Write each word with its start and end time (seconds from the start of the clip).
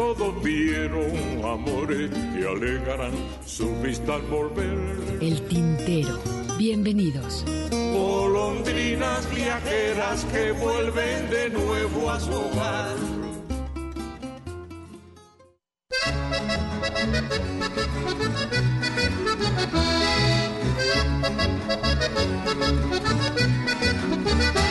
Todos 0.00 0.42
vieron 0.42 1.44
amores 1.44 2.10
que 2.10 2.48
alegarán 2.48 3.12
su 3.44 3.68
vista 3.82 4.14
al 4.14 4.22
volver. 4.22 5.18
El 5.20 5.46
tintero. 5.46 6.18
Bienvenidos. 6.56 7.44
Golondrinas 7.70 9.28
viajeras 9.30 10.24
que 10.32 10.52
vuelven 10.52 11.28
de 11.28 11.50
nuevo 11.50 12.10
a 12.10 12.18
su 12.18 12.32
hogar. 12.32 12.96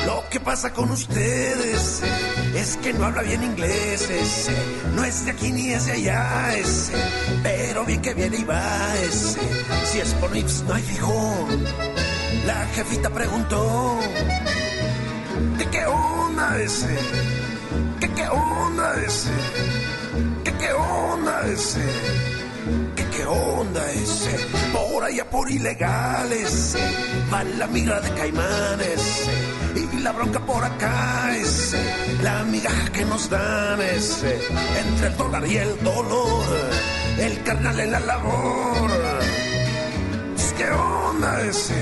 Lo 0.08 0.23
que 0.32 0.40
pasa 0.40 0.73
con 0.73 0.90
ustedes 0.90 2.02
es 2.55 2.77
que 2.77 2.94
no 2.94 3.05
habla 3.05 3.21
bien 3.21 3.44
inglés, 3.44 4.09
ese. 4.09 4.53
no 4.95 5.03
es 5.03 5.26
de 5.26 5.31
aquí 5.31 5.52
ni 5.52 5.71
es 5.71 5.85
de 5.85 5.94
allá, 5.94 6.55
ese. 6.55 6.94
pero 7.44 7.85
bien 7.85 8.02
que 8.02 8.13
viene 8.13 8.38
y 8.38 8.44
va, 8.44 8.95
ese. 9.03 9.39
si 9.86 10.00
es 10.00 10.14
por 10.16 10.36
Ips 10.36 10.64
no 10.64 10.73
hay 10.73 10.83
fijón. 10.83 11.66
La 12.45 12.66
jefita 12.73 13.09
preguntó, 13.09 14.00
¿qué 15.58 15.66
qué 15.66 15.86
onda 15.86 16.61
ese? 16.61 16.97
¿Qué 18.00 18.09
qué 18.11 18.28
onda 18.28 19.03
ese? 19.06 19.31
¿Qué 20.44 20.53
qué 20.53 20.72
onda 20.73 21.47
ese? 21.47 21.81
¿Qué 23.30 23.35
qué 23.35 23.41
onda 23.41 23.91
ese? 23.91 24.38
Por 24.73 25.03
allá 25.03 25.30
por 25.30 25.52
ilegales, 25.52 26.75
va 27.31 27.44
la 27.44 27.67
migra 27.67 28.02
de 28.02 28.11
caimanes 28.16 29.30
y 29.75 29.99
la 29.99 30.11
bronca 30.13 30.39
por 30.39 30.63
acá 30.63 31.35
ese, 31.38 31.77
la 32.23 32.44
migaja 32.45 32.91
que 32.91 33.05
nos 33.05 33.30
dan 33.30 33.81
ese, 33.81 34.39
entre 34.80 35.07
el 35.09 35.17
dólar 35.17 35.45
y 35.45 35.57
el 35.57 35.83
dolor, 35.83 36.45
el 37.19 37.44
carnal 37.44 37.80
en 37.80 37.91
la 37.91 38.00
labor. 38.00 38.91
¿Qué 40.57 40.72
onda 40.72 41.41
ese? 41.41 41.75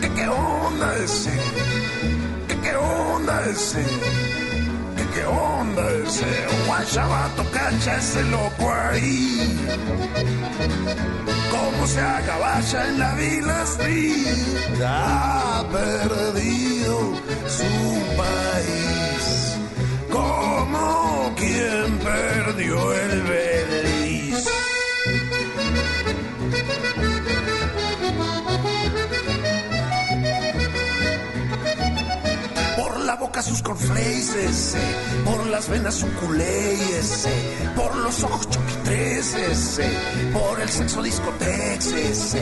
¿Qué, 0.00 0.08
qué 0.12 0.28
onda 0.28 0.96
ese? 0.98 1.32
¿Qué, 2.46 2.60
qué 2.60 2.76
onda 2.76 3.44
ese? 3.50 4.27
¿Qué, 5.18 5.24
onda 5.24 5.82
ese? 6.04 6.26
Guachabato, 6.66 7.42
cacha 7.50 7.96
ese 7.96 8.22
loco 8.22 8.72
ahí. 8.72 9.66
¿Cómo 11.50 11.86
se 11.88 12.00
agabacha 12.00 12.88
en 12.88 12.98
la 13.00 13.14
Villa 13.16 13.62
Street? 13.64 14.82
Ha 14.86 15.64
perdido 15.72 17.14
su 17.48 18.16
país. 18.16 19.56
Como 20.08 21.34
quien 21.36 21.98
perdió 21.98 22.92
el 22.92 23.22
Beliz. 23.22 23.77
Boca 33.38 33.42
sus 33.42 33.62
cornflakes, 33.62 34.74
por 35.24 35.46
las 35.46 35.68
venas 35.68 35.94
su 35.94 36.06
culeyes, 36.14 37.28
por 37.76 37.94
los 37.96 38.22
ojos 38.24 38.48
choquitreses, 38.50 39.80
por 40.32 40.60
el 40.60 40.68
sexo 40.68 41.02
discotex, 41.02 42.34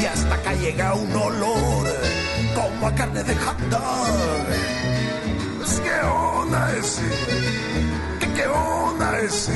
y 0.00 0.04
hasta 0.04 0.34
acá 0.34 0.52
llega 0.54 0.94
un 0.94 1.12
olor 1.14 1.86
como 2.54 2.86
a 2.86 2.94
carne 2.94 3.22
de 3.22 3.34
hot 3.36 3.58
dog. 3.70 4.46
¿Qué 5.82 6.06
onda 6.06 6.76
ese? 6.76 7.02
¿Qué, 8.20 8.26
qué 8.34 8.46
onda 8.46 9.20
ese? 9.20 9.52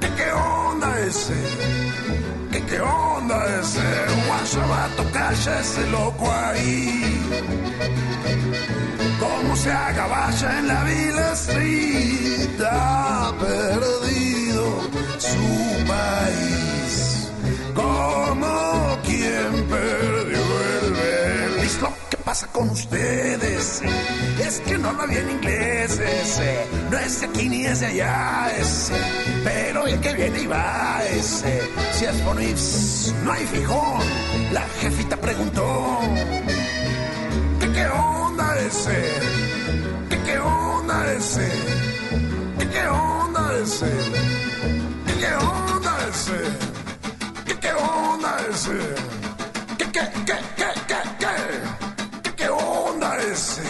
¿Qué, 0.00 0.08
qué 0.16 0.32
onda 0.32 1.00
ese? 1.00 1.34
¿Qué, 2.52 2.62
qué 2.64 2.80
onda 2.80 3.60
ese? 3.60 3.80
Guachabato, 4.26 5.04
cacha 5.12 5.60
ese 5.60 5.86
loco 5.90 6.30
ahí. 6.30 7.18
Cómo 9.18 9.56
se 9.56 9.72
agabacha 9.72 10.58
en 10.58 10.68
la. 10.68 10.78
Ha 12.70 13.32
perdido 13.38 14.80
su 15.18 15.86
país. 15.86 17.30
Como 17.74 18.98
quien 19.04 19.64
perdió 19.68 20.40
el 20.82 20.92
Beliz. 20.92 21.80
Lo 21.80 21.92
que 22.10 22.16
pasa 22.18 22.46
con 22.48 22.70
ustedes 22.70 23.82
es 24.40 24.60
que 24.60 24.78
no 24.78 24.88
habla 24.88 25.06
bien 25.06 25.30
inglés. 25.30 25.98
Ese. 25.98 26.66
No 26.90 26.98
es 26.98 27.20
de 27.20 27.26
aquí 27.26 27.48
ni 27.48 27.66
es 27.66 27.80
de 27.80 27.86
allá. 27.86 28.50
Ese. 28.58 28.94
Pero 29.44 29.86
el 29.86 30.00
que 30.00 30.12
viene 30.14 30.42
y 30.42 30.46
va. 30.46 31.00
Ese. 31.10 31.62
Si 31.92 32.04
es 32.04 32.16
por 32.22 32.36
no 32.36 33.32
hay 33.32 33.46
fijón. 33.46 34.02
La 34.52 34.62
jefita 34.80 35.16
preguntó. 35.16 36.00
¿Qué, 37.60 37.72
qué 37.72 37.86
onda 37.86 38.27
ese? 38.66 38.96
¿Qué, 40.24 40.38
onda 40.38 41.12
ese? 41.12 41.48
¿Qué, 42.72 42.86
onda 42.88 43.58
ese? 43.62 43.92
¿Qué, 45.18 45.34
onda 45.34 46.08
ese? 46.08 46.40
¿Qué, 47.60 47.72
onda 47.72 48.36
ese? 48.50 48.78
¿Qué, 49.78 49.84
qué, 49.92 50.10
qué, 50.26 50.38
qué, 50.56 50.70
qué, 50.86 51.00
qué? 51.18 52.32
¿Qué, 52.36 52.48
onda 52.48 53.16
ese? 53.18 53.62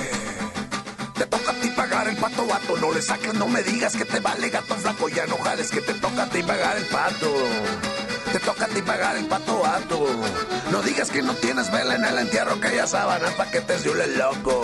Te 1.14 1.26
toca 1.26 1.50
a 1.50 1.54
ti 1.54 1.68
pagar 1.70 2.08
el 2.08 2.16
pato 2.16 2.46
vato, 2.46 2.76
no 2.78 2.92
le 2.92 3.02
saques, 3.02 3.34
no 3.34 3.48
me 3.48 3.62
digas 3.62 3.96
que 3.96 4.04
te 4.04 4.20
vale 4.20 4.50
gato 4.50 4.74
flaco, 4.74 5.08
ya 5.08 5.26
no 5.26 5.36
que 5.70 5.80
te 5.80 5.94
toca 5.94 6.22
a 6.24 6.28
ti 6.28 6.42
pagar 6.42 6.76
el 6.76 6.84
pato. 6.86 7.34
Te 8.32 8.38
toca 8.40 8.64
a 8.66 8.68
ti 8.68 8.82
pagar 8.82 9.16
el 9.16 9.26
pato 9.26 9.60
vato. 9.60 10.06
No 10.70 10.82
digas 10.82 11.10
que 11.10 11.22
no 11.22 11.34
tienes 11.34 11.70
vela 11.70 11.94
en 11.94 12.04
el 12.04 12.18
entierro, 12.18 12.60
que 12.60 12.74
ya 12.76 12.86
sábanas 12.86 13.32
pa' 13.34 13.50
que 13.50 13.60
te 13.60 13.78
siule 13.78 14.06
loco. 14.08 14.62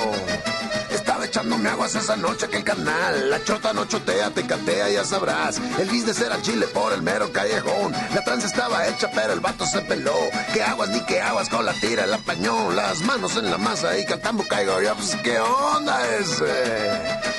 Estaba 0.90 1.24
echándome 1.24 1.68
aguas 1.70 1.94
esa 1.94 2.16
noche 2.16 2.48
que 2.48 2.58
el 2.58 2.64
canal. 2.64 3.30
La 3.30 3.42
chota 3.42 3.72
no 3.72 3.86
chotea, 3.86 4.30
te 4.30 4.46
catea, 4.46 4.90
ya 4.90 5.04
sabrás. 5.04 5.58
El 5.78 5.88
business 5.88 6.20
era 6.20 6.40
chile 6.42 6.66
por 6.68 6.92
el 6.92 7.02
mero 7.02 7.32
callejón. 7.32 7.92
La 8.14 8.22
tranza 8.22 8.46
estaba 8.46 8.86
hecha, 8.86 9.10
pero 9.14 9.32
el 9.32 9.40
vato 9.40 9.66
se 9.66 9.80
peló. 9.80 10.14
Que 10.52 10.62
aguas 10.62 10.90
ni 10.90 11.00
que 11.00 11.20
aguas 11.20 11.48
con 11.48 11.64
la 11.64 11.72
tira, 11.72 12.04
el 12.04 12.12
apañón. 12.12 12.76
Las 12.76 13.00
manos 13.02 13.36
en 13.36 13.50
la 13.50 13.58
masa 13.58 13.98
y 13.98 14.04
cantando 14.04 14.44
caigo 14.46 14.80
yo. 14.82 14.94
Pues, 14.94 15.16
¿qué 15.22 15.38
onda 15.40 15.98
ese? 16.16 16.52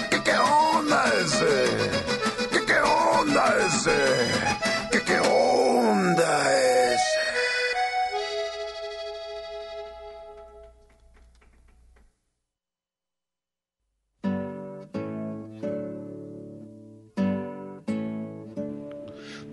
¿Qué, 0.09 0.23
qué 0.23 0.37
onda 0.37 1.05
ese? 1.23 2.49
¿Qué, 2.51 2.65
qué 2.65 2.79
onda 2.79 3.55
ese? 3.67 4.54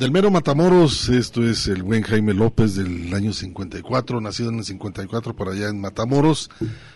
Del 0.02 0.10
mero 0.10 0.32
Matamoros, 0.32 1.08
esto 1.10 1.44
es 1.48 1.68
el 1.68 1.84
buen 1.84 2.02
Jaime 2.02 2.34
López 2.34 2.74
del 2.74 3.14
año 3.14 3.32
54, 3.32 4.20
nacido 4.20 4.48
en 4.48 4.58
el 4.58 4.64
54 4.64 5.36
por 5.36 5.48
allá 5.48 5.68
en 5.68 5.80
Matamoros, 5.80 6.50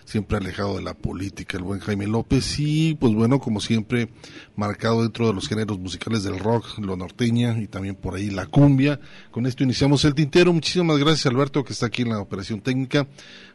siempre 0.06 0.38
alejado 0.38 0.76
de 0.76 0.82
la 0.82 0.94
política, 0.94 1.58
el 1.58 1.64
buen 1.64 1.81
Jaime 1.81 2.06
López, 2.06 2.58
y 2.58 2.94
pues 2.94 3.12
bueno, 3.12 3.41
como 3.41 3.61
siempre, 3.61 4.08
marcado 4.55 5.03
dentro 5.03 5.26
de 5.26 5.35
los 5.35 5.49
géneros 5.49 5.79
musicales 5.79 6.23
del 6.23 6.38
rock, 6.38 6.79
lo 6.79 6.97
norteña 6.97 7.61
y 7.61 7.67
también 7.67 7.97
por 7.97 8.14
ahí 8.14 8.31
la 8.31 8.47
cumbia. 8.47 9.00
Con 9.31 9.47
esto 9.47 9.64
iniciamos 9.64 10.05
el 10.05 10.14
tintero. 10.14 10.53
Muchísimas 10.53 10.99
gracias 10.99 11.26
Alberto 11.26 11.64
que 11.64 11.73
está 11.73 11.87
aquí 11.87 12.03
en 12.03 12.11
la 12.11 12.20
operación 12.20 12.61
técnica. 12.61 13.06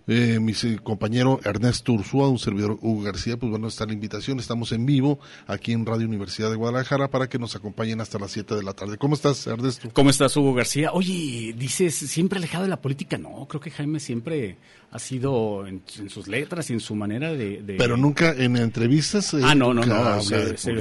Eh, 0.07 0.39
mi 0.39 0.53
compañero 0.83 1.39
Ernesto 1.43 1.93
Ursúa, 1.93 2.27
un 2.27 2.39
servidor 2.39 2.77
Hugo 2.81 3.03
García, 3.03 3.37
pues 3.37 3.49
bueno, 3.49 3.67
está 3.67 3.85
la 3.85 3.93
invitación, 3.93 4.39
estamos 4.39 4.71
en 4.71 4.85
vivo 4.85 5.19
aquí 5.45 5.73
en 5.73 5.85
Radio 5.85 6.07
Universidad 6.07 6.49
de 6.49 6.55
Guadalajara 6.55 7.09
para 7.09 7.29
que 7.29 7.37
nos 7.37 7.55
acompañen 7.55 8.01
hasta 8.01 8.17
las 8.17 8.31
7 8.31 8.55
de 8.55 8.63
la 8.63 8.73
tarde. 8.73 8.97
¿Cómo 8.97 9.13
estás, 9.13 9.45
Ernesto? 9.45 9.89
¿Cómo 9.93 10.09
estás, 10.09 10.35
Hugo 10.35 10.53
García? 10.53 10.91
Oye, 10.91 11.53
dices, 11.55 11.95
siempre 11.95 12.39
alejado 12.39 12.63
de 12.63 12.69
la 12.69 12.81
política. 12.81 13.17
No, 13.17 13.47
creo 13.47 13.61
que 13.61 13.69
Jaime 13.69 13.99
siempre 13.99 14.57
ha 14.91 14.99
sido 14.99 15.65
en, 15.65 15.81
en 15.99 16.09
sus 16.09 16.27
letras 16.27 16.69
y 16.69 16.73
en 16.73 16.81
su 16.81 16.95
manera 16.95 17.31
de... 17.33 17.61
de- 17.61 17.75
Pero 17.75 17.95
nunca 17.95 18.33
en 18.33 18.57
entrevistas. 18.57 19.33
eh, 19.33 19.39
Ah, 19.41 19.55
no, 19.55 19.73
no, 19.73 19.85
no, 19.85 20.21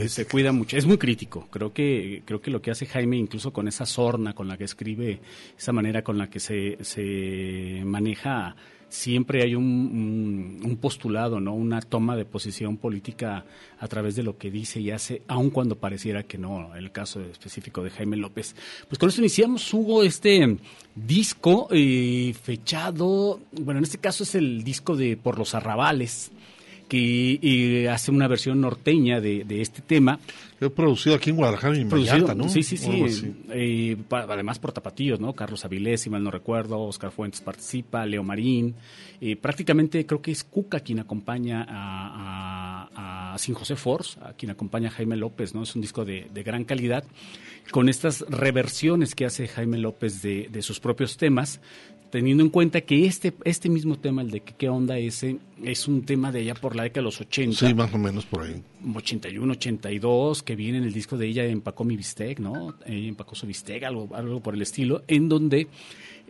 se 0.09 0.27
cuida 0.27 0.51
mucho, 0.53 0.77
es 0.77 0.85
muy 0.85 0.99
crítico. 0.99 1.47
Creo 1.51 1.73
que 1.73 2.23
creo 2.25 2.41
que 2.41 2.51
lo 2.51 2.61
que 2.61 2.71
hace 2.73 2.87
Jaime, 2.87 3.17
incluso 3.17 3.53
con 3.53 3.69
esa 3.69 3.87
sorna 3.87 4.35
con 4.35 4.49
la 4.49 4.57
que 4.59 4.65
escribe, 4.65 5.21
esa 5.57 5.73
manera 5.73 6.03
con 6.03 6.19
la 6.19 6.29
que 6.29 6.41
se, 6.41 6.77
se 6.83 7.83
maneja, 7.85 8.57
siempre 8.91 9.43
hay 9.43 9.55
un, 9.55 10.61
un- 10.63 10.77
postulado, 10.77 11.41
no, 11.41 11.55
una 11.55 11.81
toma 11.81 12.17
de 12.17 12.25
posición 12.27 12.77
política 12.77 13.47
a 13.79 13.89
través 13.89 14.17
de 14.17 14.23
lo 14.23 14.37
que 14.37 14.51
dice 14.51 14.81
y 14.81 14.91
hace, 14.91 15.23
aun 15.29 15.49
cuando 15.51 15.77
pareciera 15.77 16.25
que 16.25 16.37
no. 16.37 16.75
El 16.77 16.91
caso 16.93 17.21
específico 17.23 17.83
de 17.83 17.91
Jaime 17.91 18.17
López. 18.19 18.55
Pues 18.89 18.99
con 18.99 19.09
eso 19.09 19.21
iniciamos, 19.23 19.73
Hugo, 19.73 20.03
este 20.03 20.59
disco 20.95 21.69
eh, 21.71 22.35
fechado, 22.43 23.41
bueno, 23.53 23.79
en 23.79 23.85
este 23.85 23.99
caso 23.99 24.25
es 24.25 24.35
el 24.35 24.63
disco 24.65 24.97
de 24.97 25.17
Por 25.17 25.39
los 25.39 25.55
Arrabales 25.55 26.31
que 26.91 27.39
eh, 27.41 27.89
hace 27.89 28.11
una 28.11 28.27
versión 28.29 28.61
norteña 28.61 29.21
de, 29.21 29.45
de 29.45 29.63
este 29.63 29.81
tema. 29.81 30.19
Fue 30.59 30.69
producido 30.69 31.15
aquí 31.17 31.31
en 31.31 31.37
Guadalajara 31.37 31.79
y 31.79 31.81
en 31.83 31.89
Vallarta, 31.89 32.35
¿no? 32.35 32.49
Sí, 32.51 32.63
sí, 32.63 32.77
sí. 32.77 33.33
eh, 33.51 33.97
pa- 34.09 34.27
además 34.29 34.59
por 34.59 34.73
tapatíos, 34.73 35.19
¿no? 35.21 35.33
Carlos 35.33 35.65
Avilés, 35.65 36.03
si 36.03 36.11
mal 36.11 36.23
no 36.23 36.31
recuerdo, 36.31 36.81
Oscar 36.81 37.13
Fuentes 37.13 37.41
participa, 37.41 38.05
Leo 38.05 38.23
Marín. 38.25 38.75
eh, 39.23 39.37
prácticamente 39.37 40.05
creo 40.05 40.21
que 40.21 40.33
es 40.33 40.43
Cuca 40.45 40.81
quien 40.81 40.99
acompaña 40.99 41.65
a, 41.67 42.89
a, 43.31 43.35
a 43.35 43.39
Sin 43.39 43.55
José 43.55 43.77
Force, 43.77 44.19
a 44.21 44.33
quien 44.35 44.51
acompaña 44.51 44.89
a 44.89 44.93
Jaime 44.93 45.17
López, 45.17 45.55
¿no? 45.55 45.63
Es 45.63 45.75
un 45.77 45.81
disco 45.83 46.05
de, 46.05 46.27
de 46.35 46.43
gran 46.43 46.65
calidad, 46.65 47.05
con 47.71 47.89
estas 47.89 48.23
reversiones 48.29 49.15
que 49.15 49.25
hace 49.27 49.47
Jaime 49.47 49.79
López 49.79 50.21
de, 50.23 50.49
de 50.51 50.61
sus 50.63 50.81
propios 50.81 51.17
temas, 51.17 51.61
teniendo 52.11 52.43
en 52.43 52.51
cuenta 52.51 52.81
que 52.81 53.07
este, 53.07 53.33
este 53.45 53.69
mismo 53.69 53.97
tema, 53.97 54.23
el 54.23 54.31
de 54.31 54.41
que 54.41 54.55
qué 54.55 54.69
onda 54.69 54.99
ese, 54.99 55.39
es 55.63 55.89
un 55.89 56.03
tema 56.03 56.33
de 56.33 56.41
ella 56.41 56.55
por 56.55 56.77
la 56.77 56.83
década 56.83 57.01
de 57.01 57.05
los 57.05 57.21
80. 57.21 57.69
Sí, 57.69 57.75
más 57.75 57.93
o 57.95 57.99
menos 57.99 58.27
por 58.27 58.43
ahí. 58.43 58.63
81, 58.95 59.53
82, 59.53 60.43
que 60.43 60.57
viene 60.57 60.79
en 60.79 60.85
el 60.85 60.93
disco 60.93 61.17
de 61.17 61.27
ella, 61.27 61.45
empacó 61.45 61.85
mi 61.85 61.97
bistec, 61.97 62.41
¿no? 62.41 62.75
Ella 62.85 63.09
empacó 63.09 63.35
su 63.35 63.47
bistec, 63.47 63.85
algo, 63.85 64.09
algo 64.15 64.41
por 64.41 64.55
el 64.55 64.63
estilo, 64.63 65.03
en 65.07 65.29
donde, 65.29 65.69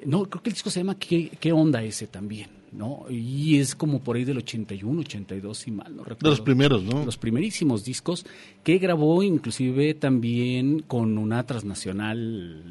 no, 0.05 0.25
creo 0.25 0.43
que 0.43 0.51
el 0.51 0.55
disco 0.55 0.71
se 0.71 0.81
llama 0.81 0.99
¿Qué, 0.99 1.31
qué 1.41 1.53
onda 1.53 1.83
ese 1.83 2.07
también? 2.07 2.61
¿no? 2.73 3.07
Y 3.11 3.59
es 3.59 3.75
como 3.75 4.01
por 4.01 4.17
ahí 4.17 4.25
del 4.25 4.39
81, 4.39 5.01
82, 5.01 5.59
si 5.59 5.71
mal 5.71 5.97
no 5.97 6.05
recuerdo. 6.05 6.31
De 6.31 6.31
los 6.31 6.41
primeros, 6.41 6.83
¿no? 6.85 7.05
Los 7.05 7.17
primerísimos 7.17 7.85
discos 7.85 8.25
que 8.63 8.79
grabó 8.79 9.23
inclusive 9.23 9.95
también 9.95 10.81
con 10.81 11.19
una 11.19 11.45
transnacional. 11.47 12.63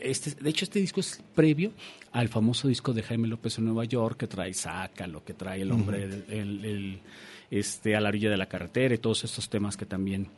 Este, 0.00 0.32
de 0.42 0.50
hecho, 0.50 0.64
este 0.64 0.80
disco 0.80 1.00
es 1.00 1.22
previo 1.34 1.72
al 2.16 2.28
famoso 2.28 2.68
disco 2.68 2.92
de 2.92 3.02
Jaime 3.02 3.28
López 3.28 3.58
en 3.58 3.64
Nueva 3.66 3.84
York 3.84 4.16
que 4.18 4.26
trae 4.26 4.52
Saca, 4.54 5.06
lo 5.06 5.24
que 5.24 5.34
trae 5.34 5.62
el 5.62 5.70
hombre 5.72 6.04
el- 6.04 6.24
el- 6.28 6.64
el, 6.64 6.98
este, 7.50 7.94
a 7.94 8.00
la 8.00 8.08
orilla 8.08 8.30
de 8.30 8.36
la 8.36 8.46
carretera 8.46 8.94
y 8.94 8.98
todos 8.98 9.24
estos 9.24 9.48
temas 9.48 9.76
que 9.76 9.86
también 9.86 10.28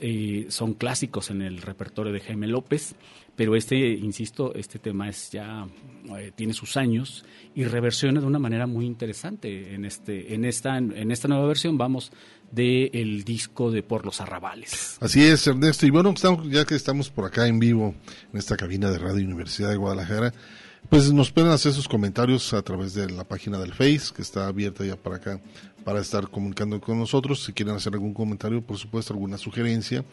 eh, 0.00 0.46
son 0.50 0.74
clásicos 0.74 1.30
en 1.30 1.40
el 1.42 1.62
repertorio 1.62 2.12
de 2.12 2.20
Jaime 2.20 2.46
López, 2.46 2.94
pero 3.34 3.56
este, 3.56 3.76
insisto, 3.76 4.54
este 4.54 4.78
tema 4.78 5.08
es 5.08 5.30
ya 5.30 5.66
eh, 6.18 6.30
tiene 6.34 6.52
sus 6.52 6.76
años 6.76 7.24
y 7.54 7.64
reversiona 7.64 8.20
de 8.20 8.26
una 8.26 8.38
manera 8.38 8.66
muy 8.66 8.84
interesante 8.84 9.74
en 9.74 9.84
este, 9.86 10.34
en 10.34 10.44
esta, 10.44 10.76
en 10.76 11.10
esta 11.10 11.26
nueva 11.28 11.46
versión. 11.46 11.78
Vamos 11.78 12.12
del 12.52 13.24
disco 13.24 13.70
de 13.70 13.82
Por 13.82 14.04
los 14.04 14.20
Arrabales. 14.20 14.98
Así 15.00 15.22
es, 15.24 15.46
Ernesto. 15.46 15.86
Y 15.86 15.90
bueno, 15.90 16.10
estamos, 16.10 16.48
ya 16.50 16.64
que 16.64 16.74
estamos 16.74 17.10
por 17.10 17.24
acá 17.26 17.46
en 17.46 17.58
vivo, 17.58 17.94
en 18.32 18.38
esta 18.38 18.56
cabina 18.56 18.90
de 18.90 18.98
Radio 18.98 19.24
Universidad 19.24 19.70
de 19.70 19.76
Guadalajara, 19.76 20.32
pues 20.88 21.12
nos 21.12 21.30
pueden 21.30 21.50
hacer 21.50 21.72
sus 21.72 21.86
comentarios 21.86 22.54
a 22.54 22.62
través 22.62 22.94
de 22.94 23.10
la 23.10 23.24
página 23.24 23.58
del 23.58 23.74
Face, 23.74 24.12
que 24.14 24.22
está 24.22 24.46
abierta 24.46 24.84
ya 24.84 24.96
para 24.96 25.16
acá, 25.16 25.40
para 25.84 26.00
estar 26.00 26.28
comunicando 26.28 26.80
con 26.80 26.98
nosotros. 26.98 27.44
Si 27.44 27.52
quieren 27.52 27.74
hacer 27.74 27.92
algún 27.92 28.14
comentario, 28.14 28.62
por 28.62 28.78
supuesto, 28.78 29.12
alguna 29.12 29.36
sugerencia. 29.36 30.04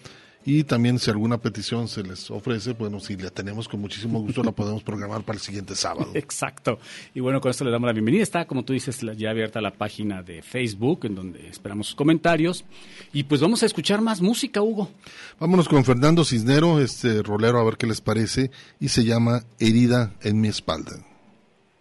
Y 0.48 0.64
también 0.64 1.00
si 1.00 1.10
alguna 1.10 1.40
petición 1.40 1.88
se 1.88 2.04
les 2.04 2.30
ofrece, 2.30 2.74
bueno, 2.74 3.00
si 3.00 3.18
la 3.18 3.32
tenemos 3.32 3.68
con 3.68 3.82
muchísimo 3.82 4.22
gusto, 4.22 4.44
la 4.44 4.52
podemos 4.52 4.84
programar 4.84 5.24
para 5.24 5.38
el 5.38 5.42
siguiente 5.42 5.76
sábado. 5.76 6.12
Exacto. 6.14 6.78
Y 7.16 7.20
bueno, 7.20 7.42
con 7.42 7.50
esto 7.50 7.66
le 7.66 7.72
damos 7.72 7.88
la 7.88 7.94
bienvenida. 7.94 8.22
Está, 8.22 8.46
como 8.46 8.64
tú 8.64 8.74
dices, 8.74 9.02
ya 9.18 9.32
abierta 9.32 9.60
la 9.60 9.72
página 9.72 10.22
de 10.22 10.44
Facebook, 10.44 11.06
en 11.06 11.16
donde 11.16 11.48
esperamos 11.48 11.88
sus 11.88 11.96
comentarios. 11.96 12.64
Y 13.12 13.24
pues 13.24 13.42
vamos 13.42 13.64
a 13.64 13.66
escuchar 13.66 14.02
más 14.02 14.22
música, 14.22 14.62
Hugo. 14.62 14.92
Vámonos 15.40 15.68
con 15.68 15.84
Fernando 15.84 16.24
Cisnero, 16.24 16.80
este 16.80 17.24
rolero, 17.24 17.60
a 17.60 17.64
ver 17.64 17.78
qué 17.78 17.88
les 17.88 18.02
parece, 18.02 18.52
y 18.80 18.90
se 18.90 19.04
llama 19.04 19.44
Herida 19.58 20.14
en 20.22 20.40
mi 20.42 20.48
espalda. 20.48 21.04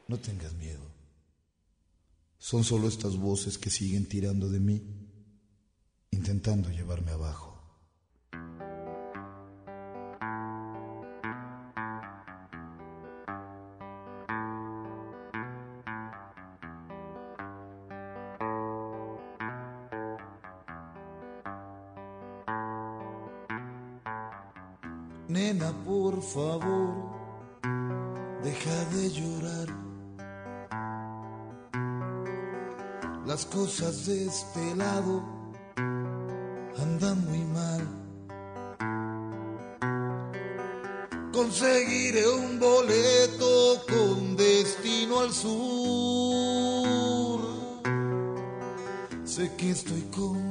No 0.08 0.16
tengas 0.16 0.54
miedo. 0.54 0.90
Son 2.38 2.64
solo 2.64 2.88
estas 2.88 3.16
voces 3.18 3.58
que 3.58 3.68
siguen 3.68 4.06
tirando 4.06 4.48
de 4.48 4.60
mí, 4.60 4.82
intentando 6.12 6.70
llevarme 6.70 7.10
abajo. 7.10 7.53
Este 34.34 34.74
lado 34.74 35.22
andan 36.76 37.24
muy 37.28 37.44
mal. 37.58 37.82
Conseguiré 41.32 42.28
un 42.28 42.58
boleto 42.58 43.80
con 43.88 44.36
destino 44.36 45.20
al 45.20 45.32
sur. 45.32 45.54
Sé 49.24 49.54
que 49.56 49.70
estoy 49.70 50.02
condenado 50.10 50.43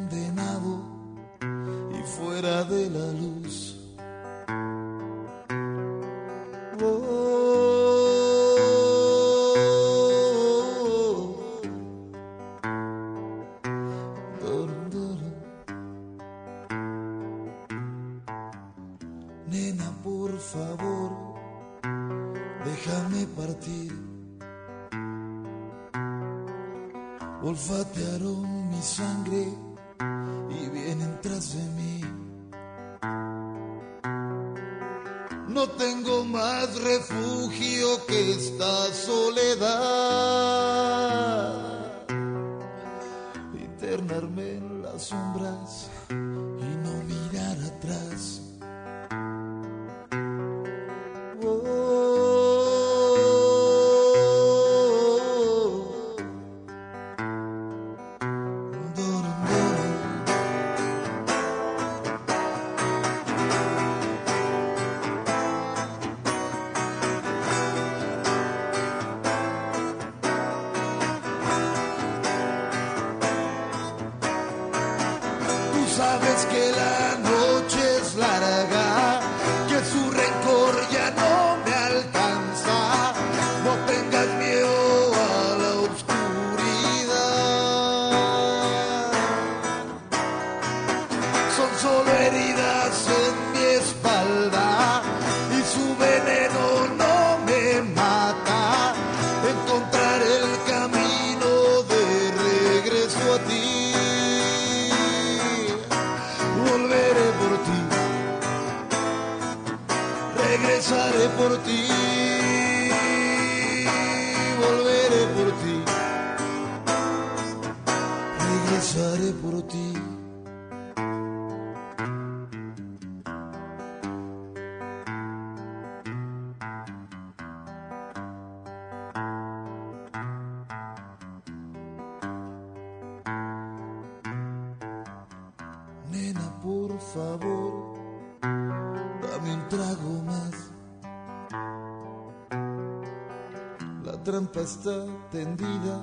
está 144.64 145.06
tendida, 145.30 146.02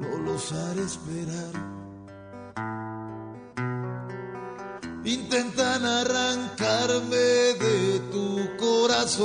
no 0.00 0.18
los 0.24 0.52
haré 0.52 0.82
esperar. 0.82 1.52
Intentan 5.04 5.84
arrancarme 5.84 7.16
de 7.16 8.00
tu 8.10 8.56
corazón. 8.58 9.24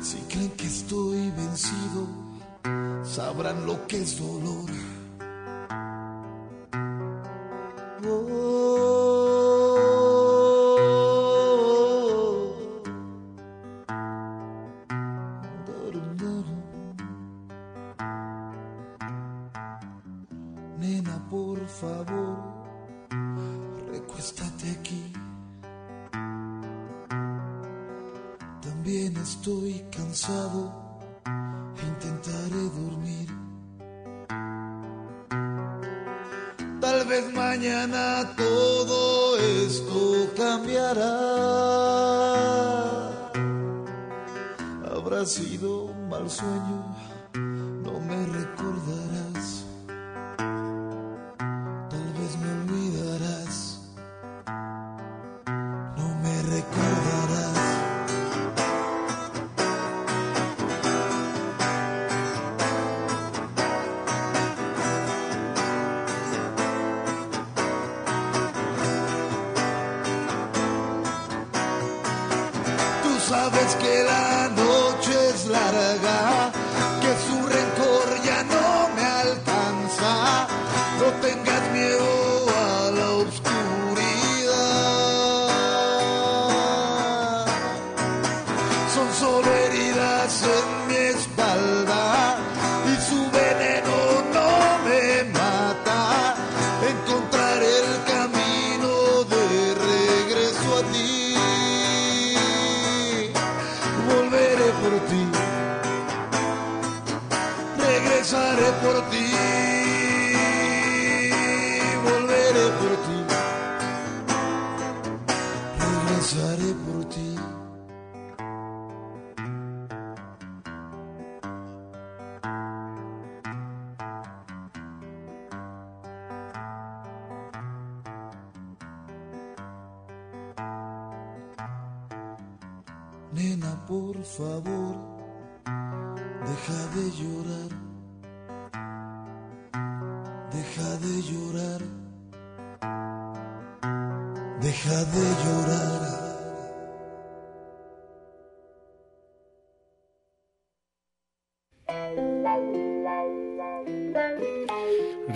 Si 0.00 0.18
creen 0.28 0.50
que 0.52 0.66
estoy 0.66 1.30
vencido, 1.32 2.06
sabrán 3.04 3.66
lo 3.66 3.86
que 3.86 4.00
es 4.02 4.18
dolor. 4.18 4.77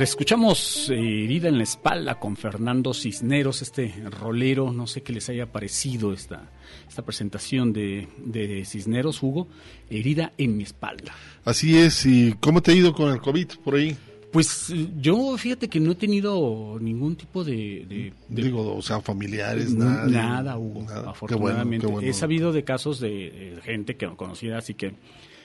Escuchamos 0.03 0.91
eh, 0.91 0.95
Herida 1.25 1.49
en 1.49 1.59
la 1.59 1.63
espalda 1.65 2.19
con 2.19 2.37
Fernando 2.37 2.93
Cisneros, 2.93 3.63
este 3.63 3.95
rolero, 4.21 4.73
no 4.73 4.87
sé 4.87 5.03
qué 5.03 5.13
les 5.13 5.29
haya 5.29 5.47
parecido 5.53 6.13
esta, 6.13 6.51
esta 6.89 7.03
presentación 7.03 7.73
de, 7.73 8.09
de 8.25 8.65
Cisneros, 8.65 9.23
Hugo, 9.23 9.47
Herida 9.89 10.33
en 10.39 10.57
mi 10.57 10.65
espalda. 10.65 11.15
Así 11.45 11.79
es, 11.79 12.05
¿y 12.05 12.35
cómo 12.41 12.61
te 12.63 12.73
ha 12.73 12.75
ido 12.75 12.93
con 12.95 13.13
el 13.13 13.21
COVID 13.21 13.47
por 13.65 13.77
ahí? 13.77 13.97
Pues 14.33 14.71
eh, 14.71 14.89
yo 14.99 15.37
fíjate 15.39 15.69
que 15.69 15.79
no 15.79 15.93
he 15.93 15.95
tenido 15.95 16.79
ningún 16.81 17.15
tipo 17.17 17.45
de... 17.45 17.85
de- 17.89 18.13
de- 18.29 18.43
Digo, 18.43 18.75
o 18.75 18.83
sea, 18.83 19.01
familiares, 19.01 19.73
nada, 19.75 20.07
nada. 20.07 20.59
Hugo, 20.59 20.81
nada. 20.83 20.89
Qué 20.89 20.95
bueno, 20.97 21.11
afortunadamente. 21.11 21.87
qué 21.87 21.93
bueno. 21.93 22.09
He 22.09 22.13
sabido 22.13 22.51
de 22.53 22.65
casos 22.65 22.99
de, 22.99 23.27
eh, 23.27 23.59
gente 23.63 23.97
que 23.97 24.07
conocida, 24.17 24.59
así 24.59 24.75
que 24.75 24.95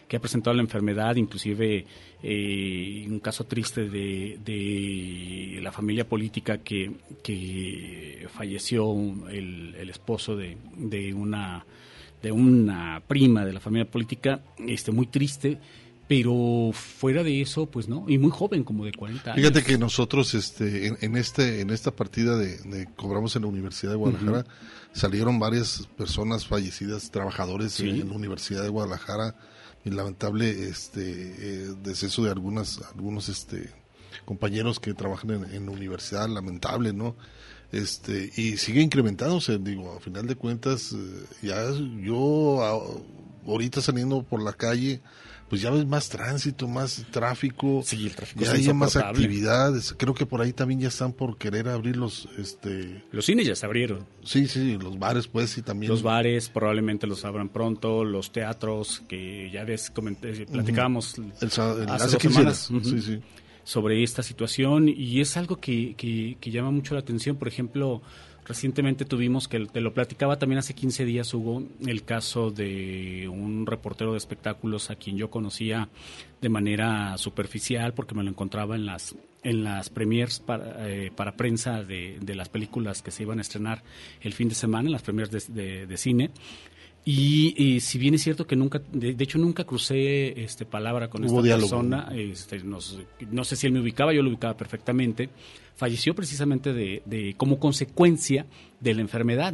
que 0.08 0.18
ha 0.18 0.20
presentado 0.20 0.56
la 0.56 0.62
enfermedad, 0.62 1.16
inclusive 1.18 1.86
eh, 2.24 3.06
un 3.10 3.20
caso 3.20 3.46
triste 3.46 3.90
de, 3.90 4.40
de 4.44 5.60
la 5.62 5.72
familia 5.72 6.08
política 6.08 6.60
que, 6.60 6.92
que 7.24 8.28
falleció 8.34 8.92
el, 9.30 9.76
el 9.76 9.90
esposo 9.90 10.36
de, 10.36 10.58
de 10.78 11.14
una 11.14 11.66
de 12.22 12.32
una 12.32 13.00
prima 13.08 13.46
de 13.46 13.54
la 13.54 13.60
familia 13.60 13.86
política, 13.90 14.42
este 14.66 14.92
muy 14.92 15.06
triste, 15.06 15.60
pero 16.08 16.72
fuera 16.74 17.22
de 17.22 17.42
eso, 17.42 17.68
pues 17.68 17.88
no, 17.88 18.06
y 18.08 18.18
muy 18.18 18.32
joven, 18.32 18.64
como 18.64 18.86
de 18.86 18.92
40 18.92 19.34
años. 19.34 19.36
Fíjate 19.40 19.64
que 19.64 19.78
nosotros 19.78 20.34
este, 20.34 20.88
en, 20.88 20.98
en 21.02 21.16
este 21.16 21.62
en 21.62 21.70
esta 21.70 21.92
partida 21.92 22.36
de, 22.36 22.58
de 22.60 22.88
cobramos 22.96 23.36
en 23.36 23.44
la 23.44 23.50
Universidad 23.50 23.92
de 23.92 23.98
Guadalajara 23.98 24.46
salieron 24.94 25.38
varias 25.38 25.88
personas 25.96 26.48
fallecidas, 26.48 27.12
trabajadores 27.12 27.74
Sí. 27.74 27.88
en 27.90 28.10
la 28.10 28.16
Universidad 28.16 28.64
de 28.64 28.70
Guadalajara 28.70 29.36
y 29.88 29.92
lamentable 29.92 30.68
este 30.70 31.02
eh, 31.02 31.74
deceso 31.82 32.24
de 32.24 32.32
algunas 32.32 32.82
algunos 32.90 33.30
este 33.30 33.70
compañeros 34.26 34.80
que 34.80 34.94
trabajan 34.94 35.32
en, 35.32 35.56
en 35.56 35.70
universidad, 35.70 36.28
lamentable, 36.28 36.94
¿no? 36.94 37.16
Este 37.72 38.32
y 38.36 38.58
sigue 38.58 38.82
incrementándose, 38.82 39.58
digo, 39.58 39.94
a 39.96 40.00
final 40.00 40.28
de 40.28 40.36
cuentas 40.36 40.94
eh, 40.94 41.26
ya 41.42 41.72
yo 42.02 42.62
ahorita 43.46 43.82
saliendo 43.82 44.24
por 44.24 44.42
la 44.42 44.54
calle 44.54 45.02
pues 45.50 45.62
ya 45.62 45.70
ves 45.70 45.86
más 45.86 46.10
tránsito, 46.10 46.68
más 46.68 47.06
tráfico, 47.12 47.82
Sí, 47.86 48.06
el 48.06 48.16
tráfico 48.16 48.44
ya 48.44 48.52
hay 48.52 48.74
más 48.74 48.96
actividades. 48.98 49.94
Creo 49.98 50.14
que 50.14 50.26
por 50.26 50.42
ahí 50.42 50.52
también 50.54 50.80
ya 50.82 50.90
están 50.90 51.14
por 51.14 51.38
querer 51.38 51.68
abrir 51.70 51.96
los, 51.98 52.28
este, 52.38 53.04
Los 53.12 53.26
cines 53.26 53.48
ya 53.48 53.56
se 53.56 53.66
abrieron. 53.66 54.06
sí, 54.24 54.48
sí, 54.48 54.78
los 54.78 55.00
bares, 55.00 55.28
pues, 55.28 55.58
y 55.58 55.62
también. 55.62 55.90
Los 55.92 56.04
bares 56.04 56.50
probablemente 56.50 57.08
los 57.08 57.24
abran 57.26 57.50
pronto, 57.50 58.04
los 58.04 58.32
teatros, 58.32 59.04
que 59.08 59.50
ya 59.52 59.64
ves, 59.64 59.90
comenté, 59.90 60.46
platicábamos 60.46 61.16
El 61.42 61.52
sa- 61.52 61.74
el- 61.74 61.84
hace 61.90 62.04
hace 62.06 62.14
dos 62.14 62.18
15 62.22 62.36
semanas. 62.38 62.70
Sí, 62.84 63.02
sí. 63.02 63.20
sobre 63.64 64.02
esta 64.02 64.24
situación 64.24 64.88
y 64.88 65.20
es 65.20 65.36
algo 65.36 65.58
que, 65.60 65.94
que, 65.98 66.38
que 66.40 66.52
llama 66.52 66.72
mucho 66.72 66.94
la 66.94 67.02
atención. 67.02 67.36
Por 67.36 67.48
ejemplo, 67.50 68.02
Recientemente 68.48 69.04
tuvimos, 69.04 69.50
que 69.50 69.66
te 69.66 69.82
lo 69.82 69.94
platicaba 69.94 70.40
también 70.40 70.60
hace 70.60 70.74
15 70.74 71.04
días, 71.04 71.34
hubo 71.34 71.64
el 71.86 72.04
caso 72.04 72.50
de 72.50 73.28
un 73.28 73.66
reportero 73.66 74.14
de 74.14 74.18
espectáculos 74.18 74.90
a 74.90 74.96
quien 74.96 75.18
yo 75.18 75.30
conocía 75.30 75.90
de 76.40 76.48
manera 76.48 77.18
superficial 77.18 77.94
porque 77.94 78.16
me 78.16 78.24
lo 78.24 78.30
encontraba 78.30 78.76
en 78.76 78.86
las 78.86 79.16
en 79.44 79.64
las 79.64 79.90
premiers 79.90 80.40
para, 80.40 80.90
eh, 80.90 81.12
para 81.16 81.38
prensa 81.38 81.84
de, 81.84 82.18
de, 82.20 82.36
las 82.36 82.50
películas 82.50 83.02
que 83.02 83.12
se 83.12 83.24
iban 83.24 83.38
a 83.38 83.42
estrenar 83.42 83.84
el 84.20 84.34
fin 84.34 84.50
de 84.50 84.56
semana, 84.56 84.88
en 84.88 84.92
las 84.92 85.04
premiers 85.04 85.30
de, 85.32 85.86
de 85.86 85.98
cine. 85.98 86.32
Y, 87.10 87.80
si 87.80 87.98
bien 87.98 88.16
es 88.16 88.24
cierto 88.24 88.46
que 88.46 88.58
nunca, 88.58 88.82
de, 88.92 89.16
hecho 89.18 89.38
nunca 89.38 89.64
crucé 89.64 90.44
este 90.44 90.66
palabra 90.66 91.10
con 91.10 91.24
esta 91.24 91.42
persona, 91.42 92.10
este, 92.14 92.60
no 92.66 92.82
sé 92.82 93.56
si 93.56 93.66
él 93.66 93.72
me 93.72 93.80
ubicaba, 93.80 94.14
yo 94.14 94.22
lo 94.22 94.30
ubicaba 94.30 94.58
perfectamente, 94.58 95.30
falleció 95.78 96.14
precisamente 96.14 96.74
de, 96.74 97.04
de 97.06 97.34
como 97.38 97.60
consecuencia 97.60 98.46
de 98.82 98.94
la 98.94 99.00
enfermedad 99.00 99.54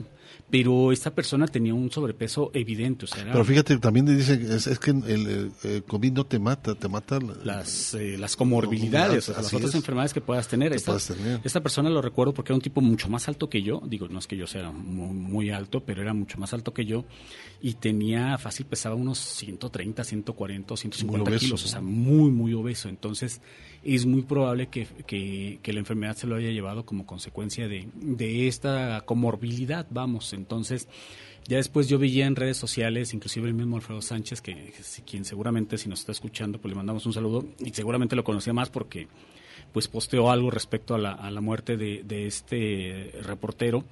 pero 0.53 0.91
esta 0.91 1.09
persona 1.09 1.47
tenía 1.47 1.73
un 1.73 1.89
sobrepeso 1.89 2.51
evidente. 2.53 3.05
O 3.05 3.07
sea, 3.07 3.25
pero 3.25 3.43
fíjate, 3.43 3.75
también 3.79 4.05
dice 4.05 4.33
es, 4.33 4.67
es 4.67 4.77
que 4.77 4.91
el, 4.91 5.51
COVID 5.87 6.11
no 6.11 6.27
te 6.27 6.37
mata, 6.37 6.75
te 6.75 6.87
mata 6.87 7.17
las, 7.43 7.95
eh, 7.95 8.19
las 8.19 8.35
comorbilidades, 8.35 9.29
las 9.29 9.51
otras 9.51 9.73
enfermedades 9.73 10.13
que 10.13 10.21
puedas 10.21 10.47
tener. 10.47 10.71
Esta, 10.71 10.95
tener. 10.99 11.41
esta 11.43 11.63
persona 11.63 11.89
lo 11.89 12.03
recuerdo 12.03 12.35
porque 12.35 12.51
era 12.51 12.57
un 12.57 12.61
tipo 12.61 12.81
mucho 12.81 13.09
más 13.09 13.27
alto 13.27 13.49
que 13.49 13.63
yo, 13.63 13.81
digo, 13.87 14.07
no 14.09 14.19
es 14.19 14.27
que 14.27 14.37
yo 14.37 14.45
sea 14.45 14.69
muy, 14.69 15.49
alto, 15.49 15.83
pero 15.83 16.03
era 16.03 16.13
mucho 16.13 16.37
más 16.37 16.53
alto 16.53 16.71
que 16.71 16.85
yo 16.85 17.03
y 17.59 17.73
tenía, 17.73 18.37
fácil, 18.37 18.67
pesaba 18.67 18.93
unos 18.93 19.17
130, 19.17 20.03
140, 20.03 20.77
150 20.77 21.37
kilos, 21.37 21.65
o 21.65 21.67
sea, 21.67 21.81
muy, 21.81 22.29
muy 22.29 22.53
obeso. 22.53 22.89
Entonces, 22.89 23.41
es 23.83 24.05
muy 24.05 24.21
probable 24.21 24.67
que, 24.67 24.87
que, 25.05 25.73
la 25.73 25.79
enfermedad 25.79 26.15
se 26.15 26.27
lo 26.27 26.35
haya 26.35 26.49
llevado 26.49 26.85
como 26.85 27.05
consecuencia 27.05 27.67
de, 27.67 27.87
de 27.95 28.47
esta 28.47 29.01
comorbilidad, 29.05 29.85
vamos. 29.89 30.33
Entonces, 30.33 30.87
ya 31.47 31.57
después 31.57 31.89
yo 31.89 31.99
veía 31.99 32.25
en 32.25 32.35
redes 32.35 32.57
sociales, 32.57 33.13
inclusive 33.13 33.47
el 33.47 33.53
mismo 33.53 33.75
Alfredo 33.75 34.01
Sánchez, 34.01 34.41
que, 34.41 34.73
quien 35.05 35.25
seguramente 35.25 35.77
si 35.77 35.89
nos 35.89 35.99
está 35.99 36.13
escuchando, 36.13 36.59
pues 36.59 36.71
le 36.71 36.75
mandamos 36.77 37.05
un 37.05 37.13
saludo 37.13 37.45
y 37.59 37.71
seguramente 37.71 38.15
lo 38.15 38.23
conocía 38.23 38.53
más 38.53 38.69
porque 38.69 39.07
pues 39.73 39.87
posteó 39.87 40.29
algo 40.29 40.51
respecto 40.51 40.95
a 40.95 40.97
la, 40.97 41.11
a 41.13 41.31
la 41.31 41.41
muerte 41.41 41.77
de, 41.77 42.03
de 42.03 42.27
este 42.27 43.11
reportero 43.23 43.83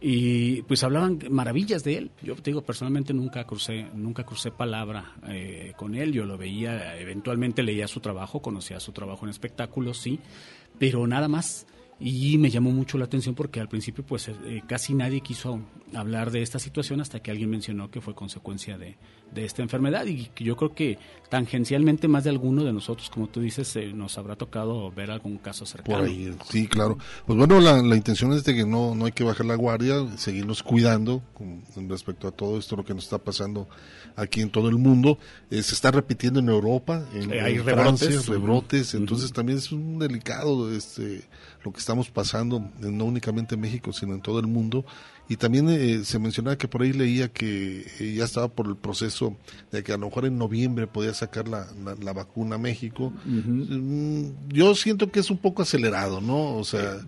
y 0.00 0.62
pues 0.62 0.82
hablaban 0.82 1.18
maravillas 1.30 1.84
de 1.84 1.98
él. 1.98 2.10
Yo 2.22 2.34
te 2.36 2.50
digo, 2.50 2.62
personalmente 2.62 3.12
nunca 3.12 3.44
crucé, 3.44 3.86
nunca 3.94 4.24
crucé 4.24 4.50
palabra 4.50 5.14
eh, 5.28 5.74
con 5.76 5.94
él. 5.94 6.12
Yo 6.12 6.24
lo 6.24 6.38
veía, 6.38 6.98
eventualmente 6.98 7.62
leía 7.62 7.86
su 7.86 8.00
trabajo, 8.00 8.40
conocía 8.40 8.80
su 8.80 8.92
trabajo 8.92 9.26
en 9.26 9.30
espectáculos, 9.30 9.98
sí, 9.98 10.18
pero 10.78 11.06
nada 11.06 11.28
más 11.28 11.66
y 12.00 12.38
me 12.38 12.48
llamó 12.50 12.70
mucho 12.70 12.96
la 12.96 13.04
atención 13.04 13.34
porque 13.34 13.60
al 13.60 13.68
principio 13.68 14.04
pues 14.04 14.28
eh, 14.28 14.62
casi 14.66 14.94
nadie 14.94 15.20
quiso 15.20 15.60
hablar 15.94 16.30
de 16.30 16.42
esta 16.42 16.58
situación 16.58 17.00
hasta 17.00 17.20
que 17.20 17.30
alguien 17.30 17.50
mencionó 17.50 17.90
que 17.90 18.00
fue 18.00 18.14
consecuencia 18.14 18.78
de, 18.78 18.96
de 19.32 19.44
esta 19.44 19.62
enfermedad 19.62 20.06
y 20.06 20.30
yo 20.36 20.56
creo 20.56 20.74
que 20.74 20.98
tangencialmente 21.28 22.08
más 22.08 22.24
de 22.24 22.30
alguno 22.30 22.64
de 22.64 22.72
nosotros, 22.72 23.08
como 23.10 23.28
tú 23.28 23.40
dices, 23.40 23.74
eh, 23.76 23.92
nos 23.94 24.18
habrá 24.18 24.34
tocado 24.34 24.90
ver 24.90 25.10
algún 25.10 25.38
caso 25.38 25.64
cercano. 25.64 26.06
sí, 26.48 26.66
claro. 26.66 26.98
Pues 27.26 27.38
bueno, 27.38 27.60
la, 27.60 27.80
la, 27.82 27.96
intención 27.96 28.32
es 28.32 28.42
de 28.44 28.54
que 28.54 28.66
no, 28.66 28.94
no 28.94 29.04
hay 29.04 29.12
que 29.12 29.22
bajar 29.22 29.46
la 29.46 29.54
guardia, 29.54 29.94
seguirnos 30.16 30.62
cuidando 30.62 31.22
con, 31.34 31.62
respecto 31.88 32.26
a 32.26 32.32
todo 32.32 32.58
esto, 32.58 32.76
lo 32.76 32.84
que 32.84 32.94
nos 32.94 33.04
está 33.04 33.18
pasando 33.18 33.68
aquí 34.16 34.40
en 34.40 34.50
todo 34.50 34.68
el 34.68 34.76
mundo. 34.76 35.18
Eh, 35.50 35.62
se 35.62 35.74
está 35.74 35.92
repitiendo 35.92 36.40
en 36.40 36.48
Europa, 36.48 37.06
en, 37.14 37.32
hay 37.32 37.58
Francia, 37.58 38.08
rebrotes, 38.08 38.28
rebrotes 38.28 38.94
entonces 38.94 39.32
también 39.32 39.58
es 39.58 39.70
un 39.70 39.98
delicado 39.98 40.72
este 40.72 41.22
lo 41.62 41.72
que 41.72 41.78
estamos 41.78 42.10
pasando, 42.10 42.70
no 42.80 43.04
únicamente 43.04 43.54
en 43.54 43.60
México, 43.60 43.92
sino 43.92 44.14
en 44.14 44.20
todo 44.20 44.40
el 44.40 44.46
mundo. 44.46 44.84
Y 45.28 45.36
también 45.36 45.68
eh, 45.68 46.04
se 46.04 46.18
mencionaba 46.18 46.58
que 46.58 46.66
por 46.66 46.82
ahí 46.82 46.92
leía 46.92 47.28
que 47.28 47.86
eh, 48.00 48.14
ya 48.14 48.24
estaba 48.24 48.48
por 48.48 48.66
el 48.66 48.76
proceso 48.76 49.36
de 49.70 49.84
que 49.84 49.92
a 49.92 49.96
lo 49.96 50.06
mejor 50.06 50.26
en 50.26 50.38
noviembre 50.38 50.86
podía 50.86 51.14
sacar 51.14 51.46
la, 51.46 51.68
la, 52.00 52.12
vacuna 52.12 52.56
a 52.56 52.58
México. 52.58 53.12
Mm, 53.24 54.48
yo 54.48 54.74
siento 54.74 55.12
que 55.12 55.20
es 55.20 55.30
un 55.30 55.38
poco 55.38 55.62
acelerado, 55.62 56.20
¿no? 56.20 56.56
O 56.56 56.64
sea, 56.64 56.98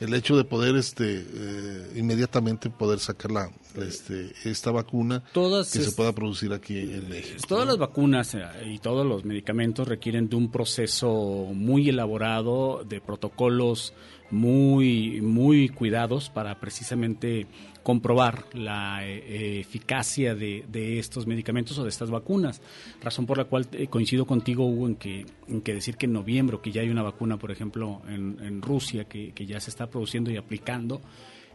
el 0.00 0.14
hecho 0.14 0.36
de 0.36 0.44
poder 0.44 0.76
este 0.76 1.24
eh, 1.26 1.92
inmediatamente 1.96 2.70
poder 2.70 2.98
sacar 2.98 3.30
la 3.30 3.50
este, 3.76 4.32
esta 4.44 4.70
vacuna 4.70 5.22
que 5.32 5.64
se 5.64 5.92
pueda 5.92 6.12
producir 6.12 6.52
aquí 6.52 6.78
en 6.78 7.08
México. 7.08 7.42
Todas 7.46 7.66
las 7.66 7.78
vacunas 7.78 8.36
y 8.66 8.78
todos 8.78 9.06
los 9.06 9.24
medicamentos 9.24 9.86
requieren 9.86 10.28
de 10.28 10.36
un 10.36 10.50
proceso 10.50 11.10
muy 11.52 11.88
elaborado 11.88 12.84
de 12.84 13.00
protocolos 13.00 13.92
muy, 14.30 15.20
muy 15.20 15.68
cuidados 15.68 16.28
para 16.28 16.60
precisamente 16.60 17.46
comprobar 17.88 18.44
la 18.52 19.00
eh, 19.02 19.60
eficacia 19.60 20.34
de, 20.34 20.62
de, 20.70 20.98
estos 20.98 21.26
medicamentos 21.26 21.78
o 21.78 21.84
de 21.84 21.88
estas 21.88 22.10
vacunas. 22.10 22.60
Razón 23.00 23.24
por 23.24 23.38
la 23.38 23.44
cual 23.44 23.66
eh, 23.72 23.86
coincido 23.86 24.26
contigo, 24.26 24.66
Hugo, 24.66 24.88
en 24.88 24.96
que, 24.96 25.24
en 25.48 25.62
que 25.62 25.72
decir 25.72 25.96
que 25.96 26.04
en 26.04 26.12
noviembre, 26.12 26.58
que 26.62 26.70
ya 26.70 26.82
hay 26.82 26.90
una 26.90 27.02
vacuna, 27.02 27.38
por 27.38 27.50
ejemplo, 27.50 28.02
en, 28.06 28.60
Rusia, 28.60 29.04
que, 29.04 29.32
que 29.32 29.46
ya 29.46 29.58
se 29.58 29.70
está 29.70 29.86
produciendo 29.86 30.30
y 30.30 30.36
aplicando, 30.36 31.00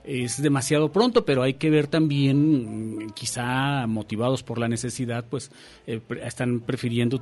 es 0.04 0.42
demasiado 0.42 0.92
pronto, 0.92 1.24
pero 1.24 1.44
hay 1.44 1.54
que 1.54 1.70
ver 1.70 1.86
también, 1.86 3.12
quizá 3.14 3.86
motivados 3.86 4.42
por 4.42 4.58
la 4.58 4.68
necesidad, 4.68 5.26
pues 5.30 5.52
eh, 5.86 6.02
están 6.24 6.62
prefiriendo 6.62 7.22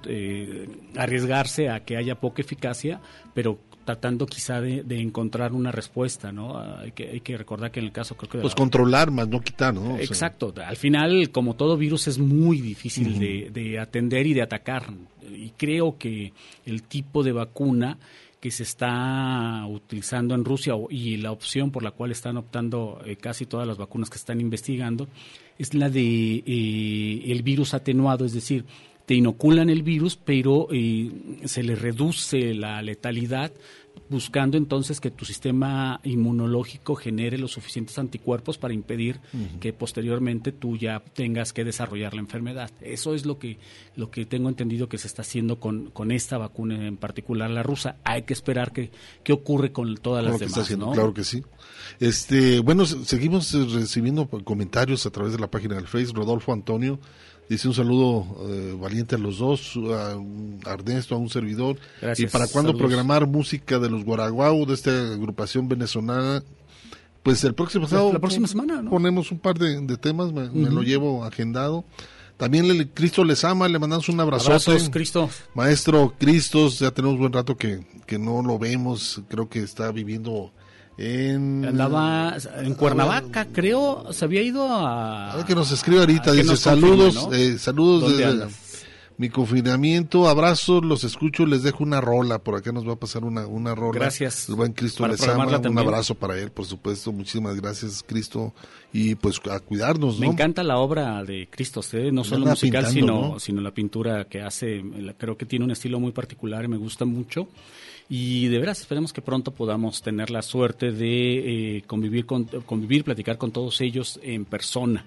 arriesgarse 0.96 1.68
a 1.68 1.84
que 1.84 1.98
haya 1.98 2.16
poca 2.22 2.44
eficacia, 2.44 3.02
pero 3.34 3.60
tratando 3.92 4.26
quizá 4.26 4.62
de, 4.62 5.02
encontrar 5.02 5.52
una 5.52 5.72
respuesta, 5.72 6.32
¿no? 6.32 6.58
Hay 6.58 6.94
que, 6.94 7.10
hay 7.10 7.20
que 7.20 7.38
recordar 7.38 7.72
que 7.72 7.82
en 7.82 7.88
el 7.88 7.92
caso 7.92 8.16
creo 8.16 8.30
que... 8.30 8.38
Pues 8.40 8.56
controlar 8.56 9.12
más, 9.12 9.28
no 9.28 9.42
quitar, 9.42 9.74
¿no? 9.74 9.98
Exacto. 9.98 10.54
Al 10.66 10.78
final, 10.78 11.30
como 11.32 11.56
todo 11.56 11.76
virus, 11.76 12.08
es 12.08 12.18
muy 12.18 12.62
difícil 12.62 13.20
de, 13.20 13.50
de 13.52 13.80
atender 13.80 14.26
y 14.28 14.34
de 14.34 14.42
atacar. 14.42 14.86
Y 15.30 15.50
creo 15.52 15.98
que 15.98 16.32
el 16.66 16.84
tipo 16.84 17.22
de 17.22 17.34
vacuna 17.34 17.98
que 18.40 18.50
se 18.50 18.64
está 18.64 19.66
utilizando 19.68 20.34
en 20.34 20.46
Rusia 20.46 20.74
y 20.90 21.18
la 21.18 21.32
opción 21.32 21.70
por 21.70 21.84
la 21.84 21.92
cual 21.92 22.12
están 22.12 22.38
optando 22.38 23.02
eh, 23.06 23.18
casi 23.18 23.46
todas 23.46 23.68
las 23.68 23.78
vacunas 23.78 24.10
que 24.10 24.18
están 24.18 24.42
investigando 24.42 25.08
es 25.60 25.74
la 25.74 25.90
de 25.90 26.44
eh, 26.46 27.24
el 27.28 27.44
virus 27.44 27.74
atenuado, 27.76 28.26
es 28.26 28.34
decir, 28.34 28.66
te 29.06 29.16
inoculan 29.16 29.70
el 29.70 29.84
virus, 29.84 30.16
pero 30.16 30.68
eh, 30.72 31.12
se 31.44 31.64
le 31.64 31.76
reduce 31.76 32.54
la 32.54 32.82
letalidad 32.82 33.52
buscando 34.10 34.58
entonces 34.58 35.00
que 35.00 35.10
tu 35.10 35.24
sistema 35.24 36.02
inmunológico 36.04 36.96
genere 36.96 37.38
los 37.38 37.52
suficientes 37.52 37.98
anticuerpos 37.98 38.58
para 38.58 38.74
impedir 38.74 39.22
que 39.62 39.72
posteriormente 39.72 40.52
tú 40.52 40.76
ya 40.76 41.00
tengas 41.00 41.54
que 41.54 41.64
desarrollar 41.64 42.14
la 42.14 42.20
enfermedad. 42.20 42.72
Eso 42.82 43.16
es 43.16 43.26
lo 43.26 43.40
que, 43.40 43.58
lo 43.96 44.12
que 44.12 44.26
tengo 44.26 44.50
entendido 44.50 44.90
que 44.90 44.98
se 44.98 45.08
está 45.08 45.22
haciendo 45.22 45.60
con, 45.62 45.92
con 45.92 46.12
esta 46.12 46.38
vacuna, 46.38 46.88
en 46.88 46.98
particular 46.98 47.50
la 47.50 47.64
rusa. 47.64 47.96
Hay 48.04 48.24
que 48.24 48.34
esperar 48.34 48.74
que, 48.74 48.92
qué 49.24 49.32
ocurre 49.32 49.72
con 49.72 49.96
todas 49.96 50.24
las 50.26 50.40
demás. 50.40 50.68
Claro 50.94 51.14
que 51.14 51.24
sí. 51.24 51.44
Este, 52.00 52.60
bueno, 52.60 52.86
seguimos 52.86 53.54
recibiendo 53.72 54.28
comentarios 54.28 55.06
a 55.06 55.12
través 55.12 55.32
de 55.32 55.40
la 55.40 55.50
página 55.50 55.76
del 55.76 55.88
Facebook. 55.88 56.18
Rodolfo 56.18 56.52
Antonio 56.52 57.00
Dice 57.52 57.68
un 57.68 57.74
saludo 57.74 58.26
eh, 58.48 58.78
valiente 58.80 59.16
a 59.16 59.18
los 59.18 59.40
dos, 59.40 59.74
a, 59.76 60.72
Ernesto, 60.72 61.16
a 61.16 61.18
un 61.18 61.30
servidor. 61.30 61.76
y 62.18 62.26
para 62.28 62.48
cuándo 62.48 62.78
programar 62.78 63.28
música 63.28 63.78
de 63.78 63.90
los 63.90 64.06
Guaraguau, 64.06 64.66
de 64.66 64.74
esta 64.74 65.12
agrupación 65.12 65.68
venezolana. 65.68 66.42
Pues 67.24 67.44
el 67.44 67.54
próximo 67.54 67.90
sábado. 67.90 68.14
La, 68.14 68.20
próxima 68.20 68.48
semana, 68.48 68.82
Ponemos 68.90 69.34
un 69.34 69.40
par 69.40 69.60
de, 69.60 69.98
temas, 69.98 70.32
me, 70.32 70.48
lo 70.70 70.82
llevo 70.82 71.26
agendado. 71.26 71.84
También 72.38 72.70
le, 72.70 72.88
Cristo 72.88 73.26
les 73.26 73.44
ama, 73.44 73.68
le 73.68 73.80
mandamos 73.80 74.08
un 74.08 74.22
abrazo. 74.22 74.46
Abrazos, 74.46 74.90
Cristo. 74.90 75.30
Maestro 75.54 76.14
Cristos, 76.18 76.80
ya 76.80 76.92
tenemos 76.92 77.20
buen 77.20 77.34
rato 77.34 77.58
que, 77.58 77.86
que 78.06 78.18
no 78.18 78.42
lo 78.42 78.60
vemos, 78.60 79.22
creo 79.28 79.50
que 79.50 79.60
está 79.60 79.92
viviendo 79.92 80.54
Andaba 80.98 82.38
en 82.60 82.76
Cuernavaca, 82.76 83.48
creo, 83.52 84.12
se 84.12 84.26
había 84.26 84.42
ido 84.42 84.68
a... 84.68 85.40
a 85.40 85.46
que 85.46 85.56
nos 85.56 85.72
escribe 85.72 86.02
ahorita, 86.02 86.32
dice 86.34 86.58
saludos, 86.58 87.28
eh, 87.32 87.58
saludos 87.58 88.18
desde 88.18 88.48
mi 89.18 89.30
confinamiento, 89.30 90.28
abrazos, 90.28 90.84
los 90.84 91.04
escucho, 91.04 91.46
les 91.46 91.62
dejo 91.62 91.84
una 91.84 92.02
rola, 92.02 92.40
por 92.40 92.56
acá 92.56 92.72
nos 92.72 92.88
va 92.88 92.94
a 92.94 92.96
pasar 92.96 93.24
una, 93.24 93.46
una 93.46 93.76
rola. 93.76 94.00
Gracias. 94.00 94.50
El 94.50 94.56
buen 94.56 94.74
Cristo 94.74 95.08
les 95.08 95.22
ama, 95.28 95.46
un 95.46 95.78
abrazo 95.78 96.16
para 96.16 96.40
él, 96.40 96.50
por 96.50 96.66
supuesto, 96.66 97.12
muchísimas 97.12 97.56
gracias 97.62 98.04
Cristo, 98.06 98.54
y 98.92 99.14
pues 99.16 99.40
a 99.50 99.60
cuidarnos, 99.60 100.20
Me 100.20 100.26
encanta 100.26 100.64
la 100.64 100.78
obra 100.80 101.24
de 101.24 101.48
Cristo, 101.52 101.82
¿eh? 101.94 102.12
no 102.12 102.24
solo 102.24 102.48
musical, 102.48 102.88
sino, 102.88 103.40
sino 103.40 103.62
la 103.62 103.72
pintura 103.72 104.26
que 104.26 104.42
hace, 104.42 104.84
creo 105.18 105.38
que 105.38 105.46
tiene 105.46 105.66
un 105.66 105.72
estilo 105.72 106.00
muy 106.00 106.12
particular 106.12 106.66
y 106.66 106.68
me 106.68 106.78
gusta 106.78 107.06
mucho. 107.06 107.48
Y 108.14 108.50
de 108.50 108.60
veras 108.60 108.82
esperemos 108.82 109.14
que 109.14 109.22
pronto 109.22 109.52
podamos 109.52 110.02
tener 110.02 110.32
la 110.32 110.42
suerte 110.42 110.92
de 110.92 111.78
eh, 111.78 111.84
convivir, 111.88 112.26
con, 112.26 112.44
convivir, 112.44 113.06
platicar 113.06 113.38
con 113.38 113.54
todos 113.54 113.80
ellos 113.80 114.20
en 114.22 114.44
persona. 114.44 115.06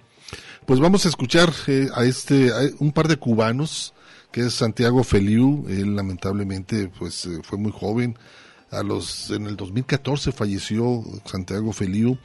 Pues 0.65 0.81
vamos 0.81 1.05
a 1.05 1.11
escuchar 1.11 1.53
eh, 1.67 1.89
a 1.95 2.07
este 2.07 2.51
un 2.79 2.93
par 2.93 3.09
de 3.09 3.19
cubanos 3.19 3.93
que 4.33 4.47
es 4.47 4.55
Santiago 4.55 5.05
Feliu. 5.05 5.67
Él 5.69 5.95
lamentablemente 5.95 6.91
pues 6.99 7.27
eh, 7.27 7.41
fue 7.43 7.59
muy 7.59 7.73
joven. 7.73 8.17
A 8.71 8.83
los 8.83 9.29
en 9.29 9.49
el 9.49 9.57
2014 9.57 10.33
falleció 10.33 11.05
Santiago 11.27 11.75
Feliu. 11.75 12.17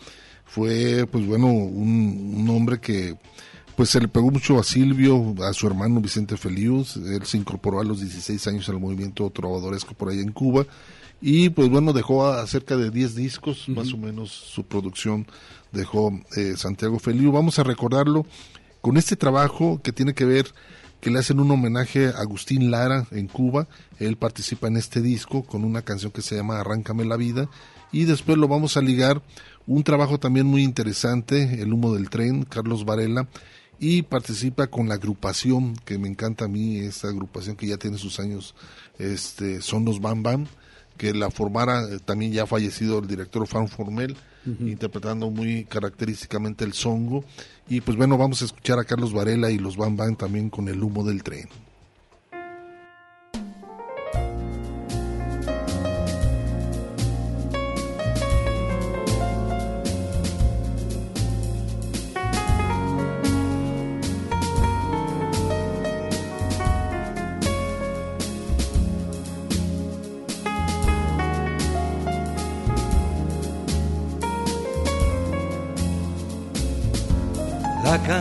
Fue 0.46 1.06
pues 1.12 1.26
bueno 1.26 1.48
un, 1.48 2.36
un 2.38 2.50
hombre 2.52 2.80
que 2.80 3.18
pues 3.80 3.92
se 3.92 4.02
le 4.02 4.10
pegó 4.10 4.30
mucho 4.30 4.60
a 4.60 4.64
Silvio, 4.66 5.34
a 5.42 5.54
su 5.54 5.66
hermano 5.66 6.02
Vicente 6.02 6.36
Feliu. 6.36 6.86
Él 6.98 7.26
se 7.26 7.38
incorporó 7.38 7.80
a 7.80 7.86
los 7.86 8.02
16 8.02 8.46
años 8.48 8.68
al 8.68 8.78
movimiento 8.78 9.30
trovadoresco 9.30 9.94
por 9.94 10.10
allá 10.10 10.20
en 10.20 10.34
Cuba 10.34 10.66
y 11.22 11.48
pues 11.48 11.70
bueno, 11.70 11.94
dejó 11.94 12.28
a 12.28 12.46
cerca 12.46 12.76
de 12.76 12.92
10 12.92 13.16
discos, 13.16 13.70
más 13.70 13.94
o 13.94 13.98
menos 13.98 14.32
su 14.32 14.66
producción 14.66 15.28
dejó 15.72 16.12
eh, 16.36 16.56
Santiago 16.58 17.00
Feliu. 17.00 17.32
Vamos 17.32 17.58
a 17.58 17.64
recordarlo 17.64 18.26
con 18.82 18.98
este 18.98 19.16
trabajo 19.16 19.80
que 19.82 19.94
tiene 19.94 20.14
que 20.14 20.26
ver 20.26 20.54
que 21.00 21.10
le 21.10 21.20
hacen 21.20 21.40
un 21.40 21.50
homenaje 21.50 22.08
a 22.08 22.20
Agustín 22.20 22.72
Lara 22.72 23.08
en 23.12 23.28
Cuba. 23.28 23.70
Él 23.98 24.18
participa 24.18 24.68
en 24.68 24.76
este 24.76 25.02
disco 25.02 25.44
con 25.44 25.64
una 25.64 25.84
canción 25.84 26.12
que 26.12 26.22
se 26.22 26.36
llama 26.36 26.60
Arráncame 26.60 27.06
la 27.06 27.16
vida. 27.16 27.50
Y 27.94 28.04
después 28.04 28.38
lo 28.38 28.50
vamos 28.50 28.76
a 28.76 28.82
ligar 28.82 29.22
un 29.68 29.84
trabajo 29.84 30.20
también 30.20 30.48
muy 30.48 30.64
interesante, 30.64 31.62
El 31.62 31.72
humo 31.72 31.94
del 31.94 32.10
tren, 32.10 32.44
Carlos 32.44 32.84
Varela. 32.84 33.30
Y 33.80 34.02
participa 34.02 34.68
con 34.68 34.90
la 34.90 34.96
agrupación, 34.96 35.76
que 35.86 35.98
me 35.98 36.10
encanta 36.10 36.46
a 36.46 36.48
mí, 36.50 36.80
esta 36.80 37.08
agrupación 37.08 37.56
que 37.56 37.68
ya 37.68 37.78
tiene 37.78 37.98
sus 37.98 38.20
años, 38.20 38.56
este, 38.98 39.62
son 39.62 39.86
los 39.86 40.02
Bam 40.02 40.22
Bam 40.22 40.48
que 41.00 41.14
la 41.14 41.32
formara 41.32 41.86
eh, 41.90 42.00
también 42.04 42.34
ya 42.34 42.46
fallecido 42.46 43.00
el 43.00 43.08
director 43.08 43.48
Juan 43.50 43.70
Formel, 43.70 44.16
interpretando 44.46 45.30
muy 45.30 45.64
característicamente 45.64 46.66
el 46.66 46.74
songo. 46.74 47.24
Y 47.70 47.82
pues 47.82 47.98
bueno, 47.98 48.18
vamos 48.18 48.42
a 48.42 48.46
escuchar 48.46 48.80
a 48.80 48.84
Carlos 48.84 49.14
Varela 49.14 49.50
y 49.50 49.58
los 49.58 49.78
Bam 49.78 49.96
Bam 49.96 50.16
también 50.16 50.50
con 50.50 50.68
el 50.68 50.84
humo 50.84 51.04
del 51.06 51.24
tren. 51.24 51.48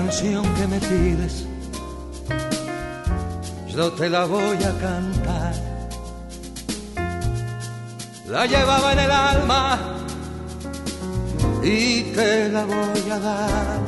Canción 0.08 0.42
que 0.54 0.66
me 0.66 0.80
pides, 0.80 1.44
yo 3.68 3.92
te 3.92 4.08
la 4.08 4.24
voy 4.24 4.56
a 4.56 4.72
cantar. 4.80 5.52
La 8.26 8.46
llevaba 8.46 8.94
en 8.94 8.98
el 9.00 9.10
alma 9.10 9.78
y 11.62 12.04
te 12.14 12.48
la 12.48 12.64
voy 12.64 13.10
a 13.10 13.18
dar. 13.18 13.80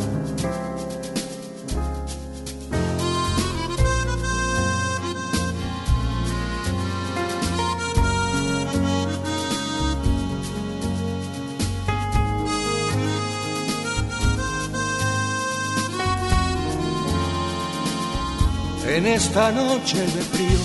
En 18.96 19.06
esta 19.06 19.52
noche 19.52 20.00
de 20.00 20.22
frío, 20.32 20.58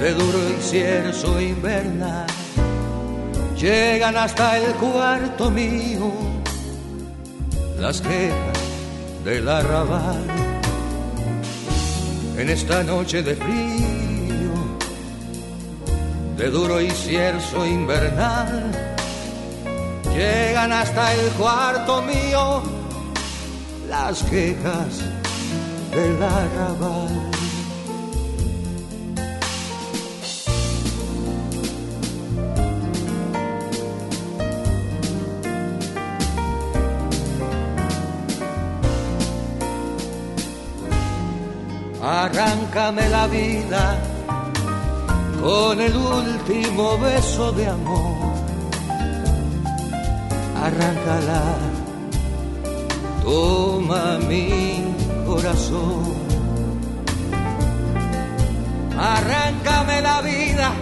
de 0.00 0.14
duro 0.14 0.48
incierzo 0.48 1.40
invernal, 1.40 2.26
llegan 3.56 4.16
hasta 4.16 4.58
el 4.58 4.72
cuarto 4.74 5.50
mío 5.50 6.12
las 7.80 8.00
quejas 8.00 8.58
del 9.24 9.48
arrabal. 9.48 10.22
En 12.38 12.48
esta 12.48 12.84
noche 12.84 13.22
de 13.24 13.34
frío, 13.34 14.52
de 16.36 16.48
duro 16.48 16.80
incierzo 16.80 17.66
invernal, 17.66 18.70
llegan 20.14 20.72
hasta 20.72 21.12
el 21.12 21.28
cuarto 21.32 22.02
mío 22.02 22.62
las 23.88 24.22
quejas 24.22 25.19
del 25.90 26.22
arrabal. 26.22 27.30
Arráncame 42.02 43.08
la 43.08 43.26
vida 43.26 43.98
con 45.40 45.80
el 45.80 45.96
último 45.96 46.98
beso 46.98 47.52
de 47.52 47.66
amor. 47.66 48.34
Arráncala, 50.62 51.42
toma 53.22 54.18
mi 54.28 54.99
Arráncame 58.98 60.02
la 60.02 60.20
vida 60.22 60.72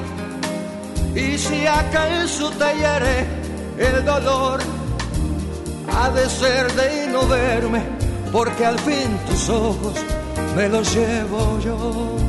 y 1.15 1.39
si 1.39 1.67
acaso 1.67 2.51
te 2.51 2.77
hiere 2.77 3.27
el 3.79 4.05
dolor, 4.05 4.61
ha 5.95 6.11
de 6.11 6.29
ser 6.29 6.73
de 6.75 7.09
no 7.09 7.27
verme, 7.27 7.83
porque 8.33 8.65
al 8.65 8.79
fin 8.79 9.19
tus 9.29 9.49
ojos 9.49 9.95
me 10.57 10.69
los 10.69 10.95
llevo 10.95 11.59
yo. 11.61 12.28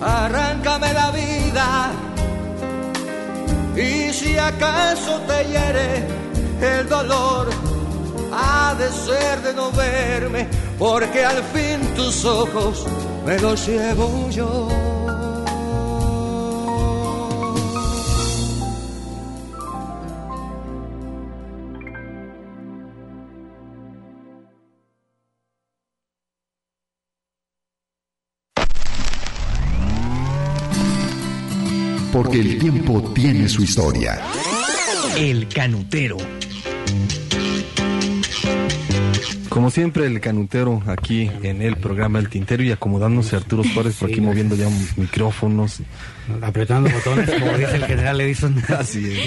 Arráncame 0.00 0.92
la 0.92 1.10
vida 1.10 1.90
y 3.76 4.12
si 4.12 4.36
acaso 4.36 5.20
te 5.26 5.44
hiere 5.44 6.06
el 6.60 6.88
dolor, 6.88 7.48
ha 8.32 8.74
de 8.74 8.88
ser 8.90 9.42
de 9.42 9.54
no 9.54 9.70
verme, 9.70 10.48
porque 10.78 11.24
al 11.24 11.42
fin 11.44 11.80
tus 11.94 12.24
ojos 12.24 12.86
me 13.24 13.38
los 13.38 13.66
llevo 13.66 14.28
yo. 14.30 14.87
Porque 32.28 32.42
el 32.42 32.58
tiempo 32.58 33.00
tiene 33.14 33.48
su 33.48 33.62
historia. 33.62 34.20
El 35.16 35.48
canutero. 35.48 36.18
Como 39.48 39.70
siempre, 39.70 40.06
el 40.06 40.20
canutero 40.20 40.82
aquí 40.86 41.30
en 41.42 41.62
el 41.62 41.76
programa 41.76 42.18
El 42.18 42.28
Tintero 42.28 42.62
y 42.62 42.70
acomodándose 42.70 43.36
Arturo 43.36 43.64
Suárez 43.64 43.96
por 43.96 44.10
aquí 44.10 44.20
moviendo 44.20 44.54
ya 44.54 44.68
micrófonos. 44.96 45.80
Apretando 46.42 46.90
botones, 46.90 47.30
como 47.30 47.56
dice 47.56 47.76
el 47.76 47.84
general 47.86 48.20
Edison. 48.20 48.62
Así 48.78 49.12
es. 49.12 49.18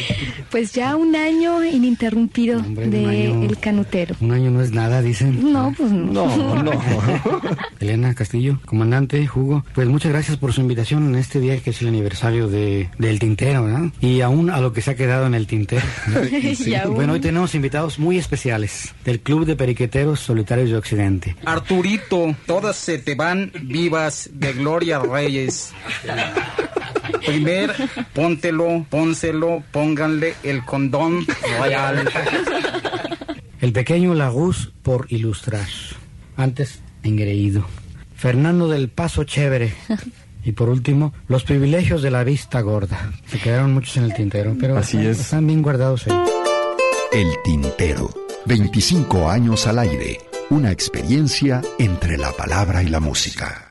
Pues 0.51 0.71
ya 0.71 0.95
un 0.95 1.15
año 1.15 1.63
ininterrumpido 1.63 2.59
Hombre, 2.59 2.87
de 2.87 3.05
año. 3.05 3.43
El 3.43 3.57
Canutero. 3.57 4.15
Un 4.21 4.31
año 4.31 4.51
no 4.51 4.61
es 4.61 4.71
nada, 4.71 5.01
dicen. 5.01 5.51
No, 5.51 5.73
pues 5.75 5.91
no. 5.91 6.37
No, 6.37 6.61
no. 6.61 6.71
Elena 7.79 8.13
Castillo, 8.13 8.59
comandante, 8.65 9.27
Hugo, 9.33 9.65
pues 9.73 9.87
muchas 9.87 10.11
gracias 10.11 10.37
por 10.37 10.53
su 10.53 10.61
invitación 10.61 11.07
en 11.07 11.15
este 11.15 11.39
día 11.39 11.59
que 11.59 11.71
es 11.71 11.81
el 11.81 11.87
aniversario 11.87 12.47
de, 12.47 12.89
del 12.99 13.17
tintero, 13.17 13.63
¿verdad? 13.63 13.85
Y 13.99 14.21
aún 14.21 14.51
a 14.51 14.59
lo 14.61 14.71
que 14.71 14.81
se 14.81 14.91
ha 14.91 14.95
quedado 14.95 15.25
en 15.25 15.33
el 15.33 15.47
tintero. 15.47 15.85
Y 16.61 16.75
aún. 16.75 16.95
Bueno, 16.95 17.13
hoy 17.13 17.19
tenemos 17.19 17.55
invitados 17.55 17.97
muy 17.97 18.17
especiales 18.17 18.93
del 19.03 19.21
Club 19.21 19.45
de 19.45 19.55
Periqueteros 19.55 20.10
Solitarios 20.19 20.69
de 20.69 20.77
Occidente. 20.77 21.35
Arturito, 21.45 22.35
todas 22.45 22.75
se 22.75 22.97
te 22.99 23.15
van 23.15 23.51
vivas 23.63 24.29
de 24.33 24.53
Gloria 24.53 24.99
Reyes. 24.99 25.71
Primer, 27.25 27.73
póntelo, 28.13 28.85
pónselo, 28.89 29.63
pónganle 29.71 30.35
el 30.43 30.63
condón 30.65 31.25
royal. 31.59 32.09
El 33.59 33.73
pequeño 33.73 34.13
Laguz 34.15 34.71
por 34.81 35.05
ilustrar. 35.09 35.67
Antes, 36.35 36.79
engreído. 37.03 37.65
Fernando 38.15 38.67
del 38.67 38.89
Paso 38.89 39.23
Chévere. 39.23 39.73
Y 40.43 40.53
por 40.53 40.69
último, 40.69 41.13
los 41.27 41.43
privilegios 41.43 42.01
de 42.01 42.09
la 42.09 42.23
vista 42.23 42.61
gorda. 42.61 43.11
Se 43.27 43.37
quedaron 43.37 43.73
muchos 43.73 43.97
en 43.97 44.05
el 44.05 44.13
tintero, 44.15 44.55
pero 44.59 44.75
Así 44.75 44.97
están, 44.97 45.11
es. 45.11 45.19
están 45.19 45.47
bien 45.47 45.61
guardados 45.61 46.07
ahí. 46.07 46.17
El 47.11 47.27
Tintero. 47.43 48.09
25 48.45 49.29
años 49.29 49.67
al 49.67 49.79
aire. 49.79 50.19
Una 50.49 50.71
experiencia 50.71 51.61
entre 51.79 52.17
la 52.17 52.31
palabra 52.31 52.83
y 52.83 52.87
la 52.87 52.99
música. 52.99 53.70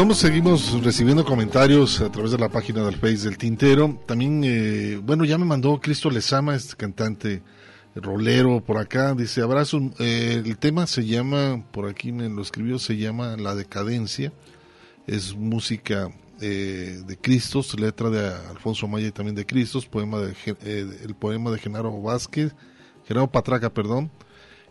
Vamos, 0.00 0.16
seguimos 0.16 0.82
recibiendo 0.82 1.26
comentarios 1.26 2.00
a 2.00 2.10
través 2.10 2.30
de 2.30 2.38
la 2.38 2.48
página 2.48 2.82
del 2.82 2.96
Face 2.96 3.18
del 3.18 3.36
Tintero. 3.36 4.00
También, 4.06 4.40
eh, 4.44 4.98
bueno, 5.04 5.26
ya 5.26 5.36
me 5.36 5.44
mandó 5.44 5.78
Cristo 5.78 6.08
Lezama, 6.08 6.54
este 6.54 6.74
cantante 6.74 7.42
rolero 7.94 8.62
por 8.62 8.78
acá. 8.78 9.14
Dice, 9.14 9.42
abrazo. 9.42 9.90
Eh, 9.98 10.42
el 10.42 10.56
tema 10.56 10.86
se 10.86 11.04
llama, 11.04 11.62
por 11.70 11.86
aquí 11.86 12.12
me 12.12 12.30
lo 12.30 12.40
escribió, 12.40 12.78
se 12.78 12.96
llama 12.96 13.36
La 13.36 13.54
Decadencia. 13.54 14.32
Es 15.06 15.36
música 15.36 16.10
eh, 16.40 17.02
de 17.06 17.18
Cristos, 17.18 17.78
letra 17.78 18.08
de 18.08 18.26
Alfonso 18.48 18.88
Maya 18.88 19.08
y 19.08 19.12
también 19.12 19.36
de 19.36 19.44
Cristos, 19.44 19.84
poema 19.84 20.18
de, 20.20 20.34
eh, 20.46 20.98
el 21.04 21.14
poema 21.14 21.50
de 21.50 21.58
Genaro 21.58 22.00
Vázquez, 22.00 22.54
Genaro 23.06 23.30
Patraca, 23.30 23.68
perdón, 23.68 24.10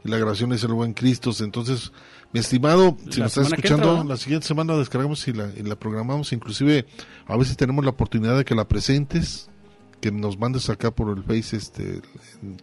y 0.04 0.10
la 0.10 0.18
grabación 0.18 0.54
es 0.54 0.64
el 0.64 0.74
buen 0.74 0.94
Cristos. 0.94 1.40
Entonces, 1.42 1.92
mi 2.32 2.40
estimado, 2.40 2.96
si 3.10 3.20
La 3.20 3.26
nos 3.26 3.38
estás 3.38 3.48
escuchando, 3.54 3.88
entra, 3.90 4.04
¿no? 4.04 4.10
la 4.10 4.18
siguiente 4.18 4.48
semana 4.48 4.74
la 4.74 4.80
descargamos 4.80 5.28
y 5.28 5.34
la, 5.34 5.50
y 5.56 5.64
la 5.64 5.76
programamos. 5.78 6.32
Inclusive, 6.34 6.86
a 7.26 7.38
veces 7.38 7.58
tenemos 7.58 7.84
la 7.84 7.92
oportunidad 7.92 8.38
de 8.38 8.46
que 8.46 8.54
la 8.56 8.68
presentes, 8.68 9.50
que 10.02 10.12
nos 10.12 10.38
mandes 10.38 10.70
acá 10.70 10.92
por 10.92 11.16
el 11.18 11.24
Face 11.24 11.56
este, 11.58 12.02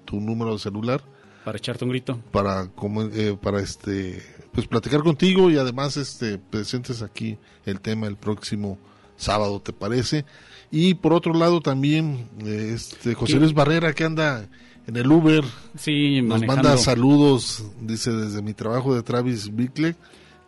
tu 0.05 0.21
número 0.21 0.53
de 0.55 0.59
celular 0.59 1.03
Para 1.45 1.59
echarte 1.59 1.85
un 1.85 1.91
grito. 1.91 2.19
para 2.33 2.69
como 2.69 3.03
eh, 3.03 3.37
para 3.41 3.61
este 3.61 4.23
pues 4.53 4.67
platicar 4.67 5.03
contigo 5.03 5.51
y 5.51 5.59
además 5.59 5.99
este 5.99 6.39
presentes 6.39 7.03
aquí 7.03 7.37
el 7.67 7.81
tema 7.81 8.07
el 8.07 8.17
próximo 8.17 8.79
sábado 9.19 9.61
te 9.61 9.75
parece 9.75 10.25
y 10.71 10.95
por 10.95 11.13
otro 11.13 11.35
lado 11.35 11.61
también 11.61 12.27
eh, 12.43 12.73
este 12.75 13.13
José 13.15 13.35
¿Qué? 13.35 13.41
Luis 13.41 13.53
Barrera 13.53 13.93
que 13.93 14.05
anda 14.05 14.49
en 14.87 14.97
el 14.97 15.11
Uber 15.11 15.45
Sí, 15.77 16.21
nos 16.23 16.41
manejando. 16.41 16.63
manda 16.69 16.77
saludos 16.79 17.65
dice 17.81 18.13
desde 18.13 18.43
mi 18.43 18.55
trabajo 18.55 18.95
de 18.95 19.03
Travis 19.03 19.55
Bickle 19.55 19.97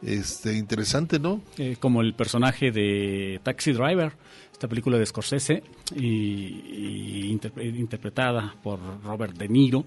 este 0.03 0.57
interesante 0.57 1.19
no 1.19 1.41
eh, 1.57 1.77
como 1.81 2.01
el 2.03 2.15
personaje 2.15 2.71
de 2.71 3.41
Taxi 3.43 3.73
Driver, 3.73 4.13
esta 4.53 4.69
película 4.69 4.97
de 4.99 5.05
Scorsese, 5.07 5.63
y, 5.97 6.05
y 6.07 7.33
interpre- 7.37 7.77
interpretada 7.77 8.55
por 8.63 8.79
Robert 9.05 9.37
De 9.37 9.49
Niro. 9.49 9.85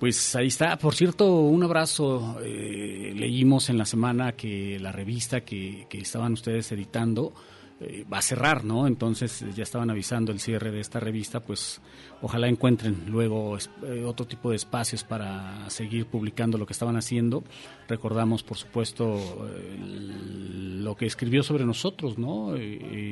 Pues 0.00 0.36
ahí 0.36 0.46
está. 0.46 0.76
Por 0.78 0.94
cierto, 0.94 1.26
un 1.40 1.62
abrazo. 1.64 2.38
eh, 2.42 3.12
leímos 3.16 3.68
en 3.70 3.78
la 3.78 3.84
semana 3.84 4.32
que 4.32 4.78
la 4.80 4.92
revista 4.92 5.40
que, 5.40 5.86
que 5.90 5.98
estaban 5.98 6.32
ustedes 6.34 6.70
editando 6.70 7.32
eh, 7.80 8.04
va 8.12 8.18
a 8.18 8.22
cerrar, 8.22 8.64
¿no? 8.64 8.88
Entonces 8.88 9.40
eh, 9.40 9.52
ya 9.54 9.62
estaban 9.62 9.88
avisando 9.88 10.32
el 10.32 10.40
cierre 10.40 10.72
de 10.72 10.80
esta 10.80 10.98
revista, 10.98 11.38
pues 11.38 11.80
ojalá 12.20 12.48
encuentren 12.48 13.04
luego 13.06 13.56
eh, 13.56 14.02
otro 14.04 14.26
tipo 14.26 14.50
de 14.50 14.56
espacios 14.56 15.04
para 15.04 15.70
seguir 15.70 16.06
publicando 16.06 16.58
lo 16.58 16.66
que 16.66 16.72
estaban 16.72 16.96
haciendo. 16.96 17.44
Recordamos, 17.86 18.42
por 18.42 18.56
supuesto, 18.56 19.48
lo 19.78 20.96
que 20.96 21.06
escribió 21.06 21.44
sobre 21.44 21.64
nosotros, 21.64 22.18
¿no? 22.18 22.48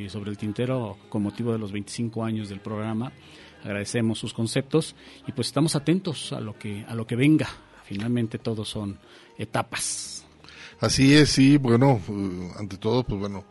Sobre 0.09 0.31
el 0.31 0.37
tintero 0.37 0.99
con 1.09 1.23
motivo 1.23 1.53
de 1.53 1.59
los 1.59 1.71
25 1.71 2.25
años 2.25 2.49
del 2.49 2.59
programa. 2.59 3.13
Agradecemos 3.63 4.19
sus 4.19 4.35
conceptos 4.35 4.97
y 5.29 5.33
pues 5.33 5.47
estamos 5.47 5.77
atentos 5.77 6.33
a 6.33 6.41
lo 6.41 6.59
que 6.59 6.85
a 6.89 6.95
lo 6.97 7.07
que 7.07 7.15
venga. 7.15 7.49
Finalmente 7.85 8.39
todos 8.39 8.69
son 8.69 8.99
etapas. 9.39 10.27
Así 10.81 11.15
es, 11.15 11.31
sí, 11.31 11.57
bueno, 11.57 12.01
ante 12.59 12.77
todo, 12.77 13.03
pues 13.05 13.19
bueno, 13.19 13.45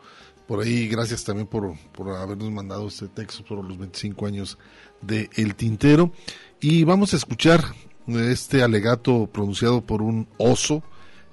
por 0.48 0.62
ahí 0.62 0.88
gracias 0.88 1.24
también 1.24 1.48
por, 1.48 1.78
por 1.92 2.16
habernos 2.16 2.52
mandado 2.52 2.88
este 2.88 3.08
texto 3.08 3.44
por 3.44 3.64
los 3.64 3.78
25 3.78 4.26
años 4.26 4.58
de 5.02 5.30
El 5.36 5.56
Tintero. 5.56 6.12
Y 6.60 6.84
vamos 6.84 7.14
a 7.14 7.18
escuchar 7.18 7.64
este 8.08 8.64
alegato 8.64 9.28
pronunciado 9.28 9.82
por 9.82 10.02
un 10.02 10.28
oso 10.38 10.84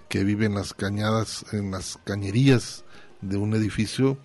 que 0.09 0.25
vive 0.25 0.46
en 0.46 0.55
las 0.55 0.75
cañadas, 0.75 1.44
en 1.53 1.70
las 1.70 1.98
cañerías 2.05 2.85
de 3.20 3.37
un 3.37 3.55
edificio. 3.55 4.18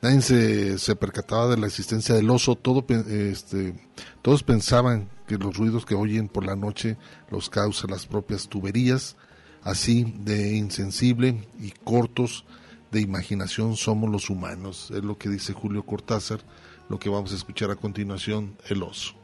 Nadie 0.00 0.20
se, 0.22 0.78
se 0.78 0.96
percataba 0.96 1.48
de 1.48 1.56
la 1.56 1.66
existencia 1.66 2.14
del 2.14 2.30
oso, 2.30 2.56
todo, 2.56 2.84
este, 3.08 3.74
todos 4.20 4.42
pensaban 4.42 5.08
que 5.28 5.38
los 5.38 5.56
ruidos 5.56 5.86
que 5.86 5.94
oyen 5.94 6.28
por 6.28 6.44
la 6.44 6.56
noche 6.56 6.96
los 7.30 7.48
causan 7.48 7.92
las 7.92 8.06
propias 8.06 8.48
tuberías, 8.48 9.16
así 9.62 10.12
de 10.18 10.56
insensible 10.56 11.46
y 11.60 11.70
cortos 11.70 12.44
de 12.92 13.00
imaginación 13.00 13.74
somos 13.76 14.10
los 14.10 14.30
humanos, 14.30 14.92
es 14.94 15.02
lo 15.02 15.16
que 15.16 15.30
dice 15.30 15.54
Julio 15.54 15.82
Cortázar, 15.84 16.40
lo 16.88 16.98
que 16.98 17.08
vamos 17.08 17.32
a 17.32 17.36
escuchar 17.36 17.70
a 17.70 17.76
continuación, 17.76 18.56
el 18.68 18.82
oso. 18.82 19.14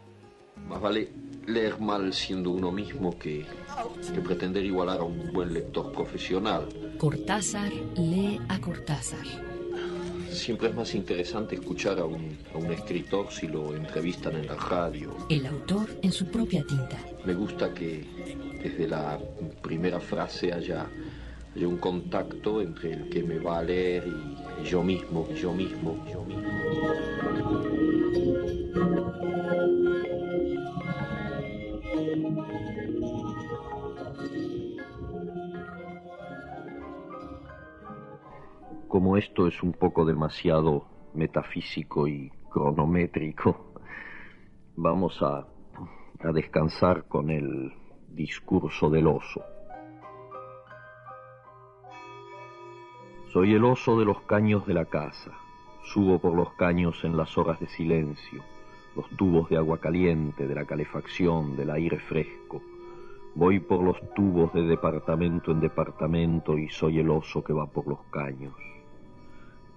Más 0.68 0.80
vale 0.80 1.12
leer 1.46 1.78
mal 1.78 2.12
siendo 2.12 2.50
uno 2.50 2.72
mismo 2.72 3.18
que, 3.18 3.46
que 4.12 4.20
pretender 4.20 4.64
igualar 4.64 5.00
a 5.00 5.04
un 5.04 5.32
buen 5.32 5.52
lector 5.52 5.92
profesional. 5.92 6.66
Cortázar 6.98 7.70
lee 7.96 8.40
a 8.48 8.58
Cortázar. 8.58 9.26
Siempre 10.30 10.68
es 10.68 10.74
más 10.74 10.94
interesante 10.94 11.54
escuchar 11.54 11.98
a 11.98 12.04
un, 12.04 12.38
a 12.54 12.58
un 12.58 12.72
escritor 12.72 13.30
si 13.30 13.48
lo 13.48 13.74
entrevistan 13.74 14.36
en 14.36 14.46
la 14.46 14.56
radio. 14.56 15.14
El 15.28 15.46
autor 15.46 15.88
en 16.02 16.12
su 16.12 16.26
propia 16.26 16.64
tinta. 16.66 16.98
Me 17.24 17.34
gusta 17.34 17.72
que 17.72 18.06
desde 18.62 18.88
la 18.88 19.18
primera 19.62 20.00
frase 20.00 20.52
haya, 20.52 20.86
haya 21.58 21.66
un 21.66 21.78
contacto 21.78 22.62
entre 22.62 22.92
el 22.92 23.08
que 23.10 23.20
me 23.20 23.40
va 23.40 23.58
a 23.58 23.62
leer 23.64 24.04
y, 24.06 24.62
y 24.62 24.64
yo 24.64 24.80
mismo, 24.80 25.26
yo 25.34 25.52
mismo, 25.52 25.96
yo 26.06 26.22
mismo. 26.22 26.48
Como 38.86 39.16
esto 39.16 39.48
es 39.48 39.60
un 39.60 39.72
poco 39.72 40.04
demasiado 40.04 40.86
metafísico 41.14 42.06
y 42.06 42.30
cronométrico, 42.52 43.74
vamos 44.76 45.20
a, 45.22 45.48
a 46.20 46.32
descansar 46.32 47.08
con 47.08 47.30
el 47.30 47.72
discurso 48.14 48.88
del 48.90 49.08
oso. 49.08 49.57
Soy 53.32 53.52
el 53.52 53.62
oso 53.62 53.98
de 53.98 54.06
los 54.06 54.22
caños 54.22 54.66
de 54.66 54.72
la 54.72 54.86
casa. 54.86 55.32
Subo 55.84 56.18
por 56.18 56.34
los 56.34 56.54
caños 56.54 57.04
en 57.04 57.14
las 57.14 57.36
horas 57.36 57.60
de 57.60 57.66
silencio, 57.66 58.42
los 58.96 59.06
tubos 59.10 59.50
de 59.50 59.58
agua 59.58 59.76
caliente, 59.76 60.46
de 60.46 60.54
la 60.54 60.64
calefacción, 60.64 61.54
del 61.54 61.68
aire 61.68 61.98
fresco. 61.98 62.62
Voy 63.34 63.60
por 63.60 63.82
los 63.82 63.98
tubos 64.14 64.54
de 64.54 64.62
departamento 64.62 65.52
en 65.52 65.60
departamento 65.60 66.56
y 66.56 66.70
soy 66.70 67.00
el 67.00 67.10
oso 67.10 67.44
que 67.44 67.52
va 67.52 67.66
por 67.66 67.86
los 67.86 67.98
caños. 68.10 68.54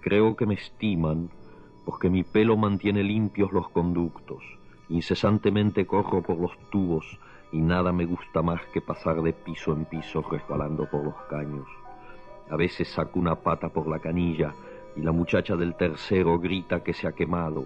Creo 0.00 0.34
que 0.34 0.46
me 0.46 0.54
estiman 0.54 1.28
porque 1.84 2.08
mi 2.08 2.22
pelo 2.22 2.56
mantiene 2.56 3.02
limpios 3.02 3.52
los 3.52 3.68
conductos. 3.68 4.42
Incesantemente 4.88 5.86
corro 5.86 6.22
por 6.22 6.38
los 6.38 6.56
tubos 6.70 7.04
y 7.52 7.58
nada 7.58 7.92
me 7.92 8.06
gusta 8.06 8.40
más 8.40 8.62
que 8.72 8.80
pasar 8.80 9.20
de 9.20 9.34
piso 9.34 9.74
en 9.74 9.84
piso 9.84 10.22
resbalando 10.22 10.88
por 10.88 11.04
los 11.04 11.16
caños. 11.28 11.66
A 12.52 12.56
veces 12.56 12.88
saco 12.88 13.18
una 13.18 13.36
pata 13.36 13.70
por 13.70 13.88
la 13.88 13.98
canilla 13.98 14.52
y 14.94 15.00
la 15.00 15.10
muchacha 15.10 15.56
del 15.56 15.74
tercero 15.74 16.38
grita 16.38 16.84
que 16.84 16.92
se 16.92 17.08
ha 17.08 17.12
quemado, 17.12 17.64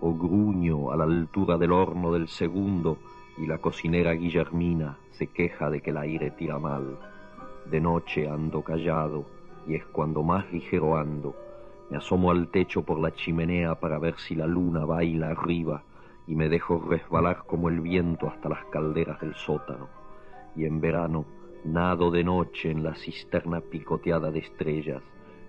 o 0.00 0.14
gruño 0.14 0.90
a 0.90 0.96
la 0.96 1.04
altura 1.04 1.58
del 1.58 1.70
horno 1.70 2.10
del 2.14 2.28
segundo 2.28 2.96
y 3.36 3.46
la 3.46 3.58
cocinera 3.58 4.12
Guillermina 4.12 4.96
se 5.10 5.26
queja 5.26 5.68
de 5.68 5.82
que 5.82 5.90
el 5.90 5.98
aire 5.98 6.30
tira 6.30 6.58
mal. 6.58 6.98
De 7.70 7.78
noche 7.78 8.26
ando 8.26 8.62
callado 8.62 9.26
y 9.68 9.74
es 9.74 9.84
cuando 9.84 10.22
más 10.22 10.50
ligero 10.50 10.96
ando. 10.96 11.36
Me 11.90 11.98
asomo 11.98 12.30
al 12.30 12.48
techo 12.48 12.84
por 12.84 13.00
la 13.00 13.12
chimenea 13.12 13.74
para 13.74 13.98
ver 13.98 14.18
si 14.18 14.34
la 14.34 14.46
luna 14.46 14.86
baila 14.86 15.28
arriba 15.28 15.82
y 16.26 16.36
me 16.36 16.48
dejo 16.48 16.82
resbalar 16.88 17.44
como 17.46 17.68
el 17.68 17.80
viento 17.80 18.28
hasta 18.28 18.48
las 18.48 18.64
calderas 18.70 19.20
del 19.20 19.34
sótano. 19.34 19.88
Y 20.56 20.64
en 20.64 20.80
verano 20.80 21.26
nado 21.64 22.10
de 22.10 22.24
noche 22.24 22.70
en 22.70 22.82
la 22.82 22.94
cisterna 22.94 23.60
picoteada 23.60 24.30
de 24.30 24.40
estrellas. 24.40 25.02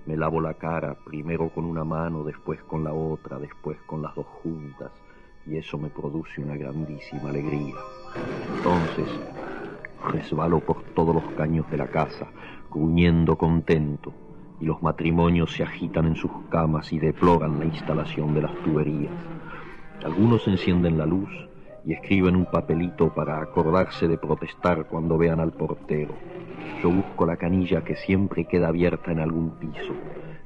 Me 0.06 0.18
lavo 0.18 0.42
la 0.42 0.56
cara 0.56 0.96
primero 1.06 1.50
con 1.50 1.66
una 1.66 1.84
mano, 1.84 2.24
después 2.24 2.62
con 2.64 2.84
la 2.84 2.94
otra, 2.94 3.40
después 3.40 3.78
con 3.86 4.02
las 4.02 4.14
dos 4.16 4.26
juntas 4.26 4.92
y 5.46 5.58
eso 5.58 5.78
me 5.78 5.90
produce 5.90 6.42
una 6.42 6.56
grandísima 6.56 7.30
alegría. 7.30 7.76
Entonces 8.58 9.08
resbalo 10.12 10.60
por 10.60 10.84
todos 10.94 11.16
los 11.16 11.26
caños 11.36 11.70
de 11.70 11.78
la 11.78 11.88
casa, 11.88 12.28
gruñendo 12.70 13.38
contento, 13.38 14.14
y 14.60 14.66
los 14.66 14.82
matrimonios 14.82 15.54
se 15.54 15.64
agitan 15.64 16.08
en 16.08 16.16
sus 16.16 16.32
camas 16.50 16.92
y 16.94 17.00
deploran 17.00 17.60
la 17.60 17.66
instalación 17.66 18.34
de 18.34 18.42
las 18.42 18.56
tuberías. 18.64 19.12
Algunos 20.04 20.48
encienden 20.48 20.98
la 20.98 21.06
luz 21.06 21.30
y 21.86 21.94
escriben 21.94 22.36
un 22.36 22.46
papelito 22.46 23.14
para 23.14 23.42
acordarse 23.42 24.08
de 24.08 24.18
protestar 24.18 24.86
cuando 24.86 25.18
vean 25.18 25.40
al 25.40 25.52
portero. 25.52 26.14
Yo 26.82 26.90
busco 26.90 27.26
la 27.26 27.38
canilla 27.38 27.84
que 27.84 27.96
siempre 27.96 28.46
queda 28.46 28.70
abierta 28.70 29.12
en 29.12 29.20
algún 29.20 29.52
piso. 29.52 29.94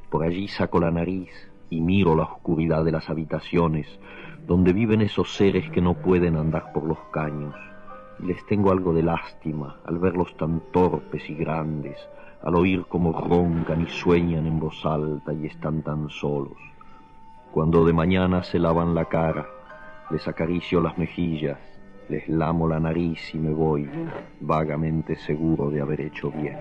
Por 0.09 0.23
allí 0.23 0.47
saco 0.47 0.79
la 0.79 0.91
nariz 0.91 1.29
y 1.69 1.81
miro 1.81 2.15
la 2.15 2.23
oscuridad 2.23 2.83
de 2.85 2.91
las 2.91 3.09
habitaciones 3.09 3.87
donde 4.47 4.71
viven 4.71 5.01
esos 5.01 5.35
seres 5.35 5.69
que 5.71 5.81
no 5.81 5.93
pueden 5.95 6.37
andar 6.37 6.71
por 6.71 6.83
los 6.83 6.99
caños. 7.11 7.53
Y 8.19 8.27
les 8.27 8.43
tengo 8.45 8.71
algo 8.71 8.93
de 8.93 9.03
lástima 9.03 9.75
al 9.85 9.99
verlos 9.99 10.35
tan 10.37 10.61
torpes 10.71 11.29
y 11.29 11.35
grandes, 11.35 11.97
al 12.41 12.55
oír 12.55 12.85
cómo 12.87 13.11
roncan 13.11 13.81
y 13.81 13.89
sueñan 13.89 14.47
en 14.47 14.59
voz 14.59 14.85
alta 14.85 15.33
y 15.33 15.47
están 15.47 15.81
tan 15.83 16.09
solos. 16.09 16.57
Cuando 17.51 17.85
de 17.85 17.93
mañana 17.93 18.41
se 18.43 18.57
lavan 18.57 18.95
la 18.95 19.05
cara, 19.05 19.47
les 20.09 20.27
acaricio 20.27 20.81
las 20.81 20.97
mejillas, 20.97 21.57
les 22.09 22.27
lamo 22.27 22.67
la 22.67 22.79
nariz 22.79 23.33
y 23.33 23.37
me 23.37 23.51
voy, 23.51 23.89
vagamente 24.39 25.15
seguro 25.15 25.69
de 25.69 25.81
haber 25.81 26.01
hecho 26.01 26.31
bien. 26.31 26.57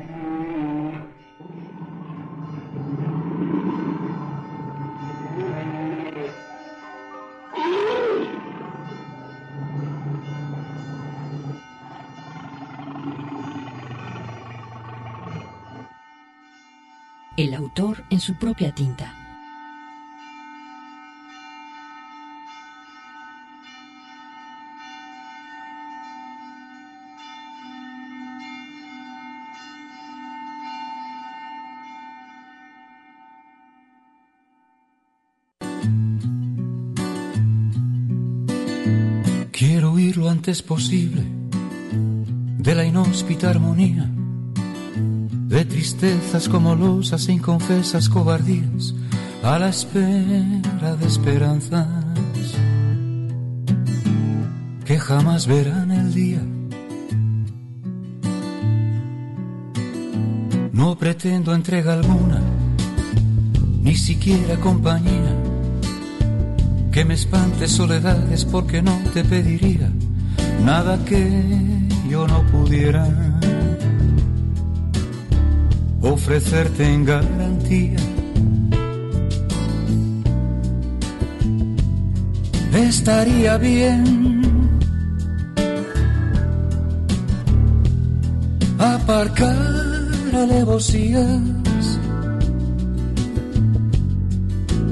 El 17.36 17.55
autor 17.55 17.99
en 18.09 18.18
su 18.18 18.34
propia 18.38 18.74
tinta 18.74 19.26
antes 40.47 40.62
posible 40.62 41.24
de 42.59 42.74
la 42.76 42.84
inhóspita 42.84 43.51
armonía, 43.51 44.09
de 45.49 45.64
tristezas 45.64 46.49
como 46.49 46.76
losas 46.76 47.26
e 47.26 47.32
inconfesas 47.32 48.09
cobardías, 48.09 48.94
a 49.42 49.59
la 49.59 49.70
espera 49.70 50.94
de 51.01 51.05
esperanzas 51.05 51.88
que 54.84 55.01
jamás 55.01 55.49
verán 55.49 55.90
el 55.90 56.14
día. 56.14 56.42
No 60.72 60.97
pretendo 60.97 61.57
entrega 61.57 61.94
alguna, 61.94 62.40
ni 63.82 63.97
siquiera 63.97 64.55
compañía 64.61 65.34
que 66.92 67.05
me 67.05 67.14
espante 67.14 67.66
soledades 67.66 68.44
porque 68.44 68.80
no 68.80 68.97
te 69.12 69.24
pediría 69.24 69.90
nada 70.64 70.98
que 71.04 71.42
yo 72.09 72.26
no 72.26 72.42
pudiera 72.46 73.07
ofrecerte 76.02 76.84
en 76.92 77.04
garantía. 77.04 77.96
Estaría 82.72 83.57
bien 83.57 84.26
aparcar 88.78 89.57
alevosías 90.34 91.40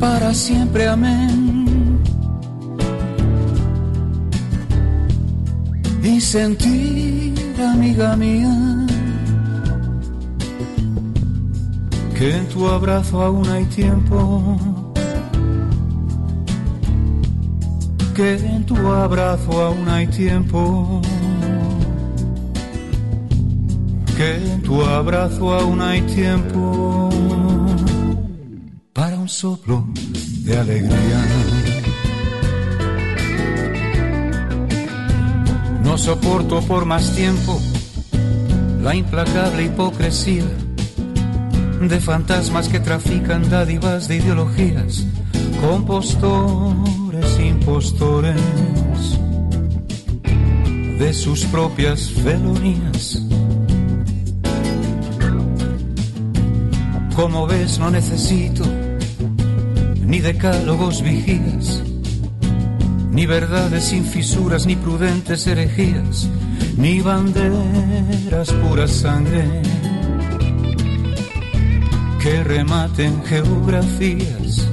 para 0.00 0.32
siempre, 0.32 0.88
amén. 0.88 1.73
Y 6.04 6.20
sentir, 6.20 7.34
amiga 7.58 8.14
mía, 8.14 8.86
que 12.16 12.36
en 12.36 12.46
tu 12.48 12.68
abrazo 12.68 13.22
aún 13.22 13.48
hay 13.48 13.64
tiempo, 13.64 14.58
que 18.14 18.34
en 18.34 18.64
tu 18.66 18.76
abrazo 18.76 19.62
aún 19.62 19.88
hay 19.88 20.06
tiempo, 20.08 21.00
que 24.16 24.36
en 24.52 24.62
tu 24.62 24.82
abrazo 24.82 25.54
aún 25.54 25.80
hay 25.80 26.02
tiempo 26.02 27.08
para 28.92 29.18
un 29.18 29.28
soplo 29.28 29.86
de 30.44 30.58
alegría. 30.58 31.53
No 35.94 35.98
soporto 35.98 36.60
por 36.62 36.86
más 36.86 37.14
tiempo 37.14 37.56
la 38.82 38.96
implacable 38.96 39.62
hipocresía 39.62 40.42
de 41.80 42.00
fantasmas 42.00 42.66
que 42.66 42.80
trafican 42.80 43.48
dádivas 43.48 44.08
de 44.08 44.16
ideologías, 44.16 45.06
compostores, 45.60 47.38
impostores 47.38 48.40
de 50.98 51.14
sus 51.14 51.44
propias 51.44 52.10
felonías. 52.10 53.22
Como 57.14 57.46
ves, 57.46 57.78
no 57.78 57.92
necesito 57.92 58.64
ni 60.04 60.18
decálogos 60.18 61.02
vigías 61.02 61.83
ni 63.14 63.26
verdades 63.26 63.84
sin 63.84 64.04
fisuras, 64.04 64.66
ni 64.66 64.74
prudentes 64.74 65.46
herejías, 65.46 66.28
ni 66.76 67.00
banderas 67.00 68.52
pura 68.52 68.88
sangre 68.88 69.44
que 72.20 72.42
rematen 72.42 73.22
geografías. 73.22 74.68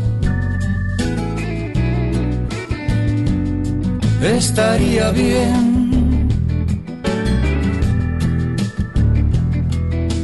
Estaría 4.23 5.11
bien 5.11 6.27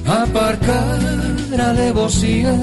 aparcar 0.08 1.00
alevosías 1.60 2.58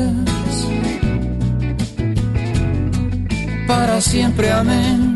para 3.66 4.00
siempre, 4.00 4.50
amén. 4.50 5.14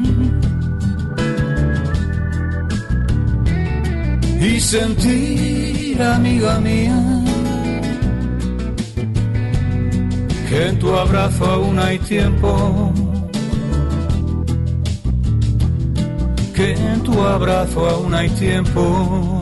Y 4.41 4.61
sentir, 4.61 6.01
amiga 6.01 6.61
mía, 6.61 7.25
que 10.49 10.69
en 10.69 10.79
tu 10.79 10.95
abrazo 10.95 11.45
aún 11.47 11.79
hay 11.79 11.99
tiempo, 11.99 12.93
que 16.55 16.73
en 16.73 17.01
tu 17.03 17.21
abrazo 17.21 17.89
aún 17.89 18.15
hay 18.15 18.29
tiempo, 18.31 19.41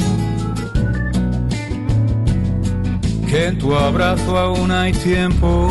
que 3.28 3.46
en 3.46 3.58
tu 3.58 3.74
abrazo 3.74 4.38
aún 4.38 4.70
hay 4.70 4.92
tiempo 4.92 5.68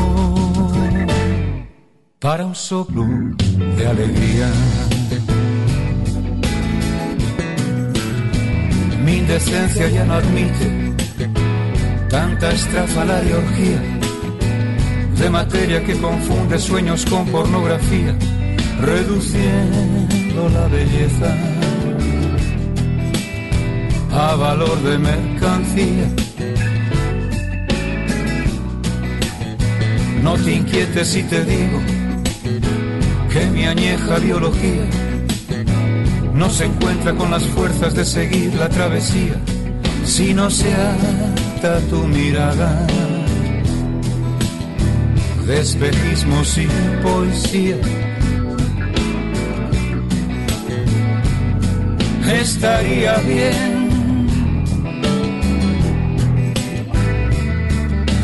para 2.20 2.46
un 2.46 2.56
soplo 2.56 3.06
de 3.78 3.88
alegría. 3.88 4.52
Indecencia 9.26 9.88
ya 9.90 10.06
no 10.06 10.14
admite 10.14 10.94
tanta 12.10 12.52
estrafalaria 12.52 13.38
orgía 13.38 13.82
de 15.20 15.30
materia 15.32 15.84
que 15.84 15.96
confunde 15.98 16.60
sueños 16.60 17.04
con 17.08 17.26
pornografía, 17.30 18.16
reduciendo 18.82 20.50
la 20.50 20.68
belleza 20.68 21.34
a 24.12 24.36
valor 24.36 24.78
de 24.84 24.98
mercancía. 25.00 26.08
No 30.22 30.36
te 30.36 30.54
inquietes 30.54 31.08
si 31.08 31.24
te 31.24 31.44
digo 31.44 31.80
que 33.32 33.46
mi 33.48 33.66
añeja 33.66 34.20
biología 34.20 35.05
no 36.36 36.50
se 36.50 36.66
encuentra 36.66 37.14
con 37.14 37.32
las 37.32 37.44
fuerzas 37.48 37.94
de 37.96 38.06
seguir 38.06 38.54
la 38.56 38.70
travesía 38.70 39.36
si 40.04 40.34
no 40.34 40.50
se 40.52 40.72
ata 40.74 41.80
tu 41.90 42.04
mirada 42.08 42.86
de 45.48 45.60
espejismos 45.60 46.58
y 46.58 46.68
poesía. 47.04 47.78
Estaría 52.42 53.16
bien 53.18 53.86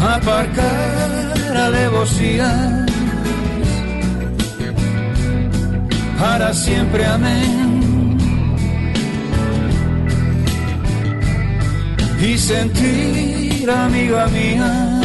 aparcar 0.01 1.55
alevosías 1.55 2.85
para 6.19 6.53
siempre, 6.53 7.05
amén. 7.05 7.70
Y 12.21 12.37
sentir, 12.37 13.69
amiga 13.69 14.27
mía, 14.27 15.01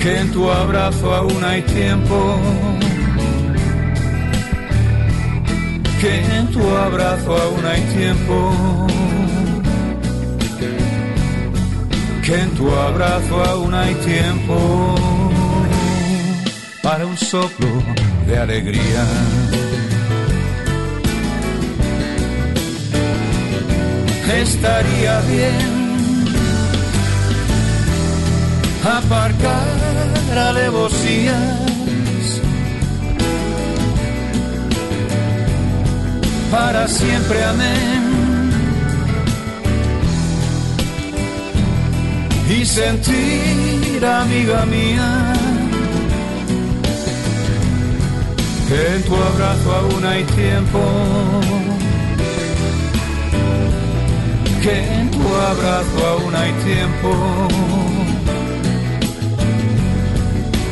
que 0.00 0.18
en 0.18 0.32
tu 0.32 0.50
abrazo 0.50 1.14
aún 1.14 1.44
hay 1.44 1.60
tiempo, 1.62 2.38
que 6.00 6.24
en 6.38 6.46
tu 6.52 6.66
abrazo 6.74 7.36
aún 7.36 7.66
hay 7.66 7.82
tiempo, 7.82 8.86
que 12.24 12.34
en 12.34 12.50
tu 12.50 12.70
abrazo 12.70 13.44
aún 13.44 13.74
hay 13.74 13.94
tiempo 13.96 14.94
para 16.82 17.04
un 17.04 17.18
soplo 17.18 17.68
de 18.26 18.38
alegría. 18.38 19.04
Estaría 24.40 25.20
bien 25.22 25.82
aparcar 28.84 30.38
alevosías. 30.48 32.40
Para 36.50 36.86
siempre, 36.86 37.42
amén. 37.44 38.02
Y 42.50 42.64
sentir, 42.66 44.04
amiga 44.04 44.66
mía, 44.66 45.32
que 48.68 48.96
en 48.96 49.02
tu 49.04 49.14
abrazo 49.14 49.74
aún 49.74 50.04
hay 50.04 50.24
tiempo. 50.24 50.80
Que 54.62 54.78
en 54.78 55.10
tu 55.10 55.18
abrazo 55.18 56.06
aún 56.06 56.34
hay 56.36 56.52
tiempo. 56.64 57.48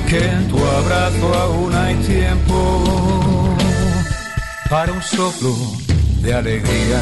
Que 0.08 0.18
en 0.18 0.48
tu 0.48 0.58
abrazo 0.64 1.34
aún 1.34 1.74
hay 1.74 1.96
tiempo 1.96 3.56
para 4.70 4.92
un 4.92 5.02
soplo 5.02 5.56
de 6.22 6.32
alegría. 6.32 7.00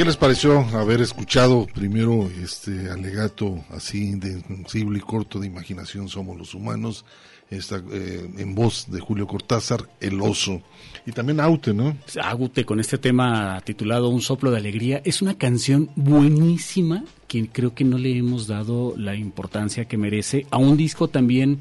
¿Qué 0.00 0.06
les 0.06 0.16
pareció 0.16 0.60
haber 0.60 1.02
escuchado 1.02 1.66
primero 1.66 2.30
este 2.42 2.88
alegato 2.88 3.62
así 3.68 4.14
de 4.14 4.42
y 4.72 5.00
corto 5.00 5.38
de 5.38 5.46
imaginación 5.46 6.08
somos 6.08 6.38
los 6.38 6.54
humanos, 6.54 7.04
esta, 7.50 7.82
eh, 7.92 8.26
en 8.38 8.54
voz 8.54 8.90
de 8.90 8.98
Julio 8.98 9.26
Cortázar, 9.26 9.90
El 10.00 10.22
oso, 10.22 10.62
y 11.04 11.12
también 11.12 11.38
Aute, 11.38 11.74
¿no? 11.74 11.98
Aute 12.22 12.64
con 12.64 12.80
este 12.80 12.96
tema 12.96 13.60
titulado 13.62 14.08
Un 14.08 14.22
soplo 14.22 14.50
de 14.50 14.56
alegría. 14.56 15.02
Es 15.04 15.20
una 15.20 15.36
canción 15.36 15.90
buenísima 15.96 17.04
que 17.28 17.50
creo 17.50 17.74
que 17.74 17.84
no 17.84 17.98
le 17.98 18.16
hemos 18.16 18.46
dado 18.46 18.94
la 18.96 19.14
importancia 19.16 19.84
que 19.84 19.98
merece 19.98 20.46
a 20.50 20.56
un 20.56 20.78
disco 20.78 21.08
también 21.08 21.60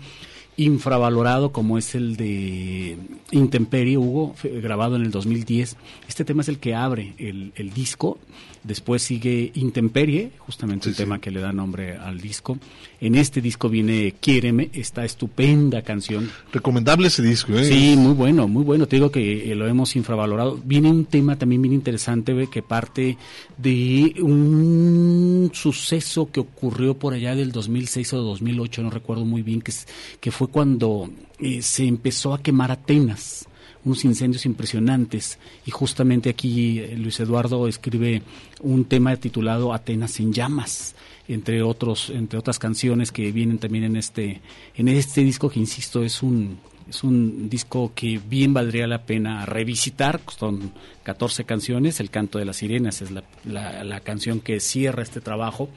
infravalorado 0.59 1.51
como 1.51 1.77
es 1.77 1.95
el 1.95 2.17
de 2.17 2.97
Intemperie, 3.31 3.97
Hugo, 3.97 4.35
grabado 4.43 4.95
en 4.95 5.03
el 5.03 5.11
2010. 5.11 5.77
Este 6.07 6.25
tema 6.25 6.41
es 6.41 6.49
el 6.49 6.59
que 6.59 6.75
abre 6.75 7.13
el, 7.17 7.53
el 7.55 7.73
disco. 7.73 8.17
Después 8.63 9.01
sigue 9.01 9.51
Intemperie, 9.55 10.31
justamente 10.37 10.89
el 10.89 10.95
tema 10.95 11.19
que 11.19 11.31
le 11.31 11.39
da 11.39 11.53
nombre 11.53 11.97
al 11.97 12.19
disco. 12.19 12.57
En 12.99 13.15
este 13.15 13.41
disco 13.41 13.69
viene 13.69 14.15
Quiéreme, 14.19 14.69
esta 14.73 15.05
estupenda 15.05 15.81
canción. 15.81 16.29
Recomendable 16.51 17.07
ese 17.07 17.21
disco, 17.21 17.53
¿eh? 17.57 17.65
Sí, 17.65 17.95
muy 17.97 18.13
bueno, 18.13 18.47
muy 18.47 18.63
bueno. 18.63 18.87
Te 18.87 18.97
digo 18.97 19.11
que 19.11 19.51
eh, 19.51 19.55
lo 19.55 19.67
hemos 19.67 19.95
infravalorado. 19.95 20.59
Viene 20.63 20.89
un 20.89 21.05
tema 21.05 21.37
también 21.37 21.61
bien 21.61 21.73
interesante, 21.73 22.47
que 22.51 22.61
parte 22.61 23.17
de 23.57 24.15
un 24.21 25.51
suceso 25.53 26.29
que 26.31 26.39
ocurrió 26.39 26.97
por 26.97 27.13
allá 27.13 27.35
del 27.35 27.51
2006 27.51 28.13
o 28.13 28.21
2008, 28.21 28.83
no 28.83 28.89
recuerdo 28.89 29.25
muy 29.25 29.41
bien, 29.41 29.61
que, 29.61 29.73
que 30.19 30.31
fue 30.31 30.47
cuando 30.47 31.09
eh, 31.39 31.61
se 31.61 31.85
empezó 31.85 32.33
a 32.33 32.41
quemar 32.41 32.71
Atenas 32.71 33.48
unos 33.85 34.05
incendios 34.05 34.45
impresionantes. 34.45 35.39
Y 35.65 35.71
justamente 35.71 36.29
aquí 36.29 36.79
eh, 36.79 36.95
Luis 36.97 37.19
Eduardo 37.19 37.67
escribe 37.67 38.21
un 38.61 38.85
tema 38.85 39.15
titulado 39.15 39.73
Atenas 39.73 40.19
en 40.19 40.33
llamas 40.33 40.95
entre 41.27 41.61
otros 41.61 42.09
entre 42.09 42.39
otras 42.39 42.57
canciones 42.57 43.11
que 43.11 43.31
vienen 43.31 43.59
también 43.59 43.83
en 43.83 43.95
este 43.95 44.41
en 44.75 44.87
este 44.87 45.21
disco 45.21 45.47
que 45.47 45.59
insisto 45.59 46.03
es 46.03 46.23
un 46.23 46.57
es 46.89 47.03
un 47.03 47.49
disco 47.49 47.91
que 47.93 48.19
bien 48.19 48.53
valdría 48.53 48.87
la 48.87 49.03
pena 49.03 49.45
revisitar, 49.45 50.21
son 50.37 50.73
14 51.03 51.43
canciones, 51.43 51.99
El 51.99 52.09
canto 52.09 52.39
de 52.39 52.45
las 52.45 52.57
sirenas 52.57 53.01
es 53.01 53.11
la, 53.11 53.23
la, 53.45 53.83
la 53.83 53.99
canción 53.99 54.39
que 54.39 54.59
cierra 54.59 55.03
este 55.03 55.21
trabajo, 55.21 55.69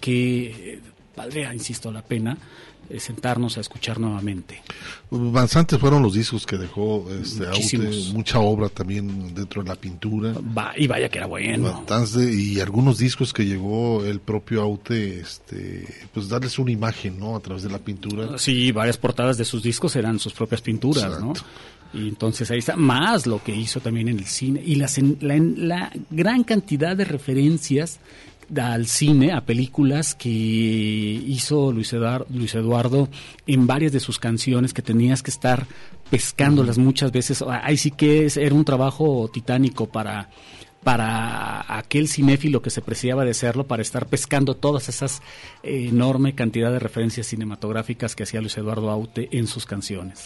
que 0.00 0.72
eh, 0.74 0.80
valdría, 1.16 1.54
insisto, 1.54 1.92
la 1.92 2.02
pena 2.02 2.36
sentarnos 2.98 3.56
a 3.58 3.60
escuchar 3.60 3.98
nuevamente. 3.98 4.62
Bastantes 5.10 5.78
fueron 5.78 6.02
los 6.02 6.14
discos 6.14 6.44
que 6.46 6.56
dejó 6.56 7.06
este, 7.10 7.46
Aute, 7.46 8.12
mucha 8.12 8.38
obra 8.40 8.68
también 8.68 9.34
dentro 9.34 9.62
de 9.62 9.68
la 9.68 9.76
pintura. 9.76 10.34
Va, 10.56 10.72
y 10.76 10.86
vaya 10.86 11.08
que 11.08 11.18
era 11.18 11.26
bueno. 11.26 11.84
Bastante, 11.86 12.32
y 12.32 12.60
algunos 12.60 12.98
discos 12.98 13.32
que 13.32 13.44
llegó 13.44 14.04
el 14.04 14.20
propio 14.20 14.62
Aute, 14.62 15.20
este, 15.20 15.86
pues 16.12 16.28
darles 16.28 16.58
una 16.58 16.72
imagen, 16.72 17.18
¿no? 17.18 17.36
A 17.36 17.40
través 17.40 17.62
de 17.62 17.70
la 17.70 17.78
pintura. 17.78 18.38
Sí, 18.38 18.72
varias 18.72 18.98
portadas 18.98 19.38
de 19.38 19.44
sus 19.44 19.62
discos 19.62 19.96
eran 19.96 20.18
sus 20.18 20.32
propias 20.32 20.60
pinturas, 20.60 21.04
Exacto. 21.04 21.26
¿no? 21.26 21.34
Y 21.94 22.08
entonces 22.08 22.50
ahí 22.50 22.58
está, 22.58 22.76
más 22.76 23.26
lo 23.26 23.42
que 23.42 23.54
hizo 23.54 23.80
también 23.80 24.08
en 24.08 24.18
el 24.18 24.26
cine 24.26 24.62
y 24.64 24.74
las, 24.74 24.98
la, 24.98 25.38
la 25.38 25.92
gran 26.10 26.44
cantidad 26.44 26.96
de 26.96 27.04
referencias 27.04 28.00
al 28.54 28.86
cine, 28.86 29.32
a 29.32 29.44
películas 29.44 30.14
que 30.14 30.28
hizo 30.28 31.72
Luis 31.72 31.92
Eduardo, 31.92 32.26
Luis 32.30 32.54
Eduardo 32.54 33.08
en 33.46 33.66
varias 33.66 33.92
de 33.92 34.00
sus 34.00 34.18
canciones 34.18 34.72
que 34.72 34.82
tenías 34.82 35.22
que 35.22 35.30
estar 35.30 35.66
pescándolas 36.10 36.78
muchas 36.78 37.12
veces. 37.12 37.42
Ahí 37.42 37.76
sí 37.76 37.90
que 37.90 38.26
es, 38.26 38.36
era 38.36 38.54
un 38.54 38.64
trabajo 38.64 39.30
titánico 39.32 39.86
para 39.86 40.28
para 40.86 41.64
aquel 41.78 42.06
cinéfilo 42.06 42.62
que 42.62 42.70
se 42.70 42.80
preciaba 42.80 43.24
de 43.24 43.34
serlo, 43.34 43.66
para 43.66 43.82
estar 43.82 44.06
pescando 44.06 44.54
todas 44.54 44.88
esas 44.88 45.20
eh, 45.64 45.88
enorme 45.88 46.36
cantidad 46.36 46.70
de 46.70 46.78
referencias 46.78 47.26
cinematográficas 47.26 48.14
que 48.14 48.22
hacía 48.22 48.40
Luis 48.40 48.56
Eduardo 48.56 48.88
Aute 48.88 49.28
en 49.32 49.48
sus 49.48 49.66
canciones. 49.66 50.22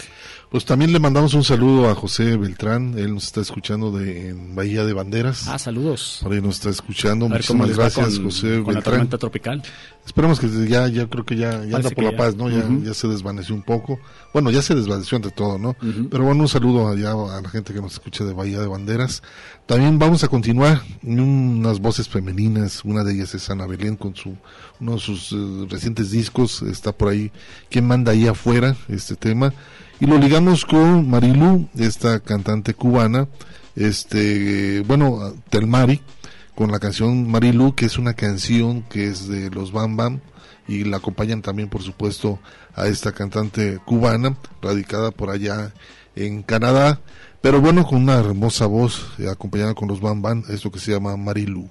Pues 0.51 0.65
también 0.65 0.93
le 0.93 0.99
mandamos 0.99 1.33
un 1.35 1.45
saludo 1.45 1.89
a 1.89 1.95
José 1.95 2.37
Beltrán, 2.37 2.99
él 2.99 3.15
nos 3.15 3.27
está 3.27 3.41
escuchando 3.41 3.93
de 3.93 4.31
en 4.31 4.57
Bahía 4.57 4.85
de 4.85 4.93
Banderas. 4.93 5.47
Ah, 5.47 5.61
saludos. 5.61 6.19
Por 6.25 6.33
ahí 6.33 6.41
nos 6.41 6.57
está 6.57 6.71
escuchando, 6.71 7.29
muchísimas 7.29 7.77
gracias 7.77 8.17
con, 8.17 8.25
José 8.25 8.49
con 8.57 8.57
Beltrán. 8.57 8.75
la 8.75 8.83
tormenta 8.83 9.19
tropical. 9.19 9.63
Esperemos 10.05 10.41
que 10.41 10.49
ya, 10.67 10.89
ya 10.89 11.07
creo 11.07 11.25
que 11.25 11.37
ya, 11.37 11.65
ya 11.65 11.77
anda 11.77 11.91
por 11.91 12.03
la 12.03 12.11
ya. 12.11 12.17
paz, 12.17 12.35
¿no? 12.35 12.51
Ya, 12.51 12.67
ya 12.83 12.95
se 12.95 13.07
desvaneció 13.07 13.55
un 13.55 13.63
poco. 13.63 14.01
Bueno, 14.33 14.51
ya 14.51 14.61
se 14.61 14.75
desvaneció 14.75 15.15
ante 15.15 15.31
todo, 15.31 15.57
¿no? 15.57 15.77
Pero 16.11 16.25
bueno, 16.25 16.43
un 16.43 16.49
saludo 16.49 16.89
allá 16.89 17.13
a 17.13 17.41
la 17.41 17.49
gente 17.49 17.73
que 17.73 17.81
nos 17.81 17.93
escucha 17.93 18.25
de 18.25 18.33
Bahía 18.33 18.59
de 18.59 18.67
Banderas. 18.67 19.23
También 19.67 20.01
vamos 20.01 20.25
a 20.25 20.29
continuar 20.29 20.83
unas 21.05 21.79
voces 21.79 22.09
femeninas, 22.09 22.85
una 22.85 23.05
de 23.05 23.15
ellas 23.15 23.37
es 23.37 23.49
Ana 23.51 23.67
Belén 23.67 23.95
con 23.95 24.17
su 24.17 24.37
uno 24.81 24.95
de 24.95 24.99
sus 24.99 25.31
eh, 25.31 25.37
recientes 25.69 26.11
discos, 26.11 26.63
está 26.63 26.91
por 26.91 27.11
ahí, 27.11 27.31
¿quién 27.69 27.87
manda 27.87 28.11
ahí 28.11 28.27
afuera? 28.27 28.75
Este 28.89 29.15
tema. 29.15 29.55
Y 30.01 30.07
lo 30.07 30.17
ligamos 30.17 30.65
con 30.65 31.11
Marilú, 31.11 31.69
esta 31.77 32.21
cantante 32.21 32.73
cubana, 32.73 33.29
este, 33.77 34.81
bueno, 34.87 35.35
Telmari, 35.51 36.01
con 36.55 36.73
la 36.73 36.79
canción 36.79 37.31
Marilú, 37.31 37.75
que 37.75 37.85
es 37.85 37.99
una 37.99 38.15
canción 38.15 38.83
que 38.85 39.09
es 39.09 39.29
de 39.29 39.51
los 39.51 39.73
Bam 39.73 39.99
Bam, 39.99 40.21
y 40.67 40.85
la 40.85 40.97
acompañan 40.97 41.43
también, 41.43 41.69
por 41.69 41.83
supuesto, 41.83 42.39
a 42.75 42.87
esta 42.87 43.13
cantante 43.13 43.79
cubana, 43.85 44.39
radicada 44.63 45.11
por 45.11 45.29
allá 45.29 45.75
en 46.17 46.43
Canadá, 46.45 47.03
pero 47.43 47.61
bueno, 47.61 47.87
con 47.87 48.03
una 48.03 48.19
hermosa 48.19 48.65
voz, 48.65 49.07
eh, 49.19 49.29
acompañada 49.29 49.75
con 49.75 49.89
los 49.89 50.01
Bam 50.01 50.23
Bam, 50.23 50.45
esto 50.49 50.71
que 50.71 50.79
se 50.79 50.93
llama 50.93 51.15
Marilú. 51.19 51.69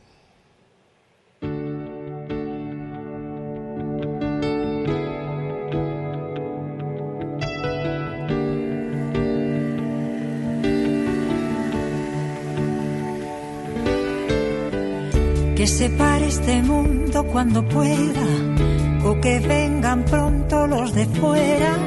Que 15.70 15.76
se 15.76 15.90
pare 15.92 16.26
este 16.26 16.64
mundo 16.64 17.24
cuando 17.26 17.64
pueda, 17.64 18.26
o 19.06 19.22
que 19.22 19.40
vengan 19.40 20.04
pronto 20.04 20.66
los 20.66 20.94
de 20.96 21.06
fuera, 21.06 21.78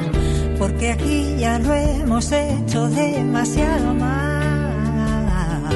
porque 0.57 0.93
aquí 0.93 1.35
ya 1.37 1.59
lo 1.59 1.73
hemos 1.73 2.31
hecho 2.31 2.87
demasiado 2.87 3.93
mal. 3.93 5.67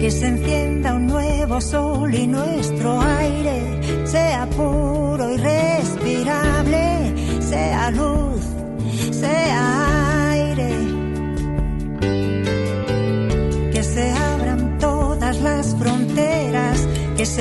Que 0.00 0.10
se 0.10 0.26
encienda 0.26 0.94
un 0.94 1.06
nuevo 1.06 1.60
sol 1.60 2.12
y 2.12 2.26
nuestro 2.26 3.00
aire 3.00 4.04
sea 4.04 4.44
puro 4.46 5.32
y 5.32 5.36
respirable, 5.36 7.14
sea 7.40 7.92
luz, 7.92 8.42
sea 9.12 9.91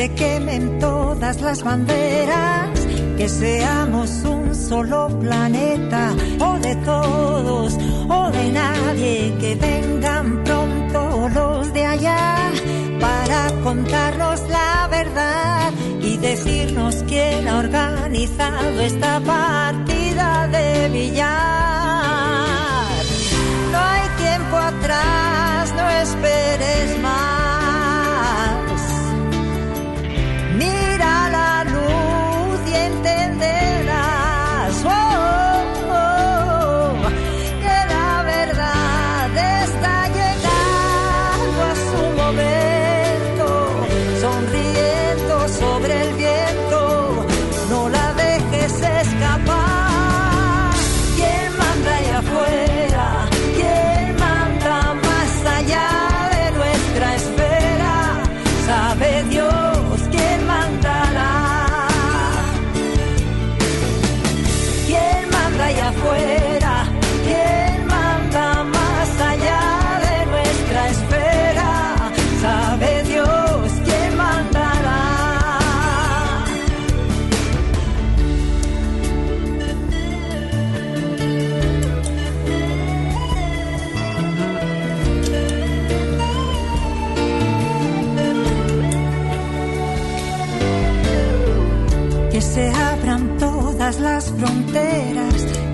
se 0.02 0.10
quemen 0.16 0.80
todas 0.80 1.42
las 1.42 1.64
banderas, 1.64 2.72
que 3.18 3.30
seamos 3.30 4.10
un 4.24 4.56
solo 4.56 5.08
planeta, 5.20 6.16
o 6.40 6.58
de 6.58 6.76
todos, 6.78 7.78
o 8.10 8.32
de 8.32 8.52
nadie, 8.52 9.36
que 9.40 9.54
vengan 9.54 10.44
pronto 10.44 11.30
los 11.30 11.72
de 11.72 11.86
allá 11.86 12.36
para 13.00 13.52
contarnos 13.64 14.42
la 14.50 14.88
verdad 14.90 15.72
y 16.02 16.18
decirnos 16.18 17.04
quién 17.08 17.48
ha 17.48 17.60
organizado 17.60 18.82
esta 18.82 19.20
partida 19.20 20.48
de 20.48 20.90
billar. 20.90 21.36
No 23.72 23.78
hay 23.78 24.08
tiempo 24.18 24.58
atrás, 24.58 25.72
no 25.76 25.88
esperes 25.90 27.00
más. 27.04 27.41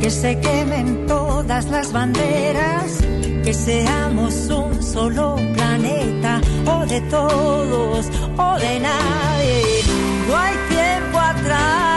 Que 0.07 0.11
se 0.11 0.39
quemen 0.39 1.05
todas 1.05 1.65
las 1.65 1.91
banderas, 1.91 2.99
que 3.43 3.53
seamos 3.53 4.33
un 4.47 4.81
solo 4.81 5.35
planeta, 5.53 6.39
o 6.65 6.85
de 6.85 7.01
todos 7.15 8.05
o 8.37 8.57
de 8.57 8.79
nadie. 8.79 9.81
No 10.29 10.37
hay 10.37 10.55
tiempo 10.69 11.19
atrás, 11.19 11.96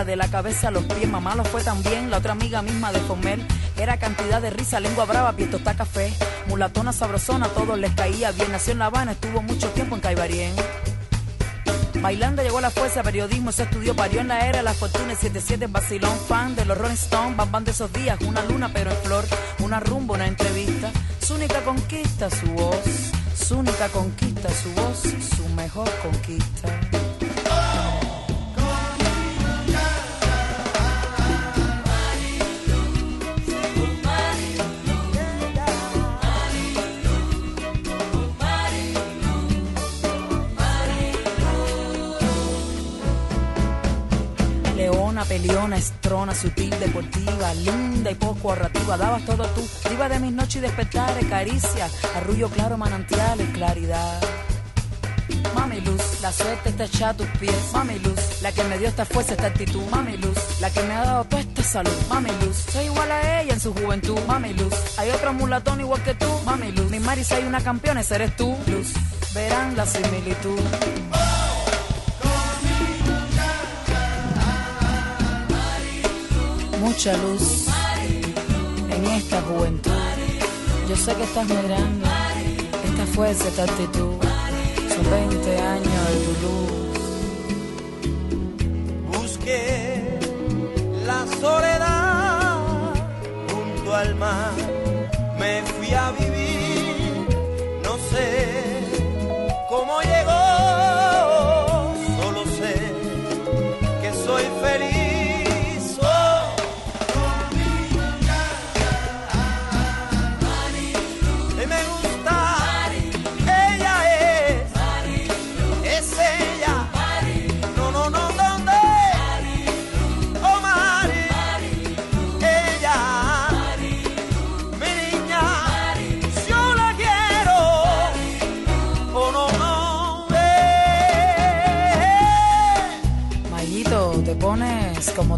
De 0.00 0.16
la 0.16 0.28
cabeza 0.28 0.68
a 0.68 0.70
los 0.70 0.84
pies, 0.84 1.08
mamá 1.08 1.34
lo 1.34 1.44
fue 1.44 1.62
también. 1.62 2.10
La 2.10 2.18
otra 2.18 2.32
amiga 2.32 2.62
misma 2.62 2.90
de 2.90 3.00
Fomel 3.00 3.46
era 3.76 3.98
cantidad 3.98 4.40
de 4.40 4.48
risa, 4.48 4.80
lengua 4.80 5.04
brava, 5.04 5.32
pie 5.32 5.46
está 5.52 5.74
café. 5.76 6.10
Mulatona 6.48 6.92
sabrosona, 6.92 7.48
todos 7.48 7.78
les 7.78 7.92
caía 7.92 8.32
bien. 8.32 8.50
Nació 8.50 8.72
en 8.72 8.78
La 8.78 8.86
Habana, 8.86 9.12
estuvo 9.12 9.42
mucho 9.42 9.68
tiempo 9.70 9.94
en 9.96 10.00
Caibarien. 10.00 10.54
Bailando 12.00 12.42
llegó 12.42 12.58
a 12.58 12.62
la 12.62 12.70
fuerza, 12.70 13.02
periodismo 13.02 13.52
se 13.52 13.64
estudió, 13.64 13.94
parió 13.94 14.22
en 14.22 14.28
la 14.28 14.48
era, 14.48 14.62
la 14.62 14.72
fortuna 14.72 15.14
77, 15.14 15.66
vacilón, 15.66 16.16
fan 16.26 16.56
de 16.56 16.64
los 16.64 16.78
Rolling 16.78 16.94
Stones, 16.94 17.36
bam 17.36 17.52
bam 17.52 17.64
de 17.64 17.72
esos 17.72 17.92
días, 17.92 18.18
una 18.22 18.42
luna 18.44 18.70
pero 18.72 18.90
en 18.90 18.96
flor, 18.98 19.24
una 19.58 19.80
rumba, 19.80 20.14
una 20.14 20.26
entrevista, 20.26 20.90
su 21.20 21.34
única 21.34 21.60
conquista, 21.60 22.30
su 22.30 22.46
voz, 22.52 22.78
su 23.36 23.58
única 23.58 23.88
conquista, 23.88 24.48
su 24.48 24.72
voz, 24.72 25.02
su 25.36 25.46
mejor 25.50 25.90
conquista. 26.02 26.99
Linda 47.54 48.10
y 48.10 48.14
poco 48.14 48.50
ahorrativa. 48.50 48.96
Dabas 48.96 49.24
todo 49.24 49.44
tú, 49.48 49.66
diva 49.88 50.08
de 50.08 50.18
mis 50.18 50.32
noches 50.32 50.56
y 50.56 50.60
despertares, 50.60 51.24
caricia, 51.26 51.88
arrullo 52.16 52.48
claro, 52.48 52.76
manantiales, 52.76 53.48
claridad. 53.50 54.20
Mami 55.54 55.80
Luz, 55.80 56.20
la 56.22 56.32
suerte 56.32 56.70
está 56.70 56.84
echada 56.84 57.10
a 57.10 57.16
tus 57.16 57.26
pies. 57.38 57.54
Mami 57.72 57.98
Luz, 57.98 58.42
la 58.42 58.52
que 58.52 58.64
me 58.64 58.78
dio 58.78 58.88
esta 58.88 59.04
fuerza, 59.04 59.32
esta 59.32 59.46
actitud. 59.46 59.82
Mami 59.90 60.16
Luz, 60.16 60.38
la 60.60 60.70
que 60.70 60.82
me 60.82 60.94
ha 60.94 61.04
dado 61.04 61.24
toda 61.24 61.42
esta 61.42 61.62
salud. 61.62 61.92
Mami 62.08 62.30
Luz, 62.44 62.56
soy 62.72 62.86
igual 62.86 63.10
a 63.10 63.42
ella 63.42 63.54
en 63.54 63.60
su 63.60 63.72
juventud. 63.74 64.18
Mami 64.26 64.52
Luz, 64.54 64.74
hay 64.98 65.10
otra 65.10 65.32
mulatón 65.32 65.80
igual 65.80 66.02
que 66.02 66.14
tú. 66.14 66.26
Mami 66.44 66.72
Luz, 66.72 66.90
mi 66.90 67.00
Marisa 67.00 67.36
hay 67.36 67.44
una 67.44 67.60
campeona, 67.60 68.00
esa 68.00 68.16
eres 68.16 68.36
tú. 68.36 68.56
Luz, 68.66 68.92
verán 69.34 69.76
la 69.76 69.86
similitud. 69.86 70.60
Mucha 76.80 77.14
luz 77.18 77.66
en 78.90 79.04
esta 79.04 79.42
juventud. 79.42 79.92
Yo 80.88 80.96
sé 80.96 81.14
que 81.14 81.24
estás 81.24 81.46
mirando 81.46 82.08
esta 82.84 83.06
fuerza, 83.14 83.48
esta 83.48 83.64
actitud. 83.64 84.14
Son 84.88 85.10
20 85.10 85.58
años 85.58 86.08
de 86.08 86.24
tu 86.24 86.46
luz. 86.46 86.79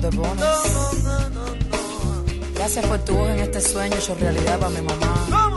Te 0.03 0.16
pones. 0.16 0.44
Gracias 2.55 2.86
por 2.86 2.98
tu 3.05 3.14
voz 3.14 3.28
en 3.30 3.38
este 3.38 3.61
sueño 3.61 3.94
hecho 3.96 4.14
realidad 4.16 4.59
para 4.59 4.70
mi 4.70 4.82
mamá. 4.82 5.51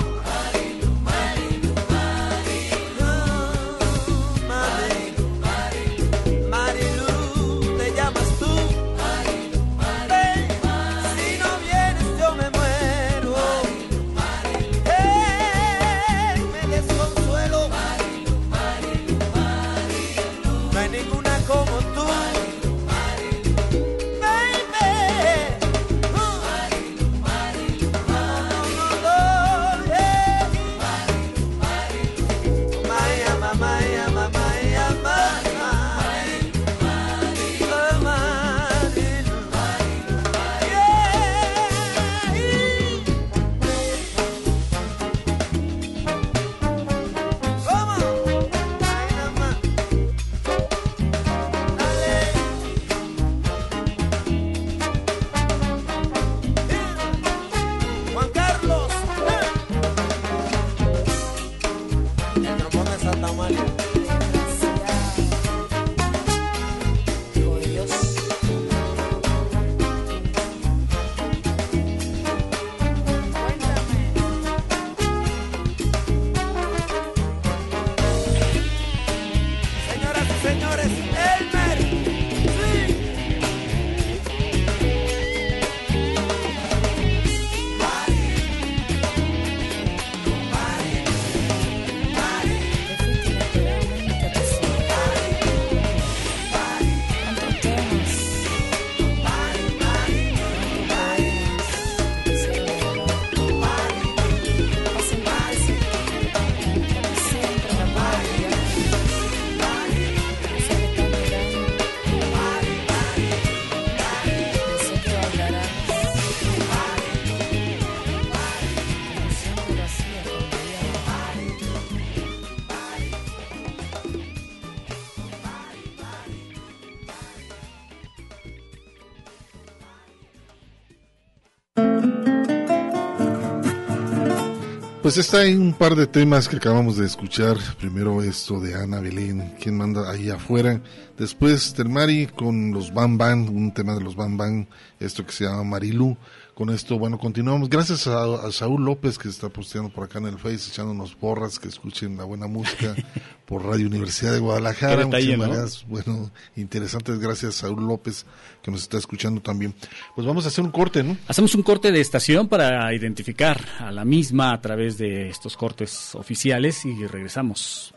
Pues 135.06 135.20
está 135.20 135.42
ahí 135.42 135.54
un 135.54 135.72
par 135.72 135.96
de 135.96 136.08
temas 136.08 136.50
que 136.50 136.56
acabamos 136.56 136.98
de 136.98 137.06
escuchar. 137.06 137.58
Primero 137.80 138.24
esto 138.24 138.60
de 138.60 138.74
Ana 138.74 139.00
Belén, 139.00 139.54
quien 139.62 139.78
manda 139.78 140.10
ahí 140.10 140.32
afuera. 140.32 140.82
Después 141.16 141.76
Termari 141.76 142.26
con 142.26 142.72
los 142.72 142.92
Bam 142.92 143.16
Bam, 143.16 143.56
un 143.56 143.72
tema 143.72 143.94
de 143.94 144.02
los 144.02 144.16
Bam 144.16 144.36
Bam, 144.36 144.66
esto 145.00 145.24
que 145.24 145.32
se 145.32 145.44
llama 145.44 145.64
Marilú. 145.64 146.18
Con 146.56 146.72
esto, 146.72 146.98
bueno, 146.98 147.20
continuamos. 147.20 147.70
Gracias 147.70 148.08
a, 148.08 148.48
a 148.48 148.52
Saúl 148.52 148.84
López 148.84 149.20
que 149.20 149.30
está 149.30 149.48
posteando 149.48 149.94
por 149.94 150.06
acá 150.06 150.18
en 150.18 150.26
el 150.26 150.40
Face, 150.40 150.72
echándonos 150.72 151.14
porras, 151.14 151.60
que 151.60 151.68
escuchen 151.68 152.18
la 152.18 152.24
buena 152.24 152.48
música 152.48 152.96
por 153.56 153.68
Radio 153.68 153.88
Universidad 153.88 154.34
de 154.34 154.40
Guadalajara. 154.40 154.98
Qué 154.98 155.06
detalle, 155.06 155.38
Muchísimas 155.38 155.48
¿no? 155.48 155.54
gracias. 155.54 155.86
Bueno, 155.88 156.32
interesantes. 156.58 157.20
Gracias 157.20 157.56
a 157.56 157.58
Saúl 157.68 157.88
López 157.88 158.26
que 158.62 158.70
nos 158.70 158.82
está 158.82 158.98
escuchando 158.98 159.40
también. 159.40 159.74
Pues 160.14 160.28
vamos 160.28 160.44
a 160.44 160.50
hacer 160.50 160.62
un 160.66 160.72
corte, 160.72 161.04
¿no? 161.04 161.16
Hacemos 161.26 161.56
un 161.56 161.64
corte 161.64 161.94
de 161.94 162.02
estación 162.02 162.50
para 162.50 162.94
identificar 162.94 163.64
a 163.80 163.94
la 163.94 164.04
misma 164.04 164.52
a 164.52 164.60
través 164.60 164.98
de 164.98 165.30
estos 165.30 165.56
cortes 165.56 166.16
oficiales 166.16 166.84
y 166.84 167.08
regresamos. 167.08 167.94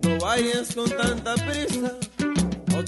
No 0.00 0.18
vayas 0.20 0.74
con 0.76 0.88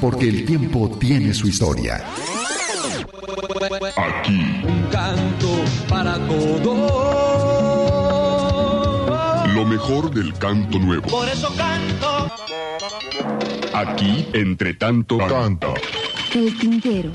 Porque 0.00 0.28
el 0.28 0.46
tiempo 0.46 0.88
tiene 0.98 1.34
su 1.34 1.46
historia. 1.46 2.04
Aquí. 3.96 4.62
Un 4.64 4.82
canto 4.90 5.64
para 5.88 6.14
todos. 6.26 6.90
Lo 9.54 9.66
mejor 9.66 10.10
del 10.12 10.32
canto 10.34 10.78
nuevo. 10.78 11.08
Por 11.08 11.28
eso 11.28 11.52
canto. 11.56 12.30
Aquí, 13.74 14.26
entre 14.32 14.74
tanto, 14.74 15.18
canta. 15.18 15.74
El 16.34 16.58
tintero. 16.58 17.10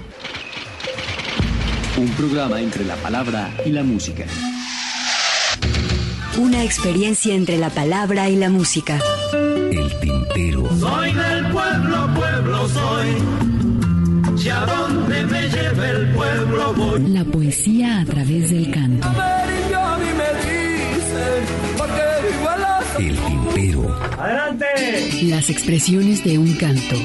Un 1.97 2.09
programa 2.09 2.59
entre 2.61 2.85
la 2.85 2.95
palabra 2.97 3.49
y 3.65 3.71
la 3.71 3.83
música. 3.83 4.25
Una 6.37 6.63
experiencia 6.63 7.33
entre 7.33 7.57
la 7.57 7.69
palabra 7.69 8.29
y 8.29 8.35
la 8.35 8.49
música. 8.49 9.01
El 9.71 9.99
tintero. 9.99 10.69
Soy 10.77 11.13
La 16.65 17.23
poesía 17.23 18.01
a 18.01 18.05
través 18.05 18.49
del 18.49 18.71
canto. 18.71 19.07
El 22.97 23.15
tintero. 23.19 23.95
¡Adelante! 24.17 24.65
Las 25.25 25.49
expresiones 25.51 26.23
de 26.23 26.39
un 26.39 26.55
canto. 26.55 26.95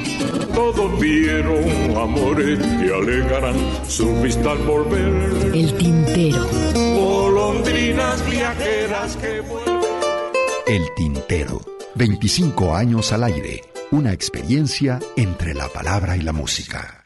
Todos 0.55 0.99
vieron 0.99 1.95
amores 1.95 2.59
y 2.59 2.91
alegarán 2.91 3.57
su 3.87 4.11
vista 4.23 4.53
al 4.53 4.59
volver. 4.59 5.55
El 5.55 5.75
tintero. 5.75 6.49
Golondrinas 6.73 8.31
viajeras 8.31 9.17
que 9.17 9.41
vuelven. 9.41 9.81
El 10.69 10.83
tintero. 10.97 11.61
25 11.97 12.75
años 12.75 13.13
al 13.13 13.25
aire. 13.25 13.63
Una 13.91 14.15
experiencia 14.15 15.01
entre 15.17 15.53
la 15.53 15.69
palabra 15.69 16.17
y 16.17 16.23
la 16.23 16.33
música. 16.33 17.00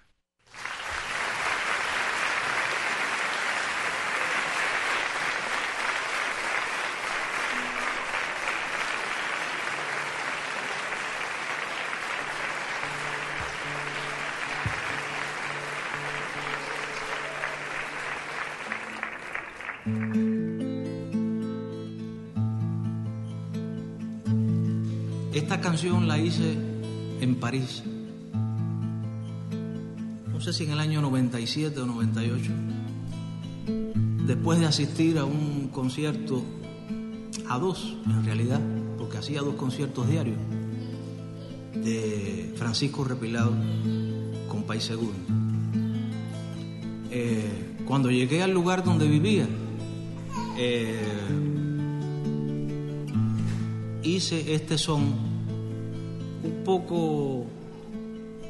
canción 25.74 26.06
la 26.06 26.20
hice 26.20 26.56
en 27.20 27.34
París. 27.34 27.82
No 30.32 30.40
sé 30.40 30.52
si 30.52 30.62
en 30.62 30.70
el 30.70 30.78
año 30.78 31.02
97 31.02 31.80
o 31.80 31.86
98. 31.86 32.52
Después 34.24 34.60
de 34.60 34.66
asistir 34.66 35.18
a 35.18 35.24
un 35.24 35.70
concierto, 35.72 36.44
a 37.48 37.58
dos 37.58 37.96
en 38.06 38.24
realidad, 38.24 38.60
porque 38.96 39.18
hacía 39.18 39.40
dos 39.40 39.56
conciertos 39.56 40.08
diarios, 40.08 40.36
de 41.74 42.54
Francisco 42.56 43.02
Repilado 43.02 43.52
con 44.48 44.62
País 44.62 44.84
Seguro. 44.84 45.16
Eh, 47.10 47.74
cuando 47.84 48.12
llegué 48.12 48.44
al 48.44 48.52
lugar 48.52 48.84
donde 48.84 49.08
vivía, 49.08 49.48
eh, 50.56 51.00
hice 54.04 54.54
este 54.54 54.78
son 54.78 55.33
un 56.44 56.62
poco, 56.64 57.46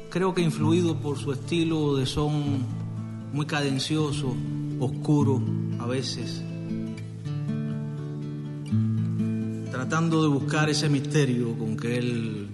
creo 0.09 0.33
que 0.33 0.41
influido 0.41 0.99
por 0.99 1.17
su 1.17 1.31
estilo 1.31 1.95
de 1.95 2.05
son 2.05 2.65
muy 3.33 3.45
cadencioso, 3.45 4.35
oscuro 4.79 5.41
a 5.79 5.85
veces, 5.85 6.43
tratando 9.71 10.23
de 10.23 10.29
buscar 10.29 10.69
ese 10.69 10.89
misterio 10.89 11.57
con 11.57 11.77
que 11.77 11.97
él 11.97 12.47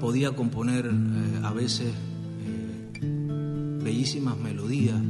podía 0.00 0.30
componer 0.32 0.86
eh, 0.86 1.40
a 1.42 1.52
veces 1.52 1.92
eh, 2.44 3.80
bellísimas 3.82 4.38
melodías 4.38 5.00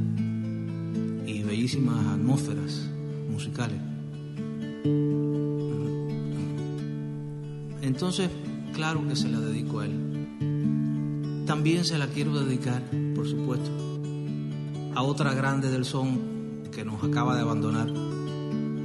y 1.25 1.43
bellísimas 1.43 2.05
atmósferas 2.07 2.89
musicales. 3.29 3.79
Entonces, 7.89 8.29
claro 8.71 9.05
que 9.07 9.15
se 9.15 9.27
la 9.27 9.39
dedico 9.39 9.79
a 9.79 9.85
él. 9.85 11.43
También 11.47 11.83
se 11.85 11.97
la 11.97 12.05
quiero 12.05 12.39
dedicar, 12.39 12.83
por 13.15 13.27
supuesto, 13.27 13.71
a 14.93 15.01
otra 15.01 15.33
grande 15.33 15.71
del 15.71 15.85
son 15.85 16.61
que 16.71 16.85
nos 16.85 17.03
acaba 17.03 17.35
de 17.35 17.41
abandonar, 17.41 17.91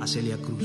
a 0.00 0.06
Celia 0.06 0.38
Cruz. 0.38 0.64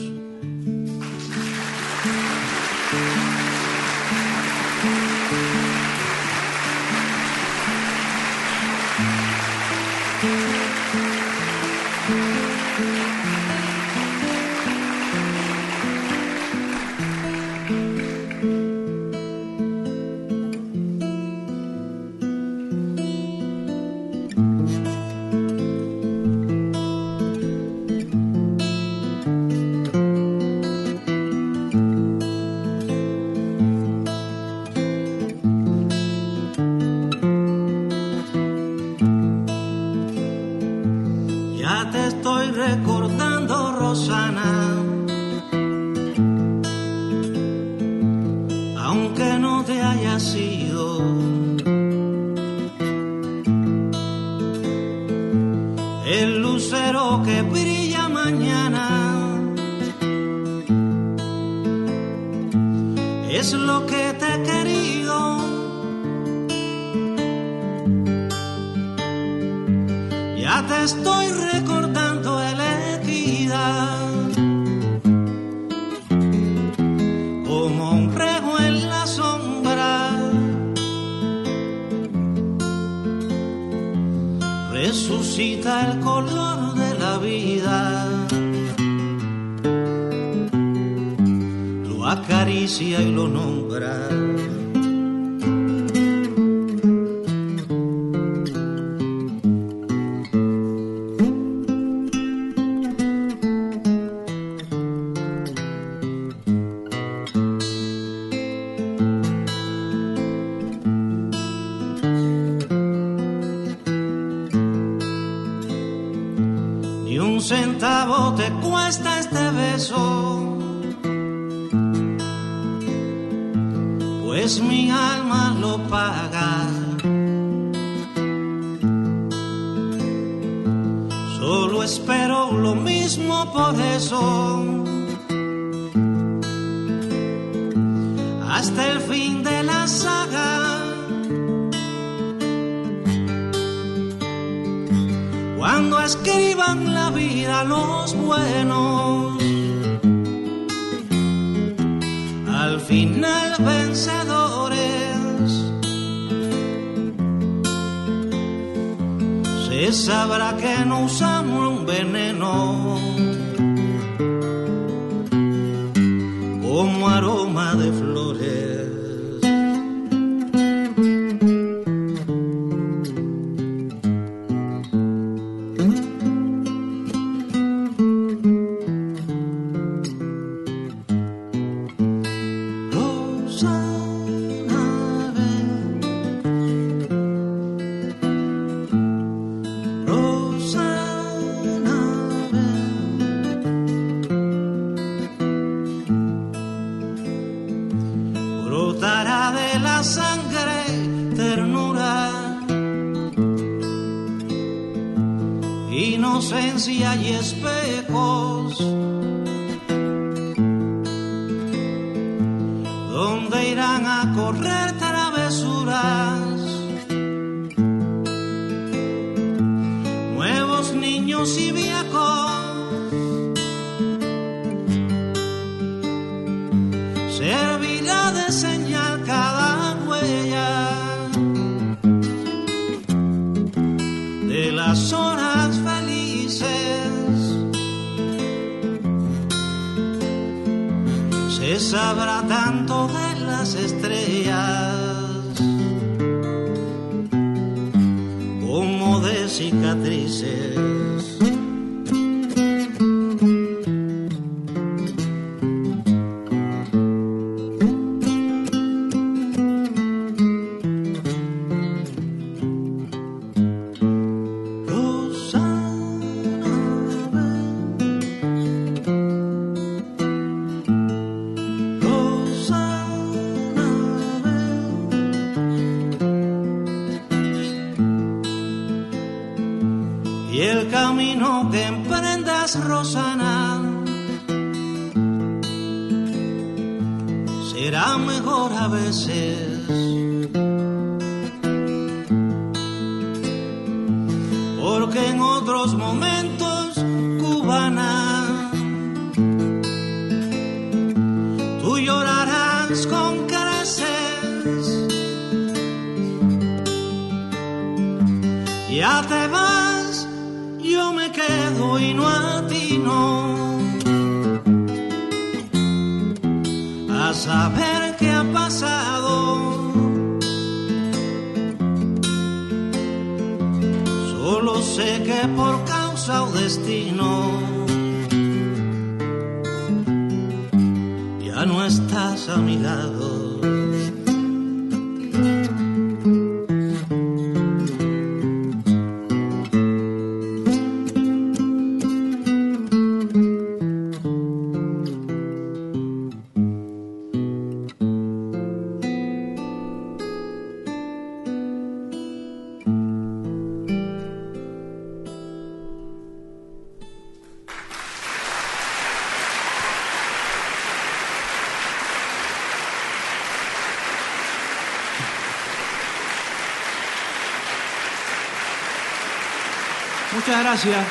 Gracias. 370.69 371.07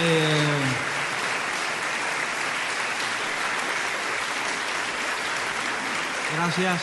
Eh, 0.00 0.58
gracias. 6.34 6.82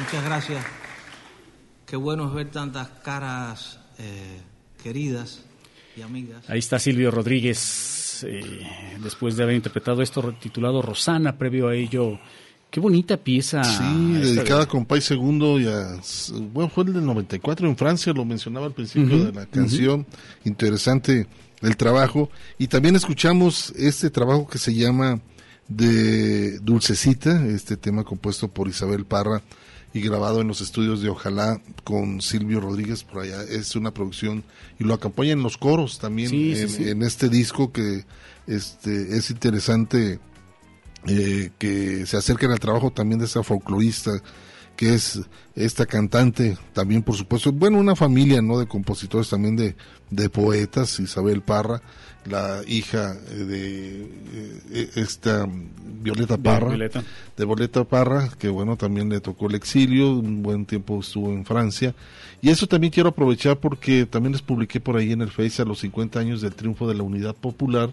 Muchas 0.00 0.24
gracias. 0.24 0.66
Qué 1.84 1.96
bueno 1.96 2.30
ver 2.30 2.50
tantas 2.50 2.88
caras 3.02 3.78
eh, 3.98 4.40
queridas 4.82 5.42
y 5.94 6.00
amigas. 6.00 6.48
Ahí 6.48 6.60
está 6.60 6.78
Silvio 6.78 7.10
Rodríguez, 7.10 8.24
eh, 8.26 8.96
después 9.00 9.36
de 9.36 9.42
haber 9.42 9.56
interpretado 9.56 10.00
esto 10.00 10.32
titulado 10.40 10.80
Rosana, 10.80 11.36
previo 11.36 11.68
a 11.68 11.74
ello. 11.74 12.18
Qué 12.74 12.80
bonita 12.80 13.16
pieza. 13.16 13.62
Sí, 13.62 14.14
dedicada 14.14 14.58
de- 14.58 14.64
a 14.64 14.66
Compay 14.66 15.00
Segundo 15.00 15.60
y 15.60 15.68
a, 15.68 15.96
bueno, 16.52 16.68
fue 16.68 16.82
el 16.82 16.92
del 16.94 17.06
94 17.06 17.68
en 17.68 17.76
Francia, 17.76 18.12
lo 18.12 18.24
mencionaba 18.24 18.66
al 18.66 18.72
principio 18.72 19.26
de 19.26 19.32
la 19.32 19.46
canción. 19.46 20.04
Interesante 20.44 21.28
el 21.62 21.76
trabajo. 21.76 22.30
Y 22.58 22.66
también 22.66 22.96
escuchamos 22.96 23.72
este 23.76 24.10
trabajo 24.10 24.48
que 24.48 24.58
se 24.58 24.74
llama 24.74 25.20
de 25.68 26.58
Dulcecita, 26.58 27.46
este 27.46 27.76
tema 27.76 28.02
compuesto 28.02 28.48
por 28.48 28.66
Isabel 28.66 29.04
Parra 29.04 29.40
y 29.92 30.00
grabado 30.00 30.40
en 30.40 30.48
los 30.48 30.60
estudios 30.60 31.00
de 31.00 31.10
Ojalá 31.10 31.60
con 31.84 32.20
Silvio 32.20 32.58
Rodríguez 32.60 33.04
por 33.04 33.22
allá. 33.22 33.40
Es 33.44 33.76
una 33.76 33.92
producción 33.94 34.42
y 34.80 34.84
lo 34.84 34.94
acompañan 34.94 35.44
los 35.44 35.56
coros 35.58 36.00
también 36.00 36.28
Sí, 36.30 36.56
sí, 36.56 36.60
en, 36.62 36.68
sí. 36.68 36.88
en 36.88 37.02
este 37.04 37.28
disco 37.28 37.70
que 37.70 38.04
este 38.48 39.16
es 39.16 39.30
interesante 39.30 40.18
eh, 41.06 41.50
que 41.58 42.06
se 42.06 42.16
acerquen 42.16 42.50
al 42.50 42.60
trabajo 42.60 42.90
también 42.90 43.18
de 43.18 43.26
esa 43.26 43.42
folclorista 43.42 44.10
que 44.76 44.94
es 44.94 45.20
esta 45.54 45.86
cantante 45.86 46.58
también 46.72 47.02
por 47.02 47.16
supuesto 47.16 47.52
bueno 47.52 47.78
una 47.78 47.96
familia 47.96 48.42
no 48.42 48.58
de 48.58 48.66
compositores 48.66 49.30
también 49.30 49.56
de, 49.56 49.76
de 50.10 50.28
poetas 50.28 50.98
Isabel 51.00 51.42
Parra 51.42 51.80
la 52.26 52.62
hija 52.66 53.16
eh, 53.30 53.34
de 53.34 54.02
eh, 54.72 54.90
esta 54.96 55.46
Violeta 56.02 56.36
De 56.36 56.42
Parra 56.42 56.68
Violeta. 56.68 57.04
de 57.36 57.44
Violeta 57.44 57.84
Parra 57.84 58.30
que 58.38 58.48
bueno 58.48 58.76
también 58.76 59.08
le 59.08 59.20
tocó 59.20 59.48
el 59.48 59.54
exilio 59.54 60.10
un 60.12 60.42
buen 60.42 60.66
tiempo 60.66 61.00
estuvo 61.00 61.30
en 61.30 61.44
Francia. 61.44 61.94
Y 62.44 62.50
eso 62.50 62.66
también 62.66 62.92
quiero 62.92 63.08
aprovechar 63.08 63.58
porque 63.58 64.04
también 64.04 64.32
les 64.32 64.42
publiqué 64.42 64.78
por 64.78 64.98
ahí 64.98 65.12
en 65.12 65.22
el 65.22 65.30
Face 65.30 65.62
a 65.62 65.64
los 65.64 65.78
50 65.78 66.18
años 66.20 66.42
del 66.42 66.54
triunfo 66.54 66.86
de 66.86 66.94
la 66.94 67.02
Unidad 67.02 67.34
Popular. 67.34 67.90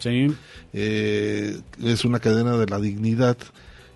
Eh, 0.73 1.57
es 1.81 2.03
una 2.03 2.19
cadena 2.19 2.57
de 2.57 2.65
la 2.65 2.79
dignidad 2.79 3.37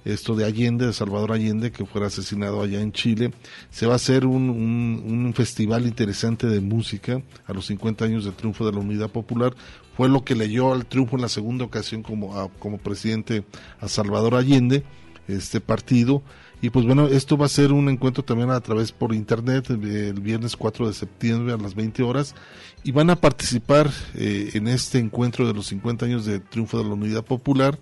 esto 0.06 0.36
de 0.36 0.46
Allende, 0.46 0.86
de 0.86 0.94
Salvador 0.94 1.32
Allende, 1.34 1.72
que 1.72 1.86
fuera 1.86 2.08
asesinado 2.08 2.62
allá 2.62 2.80
en 2.82 2.92
Chile. 2.94 3.34
Se 3.70 3.86
va 3.88 3.94
a 3.94 3.96
hacer 3.98 4.26
un, 4.26 4.50
un- 4.50 5.34
festival 5.34 5.86
interesante 5.86 6.48
de 6.48 6.62
música 6.62 7.22
a 7.46 7.52
los 7.54 7.66
50 7.66 8.06
años 8.06 8.24
del 8.24 8.34
triunfo 8.36 8.66
de 8.66 8.72
la 8.72 8.80
Unidad 8.80 9.10
Popular. 9.10 9.54
Fue 9.98 10.08
lo 10.08 10.24
que 10.24 10.36
leyó 10.36 10.72
al 10.74 10.86
triunfo 10.86 11.16
en 11.18 11.24
la 11.24 11.30
segunda 11.30 11.66
ocasión 11.66 12.04
como, 12.04 12.50
como 12.60 12.78
presidente 12.78 13.44
a 13.82 13.88
Salvador 13.90 14.36
Allende, 14.36 14.84
este 15.28 15.60
partido. 15.60 16.22
Y 16.62 16.70
pues 16.70 16.86
bueno, 16.86 17.08
esto 17.08 17.38
va 17.38 17.48
a 17.48 17.50
ser 17.50 17.74
un 17.74 17.90
encuentro 17.90 18.24
también 18.24 18.50
a 18.50 18.60
través 18.62 18.92
por 18.92 19.14
internet 19.14 19.70
el, 19.70 19.84
el 19.86 20.22
viernes 20.22 20.56
4 20.56 20.88
de 20.88 20.94
septiembre 20.94 21.54
a 21.54 21.58
las 21.58 21.76
20 21.76 22.02
horas. 22.04 22.34
Y 22.84 22.92
van 22.92 23.10
a 23.10 23.16
participar 23.18 23.92
eh, 24.14 24.52
en 24.54 24.68
este 24.68 25.00
encuentro 25.00 25.48
de 25.48 25.54
los 25.54 25.66
50 25.68 26.06
años 26.06 26.26
del 26.26 26.42
triunfo 26.42 26.78
de 26.78 26.86
la 26.86 26.94
Unidad 26.94 27.26
Popular. 27.26 27.78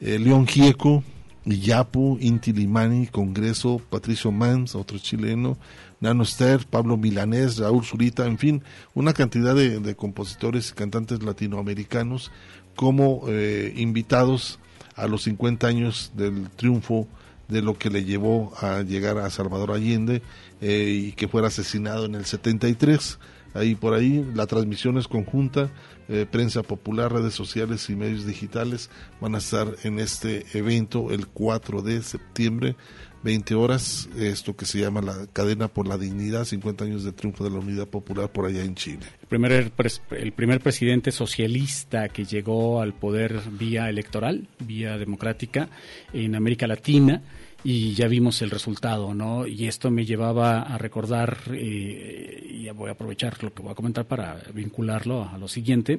eh, 0.00 0.18
León 0.18 0.46
Gieco, 0.46 1.02
Iyapu, 1.50 2.18
Inti 2.20 2.52
Limani, 2.52 3.06
Congreso, 3.06 3.80
Patricio 3.90 4.30
Mans, 4.30 4.74
otro 4.74 4.98
chileno, 4.98 5.58
Nano 6.00 6.24
Ster, 6.24 6.66
Pablo 6.66 6.96
Milanés, 6.96 7.58
Raúl 7.58 7.84
Zurita, 7.84 8.26
en 8.26 8.38
fin, 8.38 8.62
una 8.94 9.12
cantidad 9.12 9.54
de, 9.54 9.80
de 9.80 9.96
compositores 9.96 10.70
y 10.70 10.74
cantantes 10.74 11.22
latinoamericanos 11.22 12.30
como 12.76 13.22
eh, 13.26 13.72
invitados 13.76 14.60
a 14.94 15.08
los 15.08 15.22
50 15.22 15.66
años 15.66 16.12
del 16.14 16.48
triunfo 16.50 17.08
de 17.48 17.62
lo 17.62 17.78
que 17.78 17.90
le 17.90 18.04
llevó 18.04 18.52
a 18.60 18.82
llegar 18.82 19.18
a 19.18 19.30
Salvador 19.30 19.72
Allende 19.72 20.22
eh, 20.60 21.08
y 21.08 21.12
que 21.12 21.28
fuera 21.28 21.48
asesinado 21.48 22.04
en 22.04 22.14
el 22.14 22.24
73. 22.24 23.18
Ahí 23.54 23.74
por 23.74 23.94
ahí 23.94 24.24
la 24.34 24.46
transmisión 24.46 24.98
es 24.98 25.08
conjunta, 25.08 25.70
eh, 26.08 26.26
prensa 26.30 26.62
popular, 26.62 27.12
redes 27.12 27.34
sociales 27.34 27.88
y 27.90 27.96
medios 27.96 28.26
digitales 28.26 28.90
van 29.20 29.34
a 29.34 29.38
estar 29.38 29.74
en 29.82 29.98
este 29.98 30.46
evento 30.54 31.10
el 31.10 31.26
4 31.26 31.82
de 31.82 32.02
septiembre, 32.02 32.76
20 33.24 33.54
horas, 33.54 34.08
esto 34.16 34.56
que 34.56 34.64
se 34.64 34.78
llama 34.78 35.02
la 35.02 35.26
cadena 35.32 35.68
por 35.68 35.86
la 35.86 35.98
dignidad, 35.98 36.44
50 36.44 36.84
años 36.84 37.04
de 37.04 37.12
triunfo 37.12 37.44
de 37.44 37.50
la 37.50 37.58
unidad 37.58 37.88
popular 37.88 38.32
por 38.32 38.46
allá 38.46 38.64
en 38.64 38.74
Chile. 38.74 39.06
El 39.20 39.28
primer, 39.28 39.72
el 40.10 40.32
primer 40.32 40.60
presidente 40.60 41.12
socialista 41.12 42.08
que 42.08 42.24
llegó 42.24 42.80
al 42.80 42.94
poder 42.94 43.40
vía 43.58 43.88
electoral, 43.88 44.48
vía 44.60 44.96
democrática 44.96 45.68
en 46.12 46.34
América 46.36 46.66
Latina 46.66 47.22
y 47.64 47.94
ya 47.94 48.06
vimos 48.06 48.40
el 48.42 48.50
resultado, 48.50 49.14
¿no? 49.14 49.46
Y 49.46 49.66
esto 49.66 49.90
me 49.90 50.04
llevaba 50.04 50.62
a 50.62 50.78
recordar, 50.78 51.38
eh, 51.52 52.46
y 52.50 52.68
voy 52.70 52.88
a 52.88 52.92
aprovechar 52.92 53.42
lo 53.42 53.52
que 53.52 53.62
voy 53.62 53.72
a 53.72 53.74
comentar 53.74 54.04
para 54.06 54.36
vincularlo 54.54 55.28
a 55.28 55.38
lo 55.38 55.48
siguiente, 55.48 55.98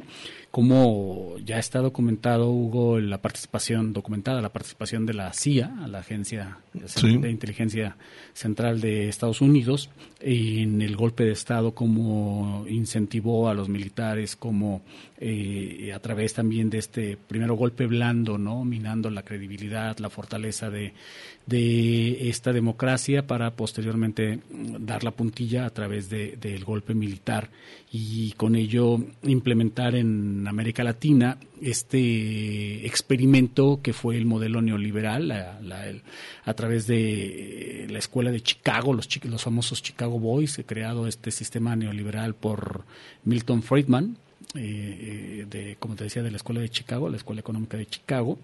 como 0.51 1.35
ya 1.45 1.59
está 1.59 1.80
documentado, 1.80 2.49
Hugo, 2.51 2.99
la 2.99 3.21
participación, 3.21 3.93
documentada 3.93 4.41
la 4.41 4.49
participación 4.49 5.05
de 5.05 5.13
la 5.13 5.31
CIA, 5.34 5.71
la 5.88 5.99
Agencia 5.99 6.57
Sí. 6.85 7.17
de 7.17 7.30
Inteligencia 7.30 7.97
Central 8.34 8.81
de 8.81 9.09
Estados 9.09 9.41
Unidos, 9.41 9.89
en 10.21 10.81
el 10.81 10.95
golpe 10.95 11.23
de 11.23 11.31
Estado, 11.34 11.73
como 11.76 12.65
incentivó 12.67 13.47
a 13.49 13.53
los 13.53 13.69
militares, 13.69 14.35
como 14.35 14.81
eh, 15.19 15.91
a 15.93 15.99
través 15.99 16.34
también 16.34 16.69
de 16.69 16.77
este 16.80 17.17
primero 17.17 17.55
golpe 17.55 17.85
blando, 17.85 18.38
¿no? 18.38 18.65
Minando 18.65 19.09
la 19.09 19.23
credibilidad, 19.23 19.97
la 19.99 20.09
fortaleza 20.09 20.69
de, 20.69 20.93
de 21.45 22.30
esta 22.30 22.53
democracia 22.53 23.26
para 23.27 23.51
posteriormente 23.51 24.39
dar 24.80 25.03
la 25.03 25.11
puntilla 25.11 25.65
a 25.65 25.69
través 25.71 26.09
de- 26.09 26.38
del 26.39 26.63
golpe 26.63 26.93
militar 26.93 27.49
y 27.91 28.31
con 28.34 28.55
ello 28.55 28.99
implementar 29.23 29.95
en 29.95 30.39
América 30.48 30.84
Latina 30.84 31.38
este 31.61 32.86
experimento 32.86 33.80
que 33.82 33.94
fue 33.94 34.18
el 34.18 34.26
modelo 34.26 34.61
neoliberal 34.61 35.28
la- 35.28 35.60
la- 35.61 35.88
el- 35.88 36.02
a 36.45 36.53
través 36.53 36.88
de 36.88 37.84
eh, 37.86 37.88
la 37.90 37.99
escuela 37.99 38.32
de 38.32 38.41
Chicago, 38.41 38.94
los, 38.94 39.07
los 39.26 39.44
famosos 39.44 39.82
Chicago 39.84 40.20
Boys, 40.20 40.57
he 40.60 40.64
creado 40.66 41.07
este 41.07 41.32
sistema 41.32 41.76
neoliberal 41.76 42.36
por 42.36 42.86
Milton 43.24 43.61
Friedman, 43.64 44.18
eh, 44.56 44.61
eh, 45.41 45.45
de, 45.49 45.76
como 45.80 45.95
te 45.95 46.06
decía, 46.06 46.24
de 46.24 46.32
la 46.32 46.38
escuela 46.38 46.61
de 46.61 46.70
Chicago, 46.70 47.10
la 47.10 47.18
escuela 47.18 47.41
económica 47.41 47.78
de 47.78 47.86
Chicago. 47.86 48.40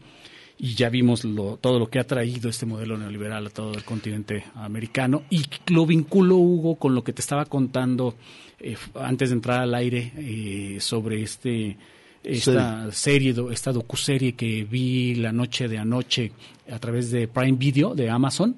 Y 0.58 0.76
ya 0.76 0.88
vimos 0.90 1.26
lo, 1.26 1.58
todo 1.58 1.80
lo 1.80 1.90
que 1.90 2.00
ha 2.00 2.08
traído 2.08 2.48
este 2.50 2.66
modelo 2.66 2.98
neoliberal 2.98 3.46
a 3.46 3.50
todo 3.50 3.74
el 3.74 3.84
continente 3.84 4.46
americano. 4.56 5.24
Y 5.30 5.44
lo 5.68 5.86
vinculo, 5.86 6.38
Hugo, 6.38 6.76
con 6.78 6.96
lo 6.96 7.04
que 7.04 7.12
te 7.12 7.20
estaba 7.22 7.44
contando 7.46 8.16
eh, 8.60 8.76
antes 8.96 9.30
de 9.30 9.36
entrar 9.36 9.62
al 9.62 9.74
aire 9.76 10.12
eh, 10.18 10.78
sobre 10.80 11.22
este 11.24 11.78
esta 12.24 12.92
serie, 12.92 13.34
do- 13.34 13.52
esta 13.52 13.72
docuserie 13.72 14.34
que 14.34 14.64
vi 14.64 15.14
la 15.16 15.32
noche 15.32 15.68
de 15.68 15.78
anoche 15.78 16.32
a 16.72 16.80
través 16.80 17.12
de 17.12 17.28
Prime 17.28 17.58
Video 17.58 17.94
de 17.94 18.10
Amazon. 18.10 18.56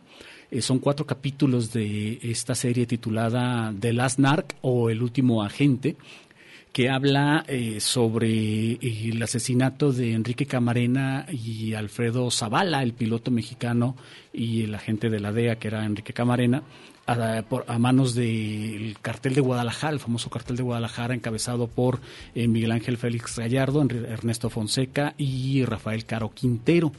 Eh, 0.50 0.62
son 0.62 0.80
cuatro 0.80 1.06
capítulos 1.06 1.74
de 1.74 2.18
esta 2.22 2.56
serie 2.56 2.86
titulada 2.86 3.74
The 3.78 3.92
Last 3.92 4.20
Narc 4.20 4.56
o 4.62 4.90
El 4.90 5.02
último 5.04 5.44
agente 5.44 5.98
que 6.72 6.90
habla 6.90 7.44
eh, 7.48 7.80
sobre 7.82 8.74
eh, 8.74 8.80
el 9.12 9.22
asesinato 9.22 9.92
de 9.92 10.14
Enrique 10.14 10.46
Camarena 10.46 11.26
y 11.32 11.74
Alfredo 11.74 12.30
Zavala, 12.32 12.84
el 12.84 12.94
piloto 12.94 13.32
mexicano 13.32 13.98
y 14.32 14.62
el 14.64 14.76
agente 14.76 15.10
de 15.10 15.20
la 15.20 15.34
DEA, 15.34 15.58
que 15.58 15.68
era 15.70 15.84
Enrique 15.86 16.14
Camarena, 16.14 16.62
a, 17.08 17.44
a 17.68 17.80
manos 17.80 18.14
del 18.14 18.98
cartel 19.02 19.34
de 19.34 19.42
Guadalajara, 19.42 19.94
el 19.94 20.00
famoso 20.00 20.30
cartel 20.30 20.58
de 20.58 20.64
Guadalajara, 20.64 21.16
encabezado 21.16 21.68
por 21.68 22.02
eh, 22.36 22.48
Miguel 22.48 22.72
Ángel 22.72 22.98
Félix 22.98 23.40
Gallardo, 23.40 23.82
Ernesto 23.82 24.50
Fonseca 24.50 25.16
y 25.18 25.64
Rafael 25.66 26.06
Caro 26.06 26.30
Quintero. 26.30 26.92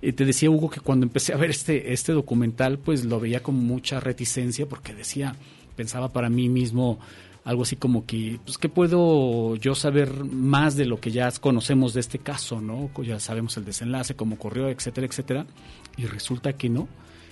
Eh, 0.00 0.12
te 0.12 0.24
decía 0.24 0.50
Hugo 0.50 0.70
que 0.70 0.80
cuando 0.80 1.06
empecé 1.06 1.32
a 1.32 1.36
ver 1.36 1.50
este, 1.50 1.92
este 1.92 2.12
documental, 2.12 2.78
pues 2.78 3.04
lo 3.04 3.18
veía 3.18 3.42
con 3.42 3.56
mucha 3.56 3.98
reticencia 3.98 4.66
porque 4.66 4.94
decía, 4.94 5.34
pensaba 5.74 6.12
para 6.12 6.28
mí 6.28 6.48
mismo 6.48 6.98
algo 7.44 7.62
así 7.62 7.76
como 7.76 8.04
que, 8.04 8.38
pues, 8.44 8.58
¿qué 8.58 8.68
puedo 8.68 9.56
yo 9.56 9.74
saber 9.74 10.12
más 10.24 10.76
de 10.76 10.84
lo 10.84 11.00
que 11.00 11.10
ya 11.10 11.30
conocemos 11.40 11.94
de 11.94 12.00
este 12.00 12.18
caso, 12.18 12.60
no? 12.60 12.90
Ya 13.02 13.18
sabemos 13.20 13.56
el 13.56 13.64
desenlace, 13.64 14.14
cómo 14.14 14.34
ocurrió, 14.34 14.68
etcétera, 14.68 15.06
etcétera. 15.06 15.46
Y 15.96 16.04
resulta 16.04 16.52
que 16.52 16.68
no, 16.68 16.88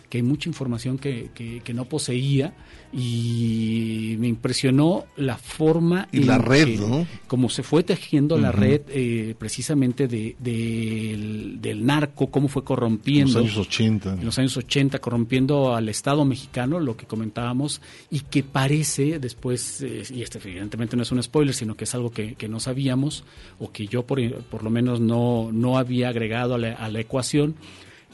que 0.08 0.18
hay 0.18 0.22
mucha 0.22 0.48
información 0.48 0.98
que, 0.98 1.30
que, 1.34 1.60
que 1.64 1.74
no 1.74 1.84
poseía 1.86 2.54
y 2.92 4.16
me 4.18 4.28
impresionó 4.28 5.04
la 5.16 5.36
forma 5.36 6.08
Y 6.12 6.20
la 6.20 6.38
red, 6.38 6.66
que- 6.66 6.76
¿no? 6.78 7.06
como 7.26 7.48
se 7.50 7.62
fue 7.62 7.82
tejiendo 7.82 8.38
la 8.38 8.52
red 8.52 8.82
eh, 8.88 9.34
precisamente 9.38 10.06
de, 10.08 10.36
del, 10.38 11.60
del 11.60 11.84
narco, 11.84 12.28
cómo 12.30 12.48
fue 12.48 12.64
corrompiendo 12.64 13.40
En 13.40 13.46
los 13.46 13.54
años 13.56 13.66
80. 13.68 14.12
en 14.14 14.24
los 14.24 14.38
años 14.38 14.56
80, 14.56 14.98
corrompiendo 15.00 15.74
al 15.74 15.88
Estado 15.88 16.24
mexicano, 16.24 16.80
lo 16.80 16.96
que 16.96 17.06
comentábamos, 17.06 17.80
y 18.10 18.20
que 18.20 18.42
parece 18.42 19.18
después, 19.18 19.82
eh, 19.82 20.02
y 20.14 20.22
este 20.22 20.38
evidentemente 20.38 20.96
no 20.96 21.02
es 21.02 21.12
un 21.12 21.22
spoiler, 21.22 21.54
sino 21.54 21.76
que 21.76 21.84
es 21.84 21.94
algo 21.94 22.10
que, 22.10 22.34
que 22.34 22.48
no 22.48 22.60
sabíamos, 22.60 23.24
o 23.58 23.72
que 23.72 23.86
yo 23.86 24.04
por, 24.06 24.20
por 24.44 24.62
lo 24.62 24.70
menos 24.70 25.00
no, 25.00 25.50
no 25.52 25.78
había 25.78 26.08
agregado 26.08 26.54
a 26.54 26.58
la, 26.58 26.72
a 26.74 26.88
la 26.88 27.00
ecuación, 27.00 27.54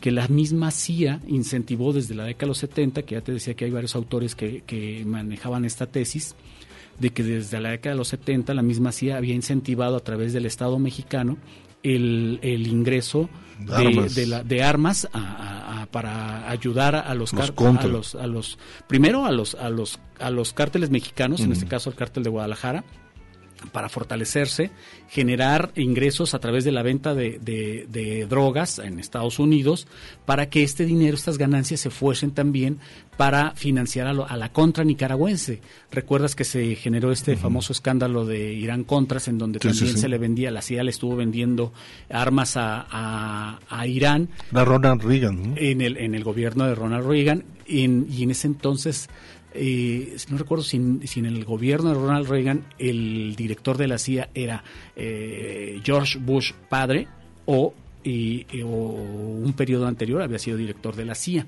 que 0.03 0.11
la 0.11 0.29
misma 0.29 0.71
CIA 0.71 1.21
incentivó 1.27 1.95
desde 1.95 2.15
la 2.15 2.25
década 2.25 2.43
de 2.43 2.49
los 2.49 2.59
70, 2.59 3.03
que 3.05 3.15
ya 3.15 3.21
te 3.23 3.33
decía 3.33 3.55
que 3.55 3.65
hay 3.65 3.71
varios 3.71 3.95
autores 3.97 4.35
que, 4.35 4.63
que 4.67 5.05
manejaban 5.07 5.65
esta 5.65 5.87
tesis, 5.87 6.35
de 6.99 7.09
que 7.11 7.23
desde 7.23 7.59
la 7.61 7.71
década 7.71 7.95
de 7.95 7.99
los 7.99 8.09
70 8.09 8.53
la 8.53 8.63
misma 8.63 8.93
CIA 8.93 9.17
había 9.17 9.35
incentivado 9.35 9.97
a 9.97 10.01
través 10.01 10.35
del 10.35 10.45
Estado 10.45 10.79
mexicano 10.79 11.39
el, 11.83 12.39
el 12.43 12.67
ingreso 12.67 13.31
de 13.61 13.75
Armas. 13.75 14.15
de, 14.15 14.27
la- 14.27 14.45
de 14.45 14.63
armas 14.63 15.09
a- 15.13 15.19
a- 15.19 15.83
a- 15.83 15.87
para 15.87 16.49
ayudar 16.51 16.95
a 16.97 17.15
los, 17.15 17.33
Los 17.33 17.51
a 17.85 17.89
los 17.89 18.15
a 18.17 18.27
los 18.27 18.59
primero 18.89 19.25
a 19.25 19.31
los 19.33 19.55
a 19.55 19.69
los 19.71 20.01
a 20.19 20.31
los 20.31 20.53
cárteles 20.53 20.91
mexicanos 20.91 21.41
en 21.41 21.53
este 21.53 21.67
caso 21.67 21.91
el 21.91 21.97
cártel 21.97 22.23
de 22.25 22.31
Guadalajara 22.31 22.85
para 23.71 23.89
fortalecerse, 23.89 24.71
generar 25.09 25.73
ingresos 25.77 26.35
a 26.35 26.39
través 26.39 26.65
de 26.65 26.73
la 26.73 26.83
venta 26.83 27.15
de, 27.15 27.39
de- 27.41 27.87
de 27.91 28.27
drogas 28.27 28.79
en 28.79 28.99
Estados 28.99 29.39
Unidos, 29.39 29.87
para 30.27 30.49
que 30.49 30.63
este 30.63 30.85
dinero, 30.85 31.15
estas 31.17 31.39
ganancias 31.39 31.81
se 31.81 31.91
fuesen 31.91 32.31
también 32.33 32.79
para 33.17 33.53
financiar 33.55 34.07
a, 34.07 34.13
lo- 34.13 34.29
a 34.29 34.37
la 34.37 34.53
contra 34.53 34.85
nicaragüense. 34.85 35.61
Recuerdas 35.91 36.35
que 36.35 36.45
se 36.45 36.75
generó 36.77 37.13
este 37.13 37.37
famoso 37.37 37.73
escándalo 37.73 38.25
de 38.25 38.53
Irán 38.55 38.85
Contras, 38.85 39.29
en 39.29 39.39
donde 39.39 39.59
Sí, 39.61 39.69
sí, 39.71 39.75
también 39.79 39.97
sí. 39.97 40.01
se 40.03 40.09
le 40.09 40.19
vendía, 40.19 40.51
la 40.51 40.63
CIA 40.63 40.85
le 40.85 40.91
estuvo 40.91 41.15
vendiendo 41.17 41.73
armas 42.11 42.57
a, 42.57 42.87
a- 42.91 43.59
a 43.69 43.87
Irán 43.87 44.29
La 44.51 44.65
Ronald 44.65 45.03
Reagan. 45.03 45.51
¿no? 45.51 45.57
en 45.57 45.81
el, 45.83 45.97
en 45.99 46.15
el 46.15 46.25
gobierno 46.25 46.67
de 46.67 46.75
Ronald 46.75 47.07
Reagan 47.07 47.45
en- 47.67 48.07
y 48.11 48.23
en 48.23 48.31
ese 48.31 48.47
entonces, 48.49 49.09
eh, 49.55 50.17
no 50.31 50.39
recuerdo 50.39 50.65
si 50.65 50.77
en, 50.77 51.27
el 51.27 51.45
gobierno 51.45 51.91
de 51.91 51.95
Ronald 51.95 52.29
Reagan 52.29 52.65
el 52.79 53.35
director 53.37 53.77
de 53.77 53.87
la 53.87 53.99
CIA 53.99 54.31
era 54.35 54.65
eh, 54.97 55.81
George 55.85 56.19
Bush 56.19 56.53
padre 56.69 57.09
o, 57.47 57.75
o 57.75 58.67
un 58.67 59.53
periodo 59.57 59.87
anterior 59.87 60.23
había 60.23 60.39
sido 60.39 60.57
director 60.57 60.97
de 60.97 61.05
la 61.05 61.15
CIA. 61.15 61.47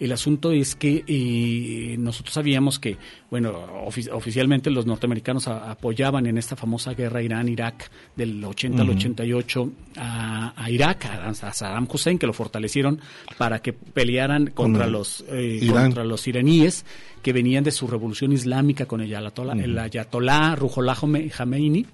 El 0.00 0.12
asunto 0.12 0.52
es 0.52 0.76
que 0.76 1.02
eh, 1.06 1.96
nosotros 1.98 2.32
sabíamos 2.34 2.78
que, 2.78 2.96
bueno, 3.30 3.52
ofi- 3.86 4.08
oficialmente 4.12 4.70
los 4.70 4.86
norteamericanos 4.86 5.48
apoyaban 5.48 6.26
en 6.26 6.38
esta 6.38 6.54
famosa 6.54 6.94
guerra 6.94 7.20
Irán-Irak 7.22 7.90
del 8.14 8.42
80 8.44 8.82
al 8.82 8.88
Ujú. 8.90 8.98
88 8.98 9.72
a, 9.96 10.52
a 10.64 10.70
Irak, 10.70 11.04
a, 11.06 11.28
a 11.28 11.34
Saddam 11.34 11.88
Hussein, 11.92 12.18
que 12.18 12.26
lo 12.26 12.32
fortalecieron 12.32 13.00
para 13.36 13.60
que 13.60 13.72
pelearan 13.72 14.48
contra 14.48 14.86
los 14.86 15.24
eh, 15.28 15.60
contra 15.82 16.04
los 16.04 16.26
iraníes 16.28 16.84
que 17.22 17.32
venían 17.32 17.64
de 17.64 17.72
su 17.72 17.86
revolución 17.88 18.32
islámica 18.32 18.86
con 18.86 19.00
el 19.00 19.12
ayatollah, 19.14 19.54
el 19.54 19.76
ayatollah 19.78 20.54
Ruhollah 20.54 20.94
Khomeini 20.94 21.84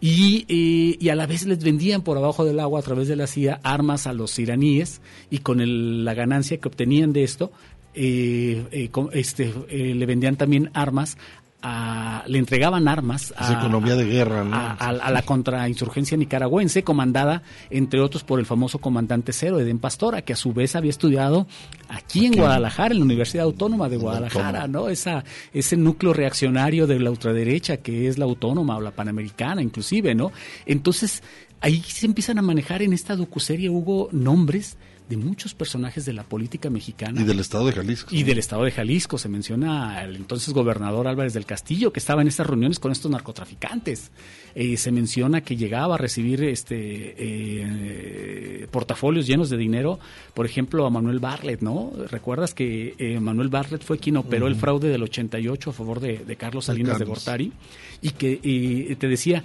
y, 0.00 0.46
eh, 0.48 0.96
y 0.98 1.08
a 1.10 1.14
la 1.14 1.26
vez 1.26 1.44
les 1.46 1.62
vendían 1.62 2.02
por 2.02 2.16
abajo 2.16 2.44
del 2.44 2.60
agua 2.60 2.80
a 2.80 2.82
través 2.82 3.06
de 3.08 3.16
la 3.16 3.26
CIA 3.26 3.60
armas 3.62 4.06
a 4.06 4.12
los 4.12 4.38
iraníes 4.38 5.00
y 5.30 5.38
con 5.38 5.60
el- 5.60 6.04
la 6.04 6.14
ganancia 6.14 6.56
que 6.58 6.68
obtenían 6.68 7.12
de 7.12 7.22
esto 7.24 7.52
eh, 7.92 8.64
eh, 8.70 8.88
este, 9.12 9.52
eh, 9.68 9.94
le 9.96 10.06
vendían 10.06 10.36
también 10.36 10.70
armas 10.74 11.18
a- 11.62 12.24
le 12.26 12.38
entregaban 12.38 12.88
armas 12.88 13.34
Es 13.40 13.50
economía 13.50 13.94
de 13.96 14.04
guerra, 14.04 14.44
¿no? 14.44 14.56
a, 14.56 15.10
la 15.10 15.22
contrainsurgencia 15.22 16.16
nicaragüense, 16.16 16.82
comandada, 16.84 17.42
entre 17.70 18.00
otros, 18.00 18.24
por 18.24 18.38
el 18.40 18.46
famoso 18.46 18.78
comandante 18.78 19.32
cero, 19.32 19.58
Eden 19.60 19.78
Pastora, 19.78 20.22
que 20.22 20.32
a 20.32 20.36
su 20.36 20.52
vez 20.52 20.76
había 20.76 20.90
estudiado 20.90 21.46
aquí 21.88 22.26
en. 22.26 22.36
Guadalajara, 22.36 22.92
en 22.92 22.98
la 23.00 23.04
Universidad 23.04 23.44
Autónoma 23.44 23.88
de 23.88 23.96
Guadalajara, 23.96 24.66
¿no? 24.68 24.88
Esa, 24.88 25.24
ese 25.52 25.76
núcleo 25.76 26.12
reaccionario 26.12 26.86
de 26.86 26.98
la 26.98 27.10
ultraderecha 27.10 27.78
que 27.78 28.08
es 28.08 28.18
la 28.18 28.24
autónoma 28.24 28.76
o 28.76 28.80
la 28.80 28.90
panamericana, 28.92 29.62
inclusive, 29.62 30.14
¿no? 30.14 30.32
Entonces, 30.66 31.22
ahí 31.60 31.82
se 31.82 32.06
empiezan 32.06 32.38
a 32.38 32.42
manejar 32.42 32.82
en 32.82 32.92
esta 32.92 33.16
docuserie, 33.16 33.68
Hugo, 33.70 34.08
nombres 34.12 34.76
de 35.10 35.16
muchos 35.16 35.54
personajes 35.54 36.04
de 36.04 36.12
la 36.12 36.22
política 36.22 36.70
mexicana 36.70 37.20
Y 37.20 37.24
del 37.24 37.40
estado 37.40 37.66
de 37.66 37.72
Jalisco. 37.72 38.14
y 38.14 38.22
del 38.22 38.38
estado 38.38 38.62
de 38.62 38.70
Jalisco. 38.70 39.18
Se 39.18 39.28
menciona 39.28 39.98
al 39.98 40.14
entonces 40.14 40.54
gobernador 40.54 41.08
Álvarez 41.08 41.34
del 41.34 41.44
Castillo, 41.44 41.92
que 41.92 41.98
estaba 41.98 42.22
en 42.22 42.28
estas 42.28 42.46
reuniones 42.46 42.78
con 42.78 42.92
estos 42.92 43.10
narcotraficantes. 43.10 44.12
Eh, 44.54 44.76
se 44.76 44.92
menciona 44.92 45.40
que 45.40 45.56
llegaba 45.56 45.96
a 45.96 45.98
recibir 45.98 46.44
este 46.44 46.76
eh, 47.18 48.66
portafolios 48.70 49.26
llenos 49.26 49.50
de 49.50 49.56
dinero, 49.56 49.98
por 50.32 50.46
ejemplo, 50.46 50.86
a 50.86 50.90
Manuel 50.90 51.18
Bartlett, 51.18 51.60
¿no? 51.60 51.92
¿Recuerdas 52.08 52.54
que 52.54 52.94
eh, 52.98 53.18
Manuel 53.18 53.48
Bartlett 53.48 53.82
fue 53.82 53.98
quien 53.98 54.16
operó 54.16 54.46
el 54.46 54.54
fraude 54.54 54.88
del 54.88 55.02
88 55.02 55.70
a 55.70 55.72
favor 55.72 55.98
de, 55.98 56.18
de 56.18 56.36
Carlos 56.36 56.66
De 56.66 56.72
Salinas 56.72 56.98
de 56.98 57.04
Carlos. 57.04 57.18
Gortari? 57.18 57.52
Y 58.00 58.10
que 58.10 58.38
y 58.42 58.94
te 58.94 59.08
decía, 59.08 59.42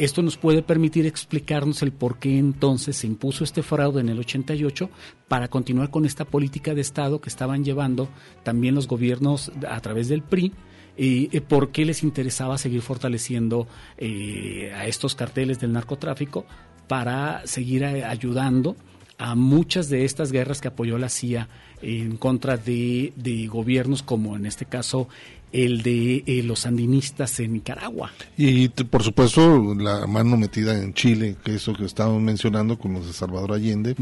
esto 0.00 0.22
nos 0.22 0.38
puede 0.38 0.62
permitir 0.62 1.06
explicarnos 1.06 1.82
el 1.82 1.92
por 1.92 2.18
qué 2.18 2.38
entonces 2.38 2.96
se 2.96 3.06
impuso 3.06 3.44
este 3.44 3.62
fraude 3.62 4.00
en 4.00 4.08
el 4.08 4.18
88 4.18 4.88
para 5.28 5.48
continuar 5.48 5.90
con 5.90 6.06
esta 6.06 6.24
política 6.24 6.74
de 6.74 6.80
Estado 6.80 7.20
que 7.20 7.28
estaban 7.28 7.64
llevando 7.64 8.08
también 8.42 8.74
los 8.74 8.88
gobiernos 8.88 9.52
a 9.68 9.78
través 9.80 10.08
del 10.08 10.22
PRI 10.22 10.52
y 10.96 11.36
eh, 11.36 11.42
por 11.42 11.70
qué 11.70 11.84
les 11.84 12.02
interesaba 12.02 12.56
seguir 12.56 12.80
fortaleciendo 12.80 13.68
eh, 13.98 14.72
a 14.74 14.86
estos 14.86 15.14
carteles 15.14 15.60
del 15.60 15.72
narcotráfico 15.72 16.46
para 16.88 17.46
seguir 17.46 17.82
eh, 17.82 18.02
ayudando 18.02 18.76
a 19.18 19.34
muchas 19.34 19.90
de 19.90 20.06
estas 20.06 20.32
guerras 20.32 20.62
que 20.62 20.68
apoyó 20.68 20.96
la 20.96 21.10
CIA 21.10 21.46
en 21.82 22.16
contra 22.16 22.56
de, 22.56 23.12
de 23.16 23.46
gobiernos 23.48 24.02
como 24.02 24.34
en 24.34 24.46
este 24.46 24.64
caso 24.64 25.08
el 25.52 25.82
de 25.82 26.22
eh, 26.26 26.42
los 26.44 26.60
sandinistas 26.60 27.40
en 27.40 27.54
Nicaragua. 27.54 28.10
Y 28.36 28.68
por 28.68 29.02
supuesto 29.02 29.74
la 29.74 30.06
mano 30.06 30.36
metida 30.36 30.80
en 30.80 30.94
Chile, 30.94 31.36
que 31.44 31.56
eso 31.56 31.74
que 31.74 31.84
estábamos 31.84 32.22
mencionando 32.22 32.78
con 32.78 32.92
los 32.92 33.06
de 33.06 33.12
Salvador 33.12 33.52
Allende, 33.52 33.96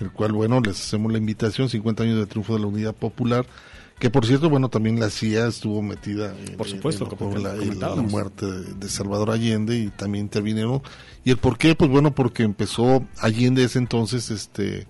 el 0.00 0.12
cual, 0.12 0.32
bueno, 0.32 0.60
les 0.60 0.80
hacemos 0.80 1.10
la 1.12 1.18
invitación, 1.18 1.68
50 1.68 2.02
años 2.04 2.18
de 2.18 2.26
triunfo 2.26 2.54
de 2.54 2.60
la 2.60 2.66
Unidad 2.66 2.94
Popular, 2.94 3.46
que 3.98 4.10
por 4.10 4.26
cierto, 4.26 4.50
bueno, 4.50 4.68
también 4.68 4.98
la 4.98 5.10
CIA 5.10 5.46
estuvo 5.46 5.80
metida 5.80 6.34
en, 6.36 6.56
Por 6.56 6.68
supuesto, 6.68 7.08
en 7.20 7.42
la, 7.42 7.50
en 7.52 7.58
la 7.58 7.64
comentábamos. 7.64 8.10
muerte 8.10 8.46
de, 8.46 8.74
de 8.74 8.88
Salvador 8.88 9.30
Allende 9.30 9.78
y 9.78 9.90
también 9.90 10.24
intervinieron. 10.24 10.82
¿Y 11.24 11.30
el 11.30 11.36
por 11.36 11.56
qué? 11.56 11.76
Pues 11.76 11.88
bueno, 11.88 12.12
porque 12.12 12.42
empezó 12.42 13.06
Allende 13.18 13.62
ese 13.62 13.78
entonces, 13.78 14.30
este 14.30 14.86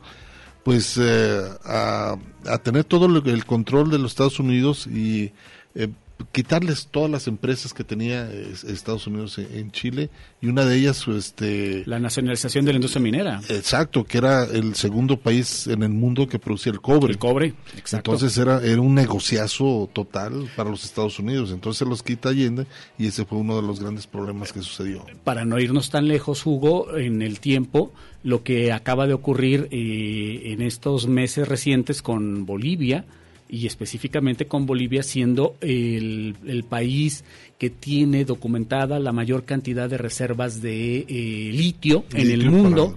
pues 0.62 0.96
eh, 0.96 1.40
a, 1.64 2.16
a 2.46 2.58
tener 2.58 2.84
todo 2.84 3.06
el 3.06 3.44
control 3.44 3.90
de 3.90 3.98
los 3.98 4.12
Estados 4.12 4.38
Unidos 4.38 4.86
y 4.86 5.32
eh, 5.74 5.88
quitarles 6.30 6.88
todas 6.88 7.10
las 7.10 7.26
empresas 7.26 7.74
que 7.74 7.84
tenía 7.84 8.30
eh, 8.30 8.52
Estados 8.68 9.06
Unidos 9.06 9.38
en, 9.38 9.70
Chile 9.72 10.10
y 10.40 10.48
una 10.48 10.64
de 10.64 10.76
ellas 10.76 11.06
este 11.08 11.82
La 11.86 11.98
nacionalización 11.98 12.64
de 12.64 12.72
la 12.72 12.76
industria 12.76 13.02
minera. 13.02 13.40
exacto 13.48 14.04
que 14.04 14.18
era 14.18 14.44
el 14.44 14.74
segundo 14.74 15.18
país 15.18 15.66
en 15.66 15.82
el 15.82 15.88
mundo 15.90 16.28
que 16.28 16.38
producía 16.38 16.72
el 16.72 16.80
cobre 16.80 17.12
El 17.12 17.18
cobre, 17.18 17.54
exacto. 17.76 18.12
entonces 18.12 18.36
era 18.38 18.62
era 18.62 18.80
un 18.80 18.94
negociazo 18.94 19.88
total 19.92 20.50
para 20.56 20.70
los 20.70 20.84
Estados 20.84 21.18
Unidos 21.18 21.50
entonces 21.50 21.88
los 21.88 22.02
quita 22.02 22.28
Allende 22.28 22.66
y 22.98 23.06
ese 23.06 23.24
fue 23.24 23.38
uno 23.38 23.56
de 23.56 23.62
los 23.62 23.80
grandes 23.80 24.06
problemas 24.06 24.52
que 24.52 24.60
sucedió 24.60 25.04
para 25.24 25.44
no 25.44 25.58
irnos 25.58 25.90
tan 25.90 26.08
lejos, 26.08 26.44
Hugo, 26.46 26.96
en 26.96 27.22
el 27.22 27.40
tiempo, 27.40 27.92
lo 28.22 28.42
que 28.42 28.72
acaba 28.72 29.06
de 29.06 29.14
ocurrir 29.14 29.68
eh, 29.70 30.52
en 30.52 30.62
estos 30.62 31.06
meses 31.06 31.48
recientes 31.48 32.02
con 32.02 32.46
Bolivia, 32.46 33.04
y 33.52 33.66
específicamente 33.66 34.46
con 34.46 34.64
Bolivia 34.64 35.02
siendo 35.02 35.56
el, 35.60 36.34
el 36.46 36.64
país 36.64 37.22
que 37.58 37.68
tiene 37.68 38.24
documentada 38.24 38.98
la 38.98 39.12
mayor 39.12 39.44
cantidad 39.44 39.90
de 39.90 39.98
reservas 39.98 40.62
de 40.62 41.00
eh, 41.06 41.50
litio, 41.52 42.04
en 42.14 42.30
el 42.30 42.50
mundo, 42.50 42.94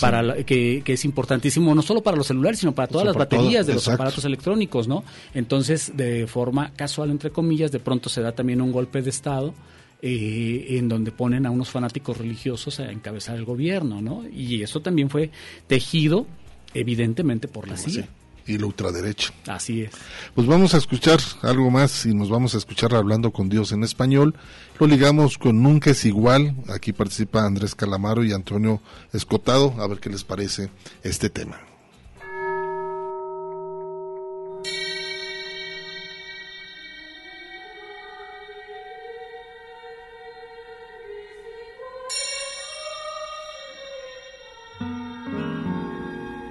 para 0.00 0.22
la- 0.22 0.42
que, 0.42 0.80
que 0.82 0.94
es 0.94 1.04
importantísimo 1.04 1.74
no 1.74 1.82
solo 1.82 2.02
para 2.02 2.16
los 2.16 2.26
celulares, 2.28 2.58
sino 2.60 2.74
para 2.74 2.88
todas 2.88 3.04
las 3.04 3.12
todo, 3.14 3.24
baterías 3.38 3.66
de 3.66 3.74
los 3.74 3.82
aparatos 3.94 4.24
electrónicos, 4.24 4.88
¿no? 4.88 5.04
Entonces, 5.34 5.92
de 5.94 6.26
forma 6.26 6.72
casual, 6.74 7.10
entre 7.10 7.30
comillas, 7.30 7.70
de 7.70 7.78
pronto 7.80 8.08
se 8.08 8.22
da 8.22 8.32
también 8.32 8.62
un 8.62 8.72
golpe 8.72 9.02
de 9.02 9.10
Estado 9.10 9.52
eh, 10.00 10.78
en 10.78 10.88
donde 10.88 11.12
ponen 11.12 11.44
a 11.44 11.50
unos 11.50 11.68
fanáticos 11.68 12.16
religiosos 12.16 12.80
a 12.80 12.90
encabezar 12.90 13.36
el 13.36 13.44
gobierno, 13.44 14.00
¿no? 14.00 14.24
Y 14.26 14.62
eso 14.62 14.80
también 14.80 15.10
fue 15.10 15.30
tejido, 15.66 16.26
evidentemente, 16.72 17.48
por 17.48 17.68
la 17.68 17.76
CIA. 17.76 18.08
Y 18.46 18.58
la 18.58 18.66
ultraderecha 18.66 19.32
Así 19.46 19.82
es. 19.82 19.90
Pues 20.34 20.46
vamos 20.46 20.74
a 20.74 20.78
escuchar 20.78 21.18
algo 21.42 21.70
más 21.70 22.06
y 22.06 22.14
nos 22.14 22.30
vamos 22.30 22.54
a 22.54 22.58
escuchar 22.58 22.94
hablando 22.94 23.32
con 23.32 23.48
Dios 23.48 23.72
en 23.72 23.82
español. 23.82 24.34
Lo 24.78 24.86
ligamos 24.86 25.38
con 25.38 25.62
Nunca 25.62 25.90
es 25.90 26.04
igual. 26.04 26.54
Aquí 26.68 26.92
participa 26.92 27.44
Andrés 27.44 27.74
Calamaro 27.74 28.24
y 28.24 28.32
Antonio 28.32 28.80
Escotado. 29.12 29.74
A 29.78 29.86
ver 29.86 29.98
qué 29.98 30.10
les 30.10 30.24
parece 30.24 30.70
este 31.02 31.30
tema. 31.30 31.60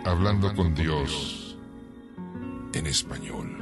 Hablando 0.05 0.53
con 0.55 0.75
Dios 0.75 1.38
en 2.73 2.87
español. 2.87 3.57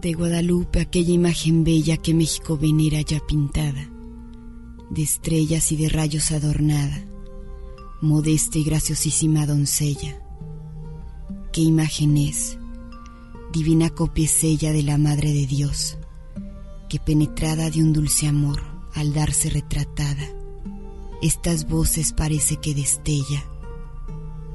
De 0.00 0.12
Guadalupe 0.12 0.80
aquella 0.80 1.12
imagen 1.12 1.64
bella 1.64 1.96
que 1.96 2.12
México 2.12 2.58
venera 2.58 3.00
ya 3.00 3.20
pintada, 3.26 3.88
de 4.90 5.02
estrellas 5.02 5.72
y 5.72 5.76
de 5.76 5.88
rayos 5.88 6.30
adornada, 6.30 7.06
modesta 8.02 8.58
y 8.58 8.64
graciosísima 8.64 9.46
doncella. 9.46 10.20
¿Qué 11.52 11.62
imagen 11.62 12.18
es? 12.18 12.58
Divina 13.54 13.90
copia 13.90 14.24
es 14.24 14.42
ella 14.42 14.72
de 14.72 14.82
la 14.82 14.98
Madre 14.98 15.32
de 15.32 15.46
Dios, 15.46 15.96
que 16.88 16.98
penetrada 16.98 17.70
de 17.70 17.84
un 17.84 17.92
dulce 17.92 18.26
amor, 18.26 18.60
al 18.94 19.14
darse 19.14 19.48
retratada, 19.48 20.28
estas 21.22 21.68
voces 21.68 22.12
parece 22.12 22.56
que 22.56 22.74
destella. 22.74 23.44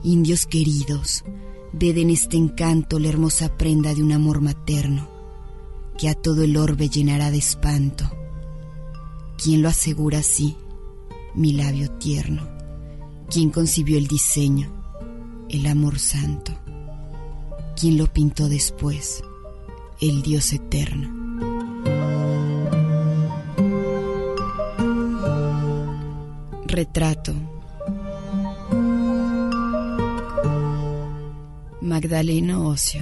Indios 0.04 0.46
queridos, 0.46 1.24
ved 1.72 1.98
en 1.98 2.10
este 2.10 2.36
encanto 2.36 3.00
la 3.00 3.08
hermosa 3.08 3.58
prenda 3.58 3.96
de 3.96 4.04
un 4.04 4.12
amor 4.12 4.42
materno, 4.42 5.10
que 5.98 6.10
a 6.10 6.14
todo 6.14 6.44
el 6.44 6.58
orbe 6.58 6.90
llenará 6.90 7.32
de 7.32 7.38
espanto. 7.38 8.04
¿Quién 9.42 9.62
lo 9.62 9.70
asegura 9.70 10.20
así? 10.20 10.58
Mi 11.36 11.54
labio 11.54 11.90
tierno. 11.92 12.50
¿Quién 13.30 13.50
concibió 13.50 13.98
el 13.98 14.08
diseño? 14.08 14.70
El 15.48 15.68
amor 15.68 16.00
santo. 16.00 16.52
¿Quién 17.80 17.98
lo 17.98 18.08
pintó 18.08 18.50
después? 18.50 19.24
El 20.02 20.22
Dios 20.22 20.52
eterno. 20.52 21.08
Retrato. 26.66 27.34
Magdaleno 31.80 32.68
Ocio. 32.68 33.02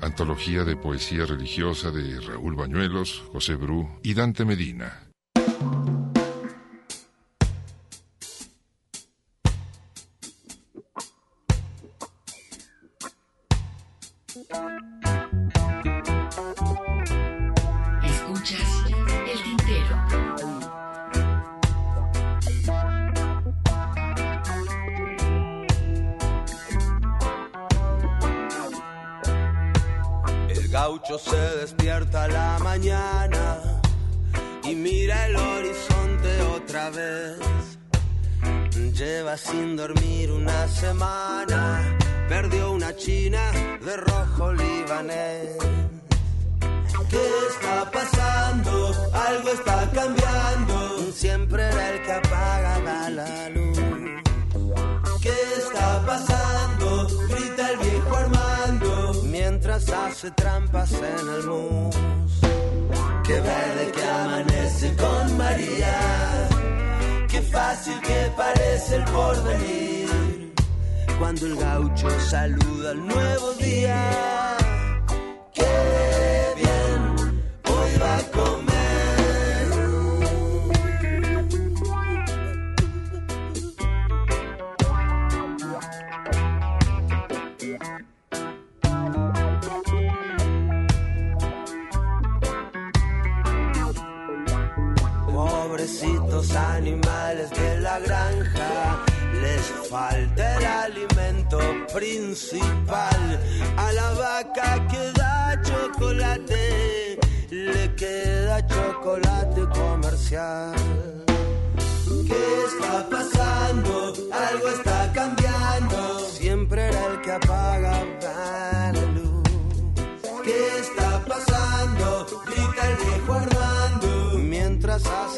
Antología 0.00 0.64
de 0.64 0.74
poesía 0.74 1.26
religiosa 1.26 1.90
de 1.90 2.18
Raúl 2.22 2.54
Bañuelos, 2.54 3.24
José 3.30 3.56
Bru 3.56 3.86
y 4.02 4.14
Dante 4.14 4.46
Medina. 4.46 5.08
Trampas 60.70 60.92
en 60.92 61.28
el 61.28 61.46
mus. 61.46 61.96
Qué 63.24 63.40
verde 63.40 63.92
que 63.94 64.04
amanece 64.04 64.94
con 64.96 65.36
María. 65.36 66.48
Qué 67.28 67.42
fácil 67.42 68.00
que 68.00 68.32
parece 68.36 68.96
el 68.96 69.04
porvenir. 69.04 70.54
Cuando 71.18 71.46
el 71.46 71.56
gaucho 71.56 72.08
saluda 72.20 72.92
el 72.92 73.06
nuevo 73.06 73.52
día. 73.54 74.37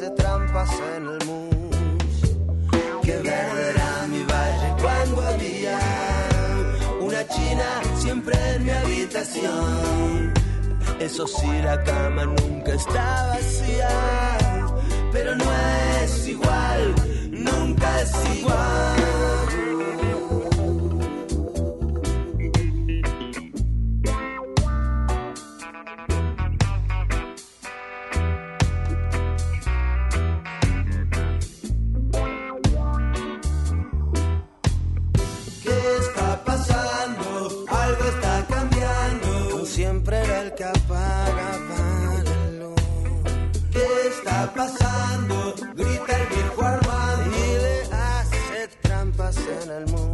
hace 0.00 0.10
trampas 0.12 0.70
en 0.96 1.06
el 1.06 1.26
mus. 1.26 2.20
Que 3.02 3.16
verde 3.16 3.70
era 3.70 4.06
mi 4.08 4.22
valle 4.22 4.74
cuando 4.80 5.20
había 5.22 5.78
una 7.00 7.26
china 7.28 7.82
siempre 7.96 8.34
en 8.54 8.64
mi 8.64 8.70
habitación. 8.70 10.32
Eso 10.98 11.26
sí, 11.26 11.48
la 11.62 11.82
cama 11.84 12.24
nunca 12.24 12.72
está 12.72 13.28
vacía, 13.34 13.88
pero 15.12 15.34
no 15.36 15.44
es 16.02 16.28
igual, 16.28 16.94
nunca 17.30 18.00
es 18.00 18.12
igual. 18.38 19.39
en 49.38 49.70
el 49.70 49.86
mundo. 49.86 50.09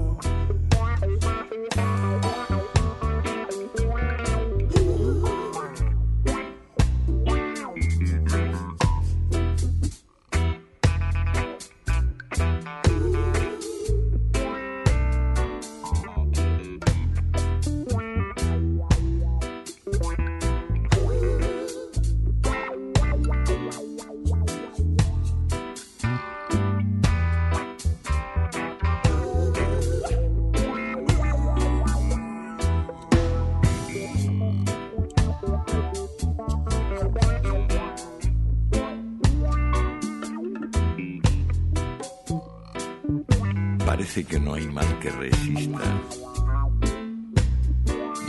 que 44.25 44.41
no 44.41 44.55
hay 44.55 44.67
mal 44.69 44.99
que 44.99 45.11
resista. 45.11 45.81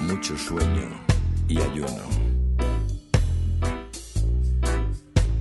Mucho 0.02 0.38
sueño 0.38 0.90
y 1.48 1.62
ayuno. 1.62 2.04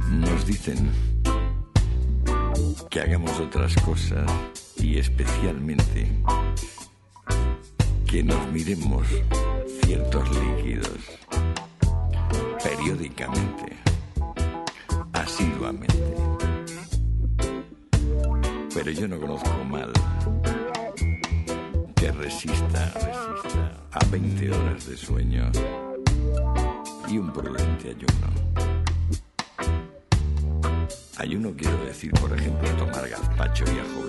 Nos 0.09 0.47
dicen 0.47 0.91
que 2.89 3.01
hagamos 3.01 3.41
otras 3.41 3.75
cosas 3.83 4.31
y 4.77 4.99
especialmente 4.99 6.13
que 8.07 8.23
nos 8.23 8.47
miremos 8.53 9.07
ciertos 9.83 10.29
líquidos 10.31 11.01
periódicamente, 12.63 13.77
asiduamente. 15.13 16.26
Pero 18.77 18.91
yo 18.91 19.09
no 19.09 19.19
conozco 19.19 19.65
mal 19.65 19.91
que 21.95 22.13
resista, 22.13 22.93
resista 22.93 23.73
a 23.91 24.05
20 24.11 24.51
horas 24.51 24.87
de 24.87 24.97
sueño 24.99 25.51
y 27.09 27.17
un 27.17 27.33
prudente 27.33 27.89
ayuno. 27.89 28.29
Ayuno 31.17 31.55
quiero 31.57 31.79
decir, 31.87 32.13
por 32.21 32.31
ejemplo, 32.39 32.69
tomar 32.77 33.09
gazpacho 33.09 33.65
y 33.65 33.79
ajo. 33.79 34.05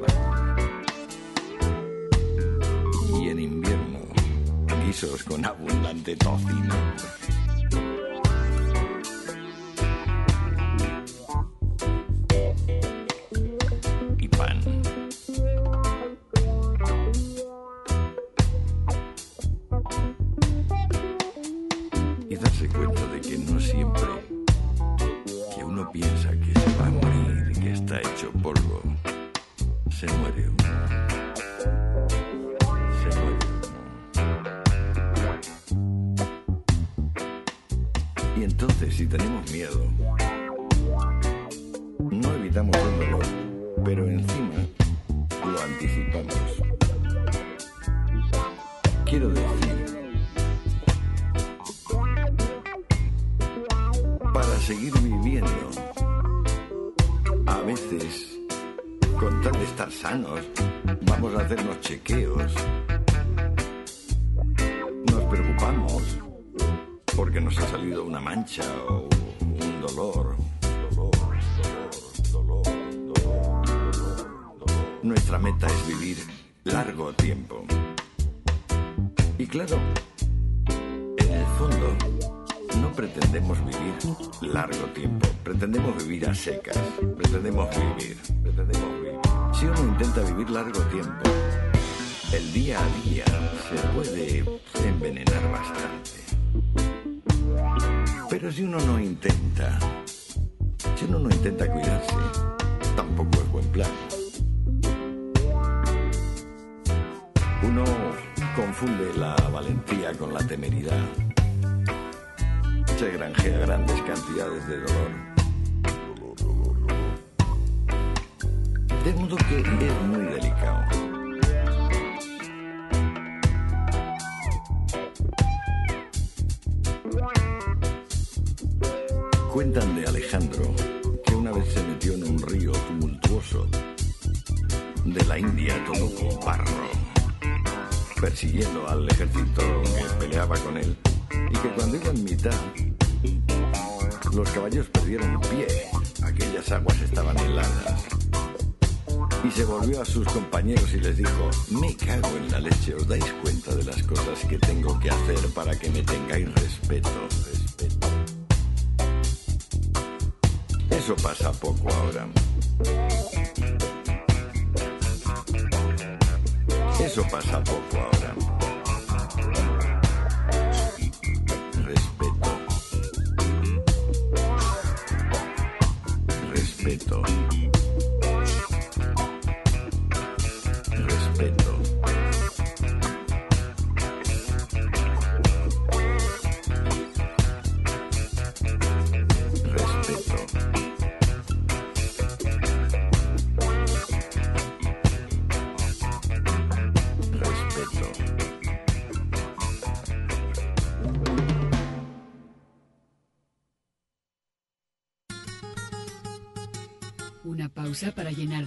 Y 3.22 3.30
en 3.30 3.40
invierno, 3.40 4.00
guisos 4.86 5.24
con 5.24 5.46
abundante 5.46 6.14
tocino 6.18 6.76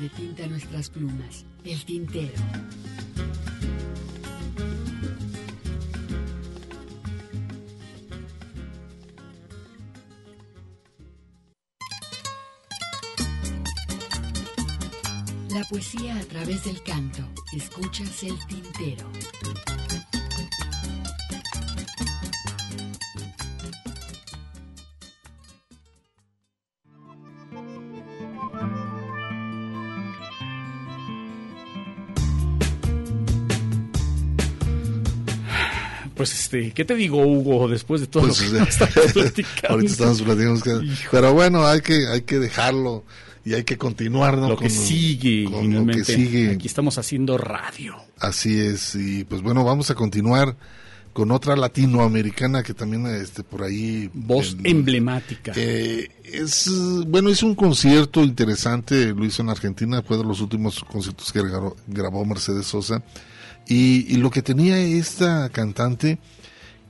de 0.01 0.09
tinta 0.09 0.47
nuestras 0.47 0.89
plumas. 0.89 1.45
El 1.63 1.85
tintero. 1.85 2.33
La 15.51 15.63
poesía 15.69 16.17
a 16.17 16.25
través 16.25 16.65
del 16.65 16.83
canto. 16.83 17.23
Escuchas 17.53 18.23
el 18.23 18.39
tintero. 18.47 19.07
Pues 36.21 36.39
este, 36.39 36.73
¿qué 36.73 36.85
te 36.85 36.95
digo, 36.95 37.25
Hugo, 37.25 37.67
después 37.67 38.03
de 38.03 38.07
todo 38.07 38.25
Pues, 38.25 38.53
lo 38.53 38.59
que 38.65 38.65
estamos 38.71 38.95
platicando? 39.15 39.69
ahorita 39.71 39.93
estamos 39.93 40.21
platicando. 40.23 40.83
Pero 41.11 41.33
bueno, 41.33 41.67
hay 41.67 41.81
que, 41.81 42.07
hay 42.09 42.21
que 42.23 42.39
dejarlo 42.39 43.05
y 43.43 43.55
hay 43.55 43.65
que 43.65 43.79
continuar, 43.79 44.37
¿no? 44.37 44.51
Lo 44.51 44.57
que 44.59 44.65
Con 44.69 44.71
sigue, 44.71 45.45
con 45.45 45.73
lo 45.73 45.87
que 45.87 46.05
sigue. 46.05 46.51
Aquí 46.51 46.67
estamos 46.67 46.99
haciendo 46.99 47.39
radio. 47.39 47.95
Así 48.19 48.59
es, 48.61 48.95
y 48.97 49.25
pues 49.25 49.41
bueno, 49.41 49.65
vamos 49.65 49.91
a 49.91 49.95
continuar 49.95 50.57
con 51.15 51.31
otra 51.33 51.57
latinoamericana 51.57 52.63
que 52.63 52.75
también 52.75 53.07
este 53.07 53.43
por 53.43 53.63
ahí 53.63 54.11
Voz 54.13 54.53
en- 54.59 54.67
emblemática. 54.67 55.53
eh, 55.57 56.09
es 56.23 56.71
bueno, 57.07 57.31
es 57.31 57.43
un 57.43 57.55
concierto 57.55 58.23
interesante, 58.23 59.07
lo 59.15 59.25
hizo 59.25 59.41
en 59.43 59.49
Argentina, 59.49 60.03
fue 60.03 60.19
de 60.19 60.25
los 60.25 60.41
últimos 60.43 60.85
conciertos 60.85 61.33
que 61.33 61.41
grabó 61.89 62.25
Mercedes 62.27 62.67
Sosa. 62.67 63.03
Y, 63.67 64.07
y 64.13 64.17
lo 64.17 64.31
que 64.31 64.43
tenía 64.43 64.79
esta 64.79 65.49
cantante 65.51 66.19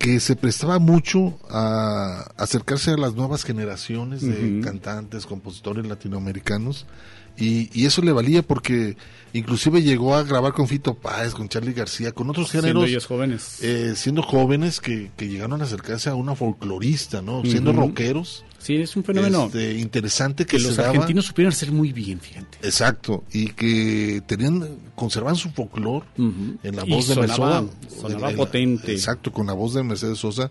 que 0.01 0.19
se 0.19 0.35
prestaba 0.35 0.79
mucho 0.79 1.39
a 1.51 2.33
acercarse 2.39 2.93
a 2.93 2.97
las 2.97 3.15
nuevas 3.15 3.45
generaciones 3.45 4.23
de 4.23 4.63
cantantes, 4.65 5.27
compositores 5.27 5.87
latinoamericanos 5.87 6.87
y, 7.37 7.71
y 7.79 7.87
eso 7.87 8.03
le 8.03 8.13
valía 8.13 8.43
porque 8.43 8.97
inclusive 9.33 9.83
llegó 9.83 10.15
a 10.17 10.23
grabar 10.25 10.53
con 10.53 10.67
Fito 10.69 10.95
Páez, 10.95 11.33
con 11.35 11.49
Charlie 11.49 11.73
García, 11.73 12.13
con 12.13 12.29
otros 12.31 12.49
Siendo 12.51 12.67
géneros 12.69 12.89
ellos 12.89 13.07
jóvenes. 13.07 13.59
eh, 13.63 13.95
siendo 13.97 14.23
jóvenes 14.23 14.81
que, 14.81 15.11
que 15.17 15.29
llegaron 15.29 15.61
a 15.61 15.65
acercarse 15.65 16.11
a 16.11 16.15
una 16.15 16.35
folclorista, 16.35 17.23
¿no? 17.23 17.43
Siendo 17.45 17.73
rockeros. 17.73 18.45
Sí, 18.59 18.77
es 18.77 18.95
un 18.95 19.05
fenómeno 19.05 19.47
este, 19.47 19.79
interesante 19.79 20.45
que, 20.45 20.59
los 20.59 20.77
daba. 20.77 20.91
argentinos 20.91 21.25
supieron 21.25 21.53
hacer 21.53 21.73
muy 21.73 21.93
bien, 21.95 22.21
fíjate. 22.21 22.59
Exacto, 22.63 23.25
y 23.33 23.47
que 23.53 24.23
tenían, 24.27 24.69
conservaban 24.95 25.37
su 25.37 25.49
folclor 25.51 26.05
en 26.19 26.59
la 26.77 26.85
Y 26.85 26.91
voz 26.91 27.09
de 27.09 27.15
sonaba- 27.15 27.63
Mercedes 27.63 28.01
sonaba 28.01 28.31
potente. 28.33 28.93
Exacto, 28.93 29.33
con 29.33 29.47
la 29.47 29.55
voz 29.55 29.73
de 29.73 29.83
Mercedes 29.83 30.19
Sosa, 30.19 30.51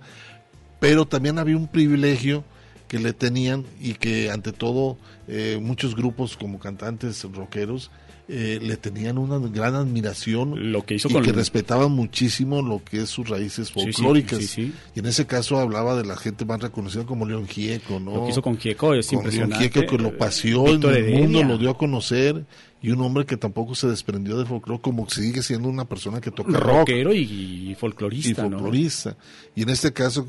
pero 0.80 1.06
también 1.06 1.38
había 1.38 1.56
un 1.58 1.68
privilegio 1.68 2.44
que 2.90 3.00
le 3.00 3.14
tenían 3.14 3.64
y 3.80 3.94
que 3.94 4.30
ante 4.32 4.52
todo 4.52 4.98
eh, 5.30 5.58
muchos 5.62 5.96
grupos 5.96 6.36
como 6.36 6.60
cantantes 6.60 7.24
rockeros 7.32 7.90
eh, 8.32 8.60
le 8.62 8.78
tenían 8.78 9.18
una 9.18 9.40
gran 9.40 9.74
admiración 9.74 10.72
Lo 10.72 10.86
que 10.86 10.96
hizo 10.96 11.08
y 11.10 11.14
con- 11.14 11.24
que 11.24 11.32
respetaban 11.32 11.92
muchísimo 11.92 12.62
lo 12.62 12.84
que 12.84 13.02
es 13.02 13.10
sus 13.10 13.28
raíces 13.28 13.72
folclóricas 13.72 14.38
sí, 14.40 14.46
sí. 14.48 14.74
y 14.96 15.00
en 15.00 15.08
ese 15.08 15.26
caso 15.26 15.58
hablaba 15.58 15.96
de 15.96 16.06
la 16.06 16.16
gente 16.16 16.46
más 16.46 16.60
reconocida 16.62 17.06
como 17.06 17.26
León 17.26 17.48
Gieco 17.48 18.00
¿no? 18.00 18.16
Lo 18.18 18.24
que 18.26 18.30
hizo 18.32 18.42
con 18.44 18.58
Gieco 18.60 18.94
es 18.94 19.08
con 19.08 19.16
León 19.20 19.26
impresionante. 19.26 19.70
Gieco 19.70 19.90
que 19.98 20.04
lo 20.04 20.16
paseó 20.18 20.66
Víctor 20.66 20.98
en 20.98 21.06
el 21.06 21.22
mundo 21.24 21.44
lo 21.44 21.58
dio 21.58 21.72
a 21.72 21.78
conocer 21.78 22.46
y 22.82 22.92
un 22.92 23.02
hombre 23.02 23.26
que 23.26 23.36
tampoco 23.36 23.76
se 23.76 23.88
desprendió 23.88 24.38
del 24.38 24.48
folclore 24.48 24.82
como 24.82 25.10
sigue 25.10 25.42
siendo 25.44 25.68
una 25.68 25.84
persona 25.86 26.22
que 26.22 26.32
toca 26.32 26.52
rock 26.52 26.64
rockero 26.80 27.14
y, 27.14 27.72
y 27.72 27.76
folclorista, 27.76 28.44
¿no? 28.44 28.52
folclorista. 28.52 29.18
Y 29.56 29.64
en 29.64 29.70
este 29.70 29.92
caso 29.92 30.26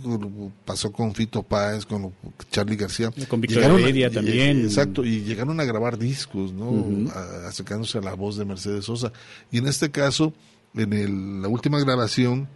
pasó 0.65 0.91
con 0.91 1.15
Fito 1.15 1.43
Páez, 1.45 1.87
con 1.87 2.13
Charlie 2.51 2.77
García. 2.77 3.13
Con 3.29 3.41
Víctor 3.41 3.63
Heredia 3.63 4.09
y- 4.09 4.11
también. 4.11 4.63
Exacto, 4.65 5.05
y 5.05 5.21
llegaron 5.23 5.61
a 5.61 5.65
grabar 5.65 5.97
discos, 5.97 6.53
¿no? 6.53 7.09
Acercándose 7.47 7.99
a 7.99 8.01
la 8.01 8.15
voz 8.15 8.37
de 8.37 8.45
Mercedes 8.45 8.85
Sosa. 8.87 9.13
Y 9.53 9.59
en 9.59 9.69
este 9.69 9.91
caso, 9.91 10.33
en 10.75 10.93
el- 10.93 11.43
la 11.43 11.49
última 11.49 11.79
grabación, 11.79 12.49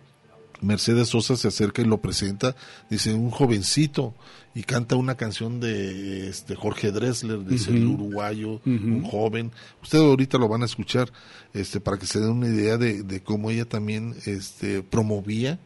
Mercedes 0.64 1.08
Sosa 1.08 1.36
se 1.36 1.48
acerca 1.48 1.82
y 1.82 1.84
lo 1.84 1.98
presenta, 1.98 2.56
dice 2.90 3.14
un 3.14 3.30
jovencito 3.30 4.14
y 4.54 4.62
canta 4.62 4.96
una 4.96 5.16
canción 5.16 5.60
de 5.60 6.28
este 6.28 6.54
Jorge 6.54 6.92
Dressler, 6.92 7.44
dice 7.44 7.70
el 7.70 7.86
uruguayo, 7.86 8.60
un 8.64 9.04
joven. 9.04 9.52
Ustedes 9.82 10.04
ahorita 10.04 10.38
lo 10.38 10.48
van 10.48 10.62
a 10.62 10.66
escuchar, 10.66 11.12
este, 11.52 11.80
para 11.80 11.98
que 11.98 12.06
se 12.06 12.20
den 12.20 12.30
una 12.30 12.48
idea 12.48 12.78
de, 12.78 13.02
de 13.02 13.22
cómo 13.22 13.50
ella 13.50 13.64
también, 13.64 14.14
este, 14.26 14.82
promovía 14.82 15.58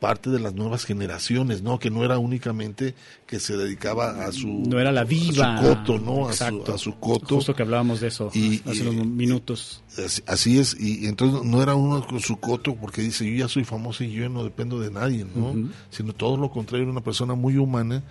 parte 0.00 0.28
de 0.28 0.38
las 0.38 0.54
nuevas 0.54 0.84
generaciones, 0.84 1.62
¿no? 1.62 1.78
Que 1.78 1.88
no 1.90 2.04
era 2.04 2.18
únicamente 2.18 2.94
que 3.26 3.40
se 3.40 3.56
dedicaba 3.56 4.26
a 4.26 4.32
su 4.32 4.48
No 4.66 4.78
era 4.78 4.92
la 4.92 5.04
diva. 5.04 5.54
a 5.54 5.62
su 5.62 5.68
coto, 5.68 5.98
¿no? 5.98 6.28
A 6.28 6.32
su, 6.34 6.44
Exacto. 6.44 6.74
a 6.74 6.78
su 6.78 6.94
coto. 6.98 7.36
Justo 7.36 7.54
que 7.54 7.62
hablábamos 7.62 8.00
de 8.00 8.08
eso 8.08 8.30
Y- 8.34 8.60
hace 8.68 8.84
y- 8.84 8.86
unos 8.88 9.06
minutos. 9.06 9.82
Así, 10.04 10.22
así 10.26 10.58
es, 10.58 10.76
y 10.78 11.06
entonces 11.06 11.42
no 11.44 11.62
era 11.62 11.74
uno 11.74 12.06
con 12.06 12.20
su 12.20 12.36
coto 12.38 12.74
porque 12.74 13.00
dice, 13.00 13.24
yo 13.24 13.44
ya 13.44 13.48
soy 13.48 13.64
famoso 13.64 14.04
y 14.04 14.12
yo 14.12 14.28
no 14.28 14.44
dependo 14.44 14.78
de 14.80 14.90
nadie, 14.90 15.24
¿no? 15.34 15.54
Sino 15.90 16.12
todo 16.12 16.36
lo 16.36 16.50
contrario, 16.50 16.82
era 16.82 16.92
una 16.92 17.00
persona 17.04 17.34
muy 17.34 17.56
humana 17.56 18.02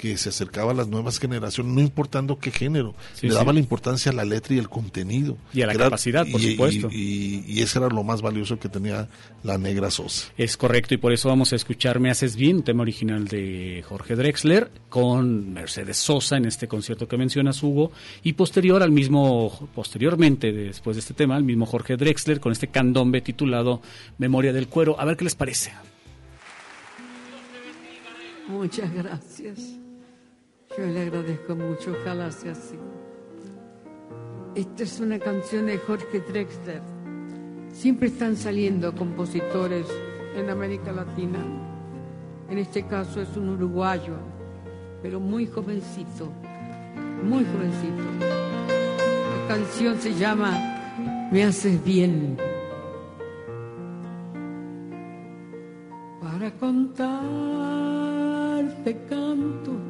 que 0.00 0.16
se 0.16 0.30
acercaba 0.30 0.70
a 0.72 0.74
las 0.74 0.88
nuevas 0.88 1.18
generaciones, 1.18 1.74
no 1.74 1.82
importando 1.82 2.38
qué 2.38 2.50
género, 2.50 2.94
Sí, 3.12 3.26
le 3.26 3.32
sí. 3.32 3.38
daba 3.38 3.52
la 3.52 3.60
importancia 3.60 4.10
a 4.10 4.14
la 4.14 4.24
letra 4.24 4.54
y 4.54 4.58
al 4.58 4.70
contenido. 4.70 5.36
Y 5.52 5.60
a 5.60 5.66
la 5.66 5.74
Era- 5.74 5.84
capacidad, 5.84 6.26
por 6.26 6.40
y- 6.40 6.52
supuesto. 6.52 6.88
Y, 6.90 7.44
y 7.46 7.60
eso 7.60 7.80
era 7.84 7.94
lo 7.94 8.02
más 8.02 8.22
valioso 8.22 8.58
que 8.58 8.70
tenía 8.70 9.08
la 9.42 9.58
negra 9.58 9.90
Sosa. 9.90 10.28
Es 10.38 10.56
correcto, 10.56 10.94
y 10.94 10.96
por 10.96 11.12
eso 11.12 11.28
vamos 11.28 11.52
a 11.52 11.56
escuchar 11.56 12.00
Me 12.00 12.10
Haces 12.10 12.34
Bien, 12.34 12.62
tema 12.62 12.80
original 12.80 13.28
de 13.28 13.84
Jorge 13.86 14.16
Drexler, 14.16 14.70
con 14.88 15.52
Mercedes 15.52 15.98
Sosa 15.98 16.38
en 16.38 16.46
este 16.46 16.66
concierto 16.66 17.06
que 17.06 17.18
mencionas, 17.18 17.62
Hugo, 17.62 17.92
y 18.22 18.32
posterior 18.32 18.82
al 18.82 18.92
mismo, 18.92 19.68
posteriormente, 19.74 20.50
después 20.50 20.96
de 20.96 21.00
este 21.00 21.12
tema, 21.12 21.36
al 21.36 21.44
mismo 21.44 21.66
Jorge 21.66 21.98
Drexler, 21.98 22.40
con 22.40 22.52
este 22.52 22.68
candombe 22.68 23.20
titulado 23.20 23.82
Memoria 24.16 24.54
del 24.54 24.66
Cuero. 24.68 24.98
A 24.98 25.04
ver 25.04 25.18
qué 25.18 25.24
les 25.24 25.34
parece. 25.34 25.72
Muchas 28.48 28.92
gracias. 28.94 29.58
Yo 30.78 30.86
le 30.86 31.02
agradezco 31.02 31.56
mucho, 31.56 31.96
ojalá 32.00 32.30
sea 32.30 32.52
así. 32.52 32.78
Esta 34.54 34.84
es 34.84 35.00
una 35.00 35.18
canción 35.18 35.66
de 35.66 35.78
Jorge 35.78 36.20
Drexler. 36.20 36.80
Siempre 37.72 38.06
están 38.06 38.36
saliendo 38.36 38.94
compositores 38.94 39.86
en 40.36 40.48
América 40.48 40.92
Latina. 40.92 41.38
En 42.48 42.58
este 42.58 42.84
caso 42.86 43.20
es 43.20 43.36
un 43.36 43.48
uruguayo, 43.48 44.14
pero 45.02 45.18
muy 45.18 45.46
jovencito, 45.46 46.30
muy 47.24 47.44
jovencito. 47.44 48.04
La 48.20 49.48
canción 49.48 49.98
se 50.00 50.14
llama 50.14 50.70
me 51.32 51.44
haces 51.44 51.82
bien. 51.84 52.36
Para 56.20 56.50
contarte 56.52 57.10
canto, 59.08 59.89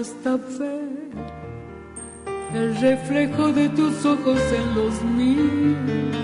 Basta 0.00 0.32
ver 0.58 1.12
el 2.54 2.68
reflejo 2.80 3.52
de 3.52 3.68
tus 3.68 4.06
ojos 4.06 4.40
en 4.50 4.74
los 4.74 5.04
míos, 5.04 6.16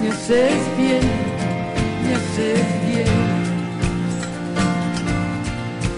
me 0.03 0.11
haces 0.11 0.61
bien. 0.77 1.01
Me 2.05 2.15
haces 2.15 2.67
bien, 2.87 3.09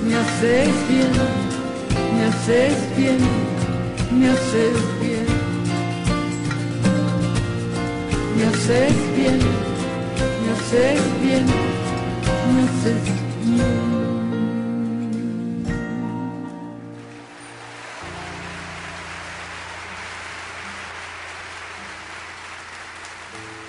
me 0.07 0.15
haces 0.17 0.69
bien, 0.89 1.11
me 2.17 2.25
haces 2.27 2.97
bien. 2.97 3.19
Me 4.19 4.29
haces 4.29 5.01
bien. 5.01 5.27
Me 8.37 8.45
haces 8.45 8.95
bien 9.17 9.70
me 10.73 10.79
haces 10.79 11.21
bien. 11.21 11.47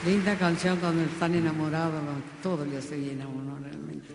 Linda 0.05 0.35
canción 0.35 0.77
cuando 0.79 1.03
están 1.03 1.35
enamorados, 1.35 2.01
todo 2.41 2.65
le 2.65 2.77
hace 2.77 2.97
bien 2.97 3.21
a 3.21 3.27
uno 3.27 3.57
realmente. 3.59 4.07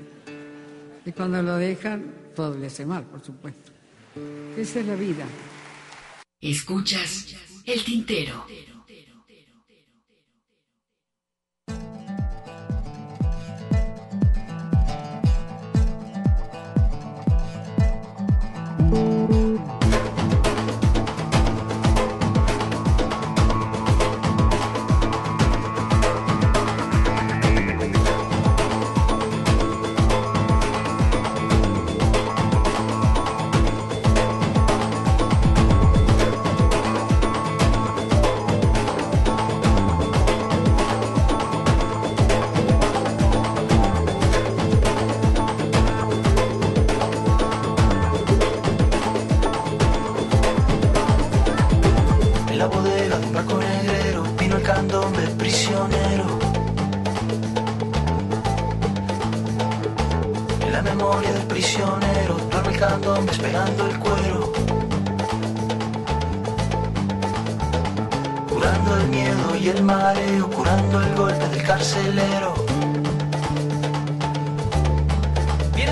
Y 1.04 1.12
cuando 1.12 1.42
lo 1.42 1.56
dejan, 1.56 2.12
todo 2.34 2.58
le 2.58 2.66
hace 2.66 2.84
mal, 2.84 3.04
por 3.04 3.22
supuesto. 3.24 3.70
Esa 4.56 4.80
es 4.80 4.86
la 4.86 4.96
vida. 4.96 5.24
Escuchas 6.40 7.36
el 7.64 7.84
tintero. 7.84 8.44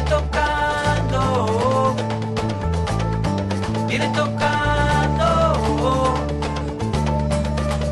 Tocando, 0.05 1.95
viene 3.89 4.09
tocando, 4.09 5.35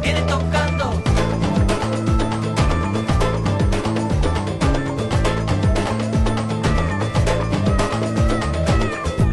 viene 0.02 0.20
tocando. 0.22 0.92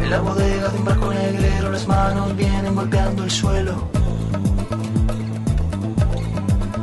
En 0.02 0.10
la 0.10 0.20
bodega 0.20 0.68
de 0.68 0.78
un 0.78 0.84
barco 0.84 1.12
negrero 1.12 1.70
las 1.70 1.86
manos 1.86 2.36
vienen 2.36 2.74
golpeando 2.74 3.24
el 3.24 3.30
suelo. 3.30 3.88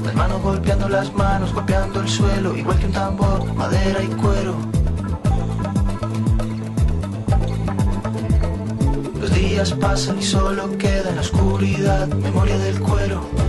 Las 0.04 0.16
manos 0.16 0.42
golpeando 0.42 0.90
las 0.90 1.14
manos, 1.14 1.54
golpeando 1.54 2.02
el 2.02 2.08
suelo, 2.08 2.56
igual 2.56 2.78
que 2.80 2.86
un 2.86 2.92
tambor, 2.94 3.54
madera 3.56 4.02
y 4.04 4.08
cuero. 4.08 4.77
Pasan 9.66 10.20
y 10.20 10.24
solo 10.24 10.78
queda 10.78 11.10
en 11.10 11.16
la 11.16 11.22
oscuridad 11.22 12.08
memoria 12.08 12.58
del 12.60 12.80
cuero. 12.80 13.47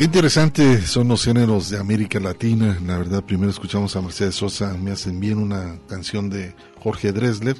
Qué 0.00 0.06
interesante 0.06 0.80
son 0.86 1.08
los 1.08 1.24
géneros 1.24 1.68
de 1.68 1.78
América 1.78 2.18
Latina. 2.18 2.78
La 2.86 2.96
verdad, 2.96 3.22
primero 3.22 3.50
escuchamos 3.50 3.94
a 3.96 4.00
Mercedes 4.00 4.34
Sosa, 4.34 4.72
me 4.78 4.92
hacen 4.92 5.20
bien 5.20 5.36
una 5.36 5.78
canción 5.90 6.30
de 6.30 6.54
Jorge 6.78 7.12
Dresler. 7.12 7.58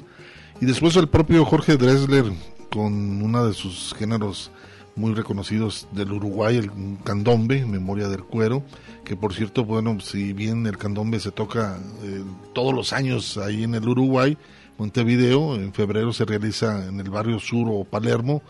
Y 0.59 0.65
después 0.65 0.95
el 0.95 1.07
propio 1.07 1.45
Jorge 1.45 1.77
Dresler 1.77 2.25
con 2.71 3.21
uno 3.21 3.45
de 3.45 3.53
sus 3.53 3.93
géneros 3.93 4.49
muy 4.95 5.13
reconocidos 5.13 5.87
del 5.91 6.13
Uruguay, 6.13 6.57
el 6.57 6.71
candombe, 7.03 7.63
Memoria 7.63 8.07
del 8.07 8.23
Cuero, 8.23 8.63
que 9.05 9.15
por 9.15 9.35
cierto, 9.35 9.63
bueno, 9.63 9.99
si 9.99 10.33
bien 10.33 10.65
el 10.65 10.79
candombe 10.79 11.19
se 11.19 11.29
toca 11.29 11.77
eh, 12.01 12.23
todos 12.55 12.73
los 12.73 12.91
años 12.91 13.37
ahí 13.37 13.65
en 13.65 13.75
el 13.75 13.87
Uruguay, 13.87 14.35
Montevideo, 14.79 15.57
en 15.57 15.75
febrero 15.75 16.11
se 16.11 16.25
realiza 16.25 16.87
en 16.87 17.01
el 17.01 17.11
barrio 17.11 17.39
sur 17.39 17.67
o 17.69 17.83
Palermo, 17.83 18.41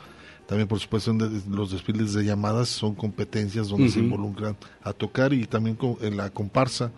también 0.52 0.68
por 0.68 0.82
supuesto 0.82 1.14
los 1.50 1.72
desfiles 1.72 2.12
de 2.14 2.26
llamadas 2.26 2.68
son 2.68 2.94
competencias 2.94 3.70
donde 3.70 3.88
se 3.88 4.00
involucran 4.00 4.58
a 4.84 4.92
tocar 4.92 5.32
y 5.32 5.46
también 5.46 5.78
con- 5.78 5.96
en 6.02 6.18
la 6.18 6.30
comparsa 6.30 6.92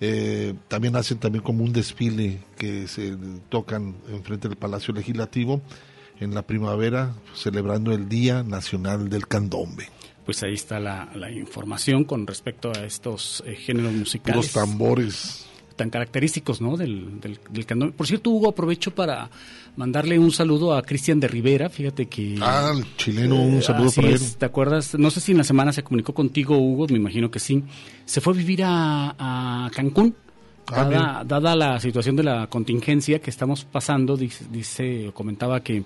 eh, 0.00 0.54
también 0.68 0.94
hacen 0.94 1.18
también 1.18 1.42
como 1.42 1.64
un 1.64 1.72
desfile 1.72 2.38
que 2.56 2.86
se 2.86 3.16
tocan 3.48 3.96
enfrente 4.08 4.46
del 4.46 4.56
Palacio 4.56 4.94
Legislativo 4.94 5.62
en 6.20 6.32
la 6.32 6.42
primavera 6.42 7.12
celebrando 7.34 7.90
el 7.92 8.08
Día 8.08 8.44
Nacional 8.44 9.08
del 9.08 9.26
Candombe. 9.26 9.88
Pues 10.24 10.40
ahí 10.44 10.54
está 10.54 10.78
la, 10.78 11.10
la 11.16 11.28
información 11.32 12.04
con 12.04 12.24
respecto 12.28 12.70
a 12.70 12.84
estos 12.84 13.42
eh, 13.44 13.56
géneros 13.56 13.92
musicales. 13.94 14.36
Puros 14.36 14.52
tambores. 14.52 15.46
Tan 15.74 15.90
característicos, 15.90 16.60
¿no? 16.60 16.76
Del, 16.76 17.20
del, 17.20 17.38
del 17.50 17.66
candombe. 17.66 17.94
Por 17.94 18.06
cierto, 18.06 18.30
Hugo, 18.30 18.50
aprovecho 18.50 18.94
para 18.94 19.30
mandarle 19.76 20.18
un 20.18 20.30
saludo 20.30 20.74
a 20.74 20.82
Cristian 20.82 21.18
de 21.20 21.28
Rivera. 21.28 21.68
Fíjate 21.68 22.06
que. 22.06 22.38
Ah, 22.40 22.72
el 22.76 22.96
chileno, 22.96 23.36
un 23.42 23.62
saludo 23.62 23.88
así 23.88 23.96
para 24.00 24.08
él. 24.08 24.14
es, 24.14 24.36
¿Te 24.36 24.46
acuerdas? 24.46 24.94
No 24.98 25.10
sé 25.10 25.20
si 25.20 25.32
en 25.32 25.38
la 25.38 25.44
semana 25.44 25.72
se 25.72 25.82
comunicó 25.82 26.12
contigo, 26.14 26.56
Hugo, 26.58 26.86
me 26.88 26.96
imagino 26.98 27.30
que 27.30 27.38
sí. 27.38 27.62
Se 28.04 28.20
fue 28.20 28.32
a 28.32 28.36
vivir 28.36 28.62
a, 28.64 29.14
a 29.66 29.70
Cancún. 29.70 30.14
Ah, 30.68 30.84
Dada, 30.84 31.24
dada 31.24 31.56
la 31.56 31.80
situación 31.80 32.14
de 32.16 32.22
la 32.22 32.46
contingencia 32.46 33.18
que 33.20 33.30
estamos 33.30 33.64
pasando, 33.64 34.16
dice, 34.16 34.44
dice 34.50 35.10
comentaba 35.12 35.60
que 35.60 35.82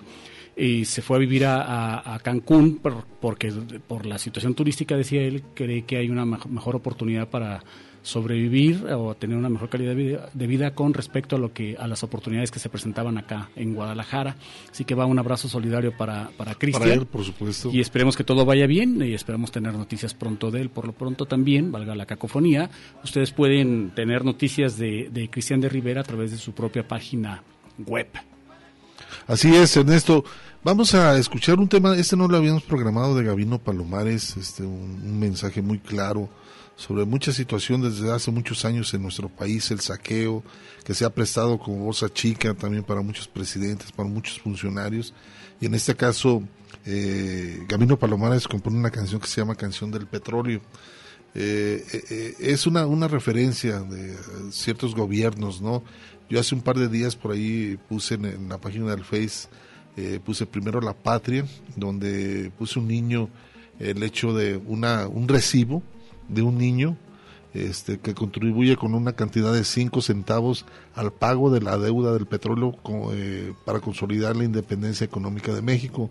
eh, 0.55 0.85
se 0.85 1.01
fue 1.01 1.17
a 1.17 1.19
vivir 1.19 1.45
a, 1.45 1.61
a- 1.63 2.15
a 2.15 2.19
Cancún 2.19 2.77
por, 2.77 3.03
porque 3.19 3.51
por 3.87 4.05
la 4.05 4.17
situación 4.19 4.53
turística, 4.53 4.95
decía 4.95 5.21
él, 5.23 5.43
cree 5.55 5.83
que 5.83 5.97
hay 5.97 6.09
una 6.09 6.25
mej- 6.25 6.45
mejor 6.45 6.75
oportunidad 6.75 7.27
para 7.27 7.63
sobrevivir 8.07 8.85
o 8.85 9.15
tener 9.15 9.37
una 9.37 9.49
mejor 9.49 9.69
calidad 9.69 9.89
de 9.91 9.95
vida, 9.95 10.29
de 10.33 10.47
vida 10.47 10.73
con 10.73 10.93
respecto 10.93 11.35
a 11.35 11.39
lo 11.39 11.51
que 11.51 11.75
a 11.77 11.87
las 11.87 12.03
oportunidades 12.03 12.51
que 12.51 12.59
se 12.59 12.69
presentaban 12.69 13.17
acá 13.17 13.49
en 13.55 13.75
Guadalajara. 13.75 14.37
Así 14.71 14.85
que 14.85 14.95
va 14.95 15.05
un 15.05 15.19
abrazo 15.19 15.49
solidario 15.49 15.95
para 15.95 16.29
para 16.37 16.55
Cristian. 16.55 16.83
Para 16.83 16.93
él, 16.93 17.05
por 17.05 17.23
supuesto. 17.25 17.69
Y 17.73 17.81
esperemos 17.81 18.15
que 18.15 18.23
todo 18.23 18.45
vaya 18.45 18.65
bien 18.65 19.01
y 19.01 19.13
esperamos 19.13 19.51
tener 19.51 19.73
noticias 19.73 20.13
pronto 20.13 20.51
de 20.51 20.61
él. 20.61 20.69
Por 20.69 20.87
lo 20.87 20.93
pronto 20.93 21.25
también, 21.25 21.71
valga 21.71 21.95
la 21.95 22.05
cacofonía, 22.05 22.69
ustedes 23.03 23.31
pueden 23.31 23.91
tener 23.93 24.23
noticias 24.23 24.77
de, 24.77 25.09
de 25.11 25.29
Cristian 25.29 25.59
de 25.59 25.67
Rivera 25.67 26.01
a 26.01 26.05
través 26.05 26.31
de 26.31 26.37
su 26.37 26.53
propia 26.53 26.87
página 26.87 27.43
web. 27.85 28.07
Así 29.27 29.53
es, 29.53 29.75
Ernesto. 29.75 30.23
Vamos 30.63 30.93
a 30.95 31.17
escuchar 31.17 31.59
un 31.59 31.67
tema, 31.67 31.95
este 31.97 32.15
no 32.15 32.27
lo 32.27 32.37
habíamos 32.37 32.63
programado 32.63 33.15
de 33.15 33.23
Gabino 33.23 33.59
Palomares, 33.59 34.37
este 34.37 34.63
un, 34.63 35.01
un 35.03 35.19
mensaje 35.19 35.61
muy 35.61 35.79
claro 35.79 36.29
sobre 36.77 37.05
mucha 37.05 37.33
situación 37.33 37.81
desde 37.81 38.11
hace 38.11 38.29
muchos 38.29 38.63
años 38.63 38.93
en 38.93 39.01
nuestro 39.01 39.29
país, 39.29 39.69
el 39.71 39.79
saqueo 39.79 40.43
que 40.85 40.93
se 40.93 41.03
ha 41.05 41.09
prestado 41.09 41.57
como 41.57 41.83
bolsa 41.83 42.07
chica 42.07 42.53
también 42.53 42.83
para 42.83 43.01
muchos 43.01 43.27
presidentes, 43.27 43.91
para 43.91 44.07
muchos 44.07 44.39
funcionarios. 44.39 45.11
Y 45.59 45.65
en 45.65 45.73
este 45.73 45.95
caso, 45.95 46.43
eh, 46.85 47.65
Gabino 47.67 47.97
Palomares 47.97 48.47
compone 48.47 48.77
una 48.77 48.91
canción 48.91 49.19
que 49.19 49.27
se 49.27 49.41
llama 49.41 49.55
Canción 49.55 49.89
del 49.89 50.05
Petróleo. 50.05 50.61
Eh, 51.33 51.83
eh, 52.11 52.35
es 52.39 52.67
una, 52.67 52.85
una 52.85 53.07
referencia 53.07 53.79
de 53.79 54.15
ciertos 54.51 54.93
gobiernos, 54.93 55.59
¿no? 55.59 55.83
Yo 56.29 56.39
hace 56.39 56.53
un 56.53 56.61
par 56.61 56.77
de 56.77 56.89
días 56.89 57.15
por 57.15 57.31
ahí 57.31 57.79
puse 57.89 58.15
en, 58.15 58.25
en 58.25 58.49
la 58.49 58.59
página 58.59 58.91
del 58.91 59.03
Face, 59.03 59.47
puse 60.23 60.45
primero 60.45 60.79
La 60.79 60.93
Patria, 60.93 61.43
donde 61.75 62.51
puse 62.55 62.77
un 62.77 62.87
niño, 62.87 63.29
el 63.79 64.03
hecho 64.03 64.31
de 64.33 64.57
una, 64.57 65.07
un 65.07 65.27
recibo 65.27 65.81
de 66.27 66.41
un 66.41 66.57
niño 66.57 66.97
este, 67.53 67.99
que 67.99 68.13
contribuye 68.13 68.75
con 68.75 68.93
una 68.93 69.13
cantidad 69.13 69.53
de 69.53 69.63
5 69.63 70.01
centavos 70.01 70.65
al 70.95 71.11
pago 71.11 71.49
de 71.49 71.61
la 71.61 71.77
deuda 71.77 72.13
del 72.13 72.25
petróleo 72.25 72.75
eh, 73.13 73.53
para 73.65 73.79
consolidar 73.79 74.35
la 74.35 74.43
independencia 74.43 75.05
económica 75.05 75.53
de 75.53 75.61
México. 75.61 76.09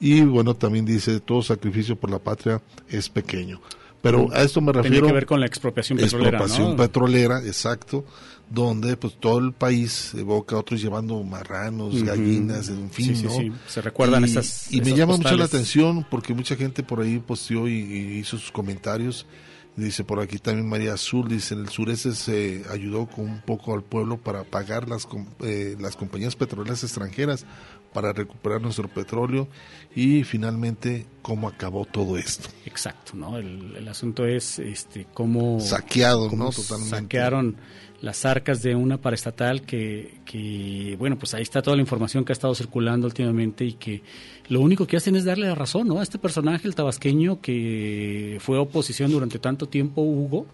Y 0.00 0.22
bueno, 0.22 0.54
también 0.54 0.84
dice, 0.84 1.20
todo 1.20 1.42
sacrificio 1.42 1.94
por 1.96 2.10
la 2.10 2.18
patria 2.18 2.60
es 2.88 3.08
pequeño. 3.08 3.60
Pero 4.00 4.28
a 4.32 4.42
esto 4.42 4.60
me 4.60 4.72
refiero. 4.72 5.06
que 5.06 5.12
ver 5.12 5.26
con 5.26 5.38
la 5.38 5.46
expropiación 5.46 5.98
petrolera, 5.98 6.38
Expropiación 6.38 6.70
¿no? 6.70 6.76
petrolera, 6.76 7.38
exacto, 7.46 8.04
donde 8.50 8.96
pues 8.96 9.18
todo 9.18 9.38
el 9.38 9.52
país 9.52 10.12
evoca 10.14 10.56
a 10.56 10.58
otros 10.58 10.80
llevando 10.82 11.22
marranos, 11.22 12.02
gallinas, 12.02 12.68
en 12.68 12.90
fin, 12.90 13.06
Sí, 13.06 13.16
sí, 13.16 13.22
¿no? 13.24 13.30
sí. 13.30 13.52
Se 13.66 13.80
recuerdan 13.80 14.22
y, 14.22 14.26
estas- 14.26 14.70
Y 14.72 14.80
me 14.82 14.92
llama 14.94 15.16
mucho 15.16 15.36
la 15.36 15.44
atención 15.46 16.06
porque 16.10 16.34
mucha 16.34 16.54
gente 16.56 16.82
por 16.82 17.00
ahí 17.00 17.18
posteó 17.18 17.66
y, 17.68 17.72
y 17.72 18.18
hizo 18.18 18.36
sus 18.38 18.52
comentarios. 18.52 19.26
Dice 19.74 20.04
por 20.04 20.20
aquí 20.20 20.36
también 20.36 20.68
María 20.68 20.92
Azul, 20.92 21.28
dice, 21.30 21.54
en 21.54 21.60
el 21.60 21.70
sureste 21.70 22.12
se 22.12 22.62
ayudó 22.70 23.06
con 23.06 23.24
un 23.24 23.40
poco 23.40 23.72
al 23.72 23.82
pueblo 23.82 24.18
para 24.18 24.44
pagar 24.44 24.86
las, 24.86 25.08
eh, 25.40 25.76
las 25.80 25.96
compañías 25.96 26.36
petroleras 26.36 26.84
extranjeras 26.84 27.46
para 27.94 28.12
recuperar 28.12 28.60
nuestro 28.60 28.86
petróleo 28.88 29.48
y 29.94 30.24
finalmente 30.24 31.06
cómo 31.22 31.48
acabó 31.48 31.86
todo 31.86 32.18
esto. 32.18 32.50
Exacto, 32.66 33.12
¿no? 33.14 33.38
El, 33.38 33.74
el 33.76 33.88
asunto 33.88 34.26
es 34.26 34.58
este 34.58 35.06
cómo 35.14 35.58
Saqueado, 35.58 36.28
cómo 36.28 36.44
¿no? 36.44 36.50
Totalmente. 36.50 36.90
saquearon 36.96 37.56
las 38.02 38.24
arcas 38.24 38.62
de 38.62 38.74
una 38.74 38.98
paraestatal 39.00 39.62
que, 39.62 40.18
que, 40.24 40.96
bueno, 40.98 41.16
pues 41.18 41.34
ahí 41.34 41.42
está 41.42 41.62
toda 41.62 41.76
la 41.76 41.82
información 41.82 42.24
que 42.24 42.32
ha 42.32 42.34
estado 42.34 42.54
circulando 42.54 43.06
últimamente 43.06 43.64
y 43.64 43.74
que 43.74 44.02
lo 44.48 44.60
único 44.60 44.86
que 44.88 44.96
hacen 44.96 45.14
es 45.14 45.24
darle 45.24 45.46
la 45.46 45.54
razón, 45.54 45.86
¿no? 45.86 46.00
A 46.00 46.02
este 46.02 46.18
personaje, 46.18 46.66
el 46.66 46.74
tabasqueño, 46.74 47.40
que 47.40 48.38
fue 48.40 48.58
oposición 48.58 49.12
durante 49.12 49.38
tanto 49.38 49.68
tiempo, 49.68 50.02
Hugo, 50.02 50.46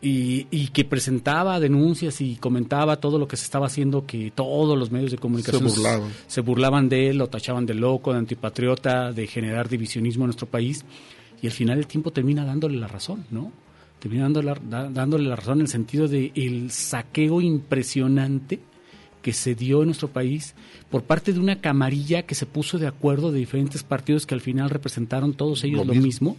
y, 0.00 0.46
y 0.50 0.68
que 0.68 0.86
presentaba 0.86 1.60
denuncias 1.60 2.22
y 2.22 2.36
comentaba 2.36 2.96
todo 2.96 3.18
lo 3.18 3.28
que 3.28 3.36
se 3.36 3.44
estaba 3.44 3.66
haciendo, 3.66 4.06
que 4.06 4.32
todos 4.34 4.78
los 4.78 4.90
medios 4.90 5.10
de 5.10 5.18
comunicación 5.18 5.68
Se 5.68 5.76
burlaban. 5.76 6.10
se 6.26 6.40
burlaban 6.40 6.88
de 6.88 7.10
él, 7.10 7.18
lo 7.18 7.26
tachaban 7.26 7.66
de 7.66 7.74
loco, 7.74 8.14
de 8.14 8.20
antipatriota, 8.20 9.12
de 9.12 9.26
generar 9.26 9.68
divisionismo 9.68 10.24
en 10.24 10.28
nuestro 10.28 10.46
país, 10.46 10.86
y 11.42 11.46
al 11.46 11.52
final 11.52 11.76
el 11.76 11.86
tiempo 11.86 12.10
termina 12.10 12.46
dándole 12.46 12.78
la 12.78 12.88
razón, 12.88 13.26
¿no? 13.30 13.52
Termina 14.00 14.24
dándole, 14.24 14.54
da- 14.68 14.90
dándole 14.90 15.28
la 15.28 15.36
razón 15.36 15.58
en 15.58 15.62
el 15.62 15.68
sentido 15.68 16.08
de 16.08 16.32
el 16.34 16.70
saqueo 16.70 17.40
impresionante 17.40 18.58
que 19.22 19.32
se 19.34 19.54
dio 19.54 19.80
en 19.82 19.86
nuestro 19.88 20.08
país 20.08 20.54
por 20.90 21.02
parte 21.04 21.32
de 21.34 21.38
una 21.40 21.60
camarilla 21.60 22.22
que 22.22 22.34
se 22.34 22.46
puso 22.46 22.78
de 22.78 22.86
acuerdo 22.86 23.30
de 23.30 23.38
diferentes 23.38 23.82
partidos 23.82 24.24
que 24.26 24.34
al 24.34 24.40
final 24.40 24.70
representaron 24.70 25.34
todos 25.34 25.62
ellos 25.64 25.80
Lo 25.80 25.84
lo, 25.84 25.92
mismo. 25.92 26.06
mismo, 26.32 26.36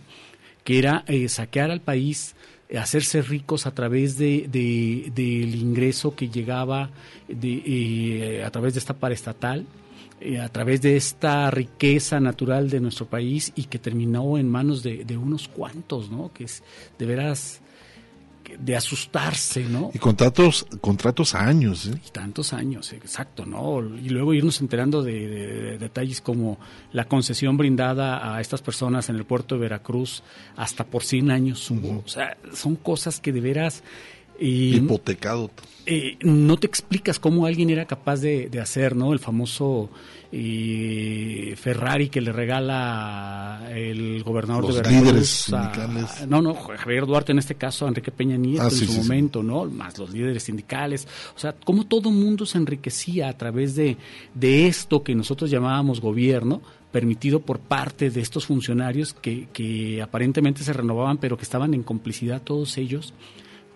que 0.63 0.79
era 0.79 1.03
eh, 1.07 1.29
saquear 1.29 1.69
al 1.69 1.81
país, 1.81 2.35
eh, 2.69 2.79
hacerse 2.79 3.21
ricos 3.21 3.67
a 3.67 3.75
través 3.75 4.17
de, 4.17 4.47
de- 4.51 5.11
del 5.13 5.53
ingreso 5.55 6.15
que 6.15 6.29
llegaba 6.29 6.89
de, 7.27 7.61
eh, 7.65 8.43
a 8.43 8.49
través 8.49 8.73
de 8.73 8.79
esta 8.79 8.95
paraestatal, 8.95 9.67
eh, 10.21 10.39
a 10.39 10.47
través 10.49 10.81
de 10.81 10.95
esta 10.97 11.49
riqueza 11.51 12.19
natural 12.19 12.69
de 12.69 12.79
nuestro 12.79 13.07
país 13.07 13.51
y 13.55 13.63
que 13.65 13.79
terminó 13.79 14.37
en 14.37 14.47
manos 14.49 14.83
de, 14.83 15.03
de 15.03 15.17
unos 15.17 15.47
cuantos, 15.47 16.09
¿no? 16.09 16.31
Que 16.33 16.45
es 16.45 16.63
de 16.97 17.05
veras 17.05 17.61
de 18.59 18.75
asustarse, 18.75 19.63
¿no? 19.63 19.91
Y 19.93 19.99
contratos, 19.99 20.65
contratos 20.81 21.35
a 21.35 21.45
años, 21.47 21.87
¿eh? 21.87 21.93
tantos 22.11 22.51
años, 22.51 22.91
exacto, 22.91 23.45
¿no? 23.45 23.79
Y 23.97 24.09
luego 24.09 24.33
irnos 24.33 24.59
enterando 24.59 25.01
de, 25.03 25.25
de- 25.27 25.47
de 25.61 25.77
detalles 25.77 26.19
como 26.19 26.59
la 26.91 27.05
concesión 27.05 27.55
brindada 27.55 28.35
a 28.35 28.41
estas 28.41 28.61
personas 28.61 29.07
en 29.09 29.15
el 29.15 29.23
puerto 29.25 29.55
de 29.55 29.61
Veracruz 29.61 30.21
hasta 30.57 30.83
por 30.85 31.03
100 31.03 31.31
años 31.31 31.71
hubo. 31.71 32.03
O 32.05 32.07
sea, 32.09 32.35
son 32.53 32.75
cosas 32.75 33.19
que 33.21 33.31
de 33.31 33.39
veras... 33.41 33.83
Hipotecado. 34.47 35.51
eh, 35.85 36.17
no 36.21 36.57
te 36.57 36.67
explicas 36.67 37.19
cómo 37.19 37.45
alguien 37.45 37.69
era 37.69 37.85
capaz 37.85 38.17
de, 38.21 38.49
de 38.49 38.59
hacer, 38.59 38.95
¿no? 38.95 39.13
El 39.13 39.19
famoso 39.19 39.89
eh, 40.31 41.55
Ferrari 41.57 42.09
que 42.09 42.21
le 42.21 42.31
regala 42.31 43.69
el 43.73 44.23
gobernador 44.23 44.63
Los 44.65 44.75
de 44.75 44.81
Veracruz. 44.81 45.03
líderes 45.07 45.53
a- 45.53 45.73
sindicales. 45.73 46.27
no, 46.27 46.41
no, 46.41 46.53
Javier 46.55 47.05
Duarte 47.05 47.31
en 47.31 47.39
este 47.39 47.55
caso, 47.55 47.85
a 47.85 47.89
Enrique 47.89 48.11
Peña 48.11 48.37
Nieto 48.37 48.63
Ah, 48.63 48.65
en 48.65 48.71
sí, 48.71 48.85
su 48.85 48.91
sí, 48.93 49.01
sí. 49.01 49.07
momento, 49.07 49.43
¿no? 49.43 49.65
Más 49.65 49.97
los 49.97 50.11
líderes 50.11 50.43
sindicales. 50.43 51.07
O 51.35 51.39
sea, 51.39 51.53
cómo 51.63 51.85
todo 51.85 52.11
mundo 52.11 52.45
se 52.45 52.57
enriquecía 52.57 53.29
a 53.29 53.37
través 53.37 53.75
de, 53.75 53.97
de 54.33 54.67
esto 54.67 55.03
que 55.03 55.15
nosotros 55.15 55.49
llamábamos 55.49 55.99
gobierno, 56.01 56.61
permitido 56.91 57.39
por 57.41 57.59
parte 57.59 58.09
de 58.09 58.21
estos 58.21 58.45
funcionarios 58.45 59.13
que, 59.13 59.47
que 59.53 60.01
aparentemente 60.01 60.63
se 60.63 60.73
renovaban, 60.73 61.17
pero 61.17 61.37
que 61.37 61.43
estaban 61.43 61.73
en 61.73 61.83
complicidad 61.83 62.41
todos 62.41 62.77
ellos, 62.77 63.13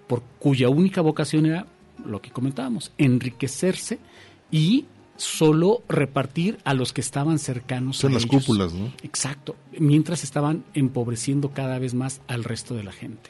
por 0.08 0.22
cuya 0.40 0.70
única 0.70 1.02
vocación 1.02 1.46
era 1.46 1.66
lo 2.06 2.22
que 2.22 2.32
comentábamos, 2.32 2.92
enriquecerse 2.98 4.00
y 4.52 4.86
solo 5.18 5.82
repartir 5.88 6.58
a 6.66 6.74
los 6.74 6.92
que 6.92 7.02
estaban 7.02 7.40
cercanos 7.40 7.98
Son 7.98 8.12
a 8.12 8.16
las 8.16 8.24
ellos. 8.26 8.44
cúpulas, 8.44 8.74
¿no? 8.74 8.92
Exacto, 9.02 9.56
mientras 9.80 10.24
estaban 10.24 10.66
empobreciendo 10.74 11.52
cada 11.52 11.80
vez 11.80 11.94
más 11.94 12.22
al 12.28 12.44
resto 12.44 12.76
de 12.76 12.84
la 12.84 12.92
gente. 12.92 13.30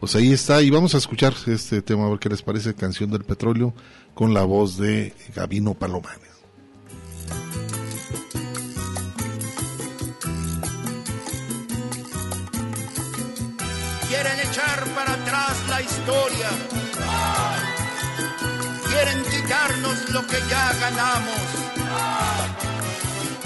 Pues 0.00 0.14
ahí 0.16 0.32
está, 0.32 0.62
y 0.62 0.70
vamos 0.70 0.94
a 0.94 0.98
escuchar 0.98 1.34
este 1.46 1.82
tema, 1.82 2.06
a 2.06 2.10
ver 2.10 2.18
qué 2.18 2.28
les 2.28 2.42
parece, 2.42 2.74
Canción 2.74 3.10
del 3.10 3.24
Petróleo, 3.24 3.74
con 4.14 4.34
la 4.34 4.44
voz 4.44 4.76
de 4.78 5.14
Gabino 5.34 5.74
Palomares. 5.74 6.22
Historia. 15.86 16.50
Quieren 18.88 19.22
quitarnos 19.24 20.10
lo 20.10 20.26
que 20.26 20.38
ya 20.50 20.72
ganamos. 20.80 21.46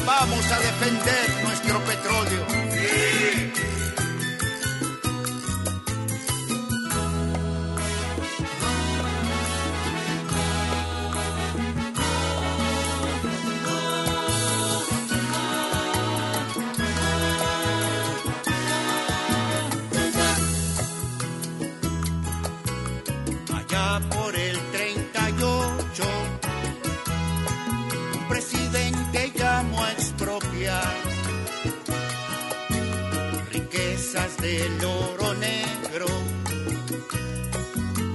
Vamos 0.04 0.44
a 0.52 0.58
defender 0.58 1.44
nuestro 1.44 1.78
petróleo. 1.84 3.69
Riquezas 34.10 34.36
del 34.38 34.84
oro 34.84 35.34
negro. 35.34 36.06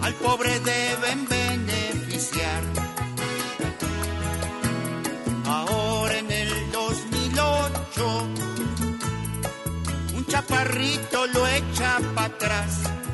Al 0.02 0.14
pobre 0.16 0.60
deben 0.60 1.28
beneficiar. 1.28 2.64
Ahora 5.46 6.18
en 6.18 6.32
el 6.32 6.72
2008, 6.72 8.28
un 10.16 10.26
chaparrito 10.28 11.28
lo 11.28 11.48
echa 11.48 12.00
para 12.14 12.28
atrás 12.28 13.05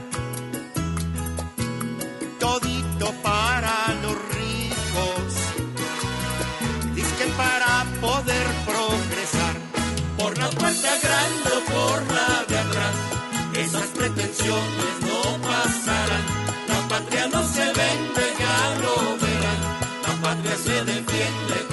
pretensiones 14.01 14.95
no 15.01 15.21
pasarán. 15.47 16.25
La 16.67 16.87
patria 16.89 17.27
no 17.27 17.43
se 17.43 17.65
vende, 17.65 18.23
ya 18.39 18.57
lo 18.81 18.95
verán. 19.21 19.61
La 20.07 20.13
patria 20.23 20.55
se 20.55 20.83
defiende 20.85 21.70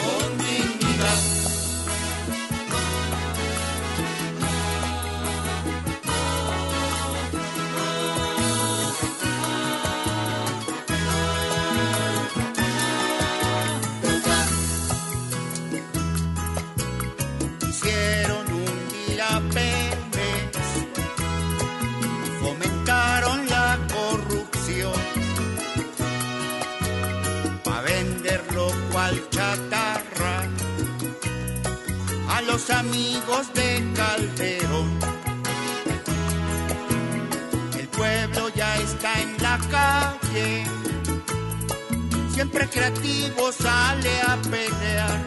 siempre 42.69 42.93
creativo 42.93 43.53
sale 43.53 44.21
a 44.23 44.37
pelear 44.51 45.21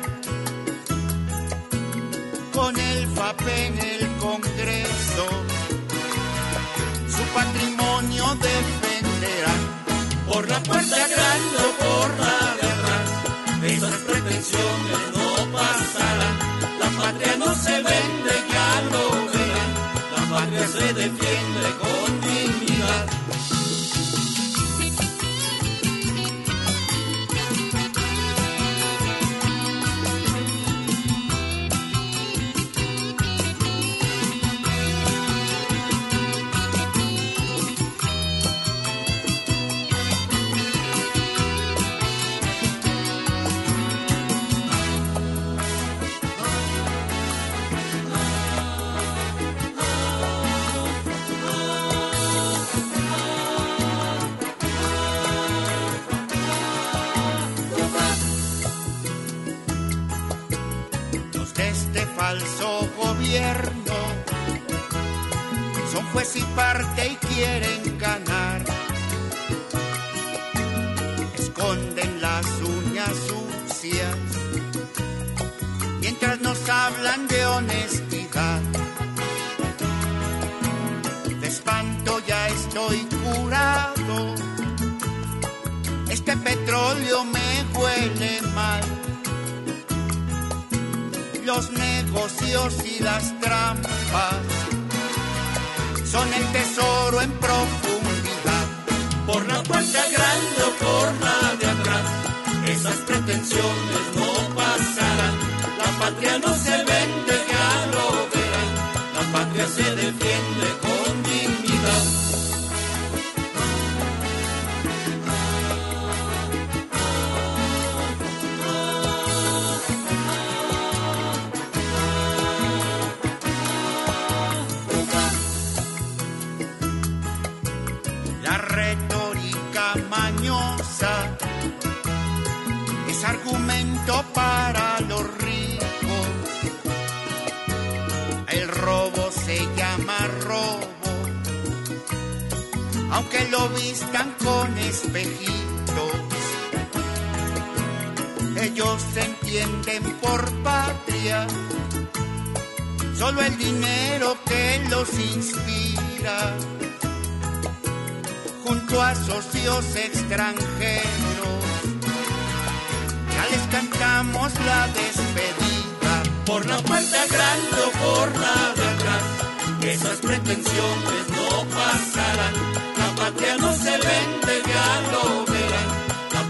con 2.53 2.77
el 2.79 3.07
FAP 3.07 3.41
en 3.47 3.79
el 3.79 4.07
Congreso. 4.17 5.27
patrimonio 7.33 8.25
defenderán. 8.35 9.61
Por 10.27 10.49
la 10.49 10.59
puerta 10.63 10.97
grande 10.97 11.57
o 11.65 11.71
por 11.83 12.09
la 12.19 12.55
de 12.59 12.67
atrás, 12.73 13.09
esas 13.63 13.95
pretensiones 14.01 15.01
no 15.15 15.51
pasarán. 15.53 16.35
La 16.79 16.89
patria 17.01 17.37
no 17.37 17.55
se 17.55 17.71
vende, 17.71 18.33
ya 18.51 18.81
lo 18.91 19.03
verán. 19.31 19.71
La 20.15 20.35
patria 20.35 20.67
se 20.67 20.93
defiende 20.93 21.67
con 21.79 22.00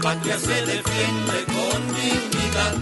patria 0.02 0.36
se 0.36 0.66
defiende 0.66 1.44
con 1.46 1.80
dignidad. 1.94 2.74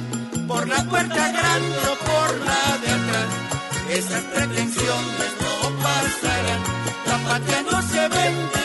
Por 0.49 0.67
la 0.67 0.83
puerta 0.85 1.33
grande 1.33 1.79
o 1.93 1.95
por 2.09 2.31
la 2.47 2.79
de 2.83 2.91
atrás. 2.99 3.29
Esas 3.91 4.23
pretensiones 4.25 5.33
no 5.43 5.55
pasarán. 5.85 6.63
La 7.07 7.19
patria 7.29 7.63
no 7.71 7.83
se 7.83 8.09
vende, 8.09 8.60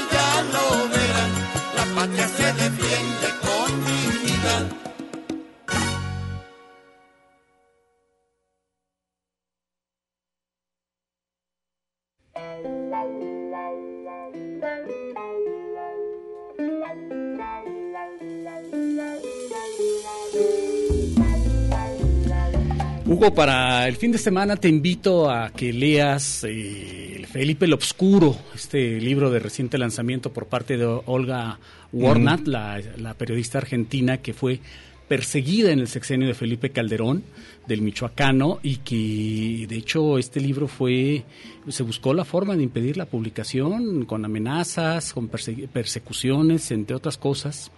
Hugo, 23.15 23.33
para 23.33 23.87
el 23.87 23.95
fin 23.95 24.11
de 24.11 24.17
semana 24.17 24.57
te 24.57 24.67
invito 24.67 25.29
a 25.31 25.49
que 25.51 25.71
leas 25.71 26.43
eh, 26.45 27.25
Felipe 27.31 27.63
el 27.63 27.71
Obscuro, 27.71 28.37
este 28.53 28.99
libro 28.99 29.31
de 29.31 29.39
reciente 29.39 29.77
lanzamiento 29.77 30.33
por 30.33 30.47
parte 30.47 30.75
de 30.75 30.83
Olga 30.85 31.57
Warnat, 31.93 32.45
la, 32.45 32.81
la 32.97 33.13
periodista 33.13 33.59
argentina 33.59 34.17
que 34.17 34.33
fue 34.33 34.59
perseguida 35.07 35.71
en 35.71 35.79
el 35.79 35.87
sexenio 35.87 36.27
de 36.27 36.33
Felipe 36.33 36.71
Calderón 36.71 37.23
del 37.67 37.81
Michoacano 37.83 38.59
y 38.61 38.77
que 38.77 39.65
de 39.65 39.77
hecho 39.77 40.17
este 40.17 40.41
libro 40.41 40.67
fue 40.67 41.23
se 41.69 41.83
buscó 41.83 42.13
la 42.13 42.25
forma 42.25 42.57
de 42.57 42.63
impedir 42.63 42.97
la 42.97 43.05
publicación 43.05 44.03
con 44.03 44.25
amenazas, 44.25 45.13
con 45.13 45.31
perse- 45.31 45.69
persecuciones, 45.69 46.69
entre 46.71 46.97
otras 46.97 47.17
cosas. 47.17 47.71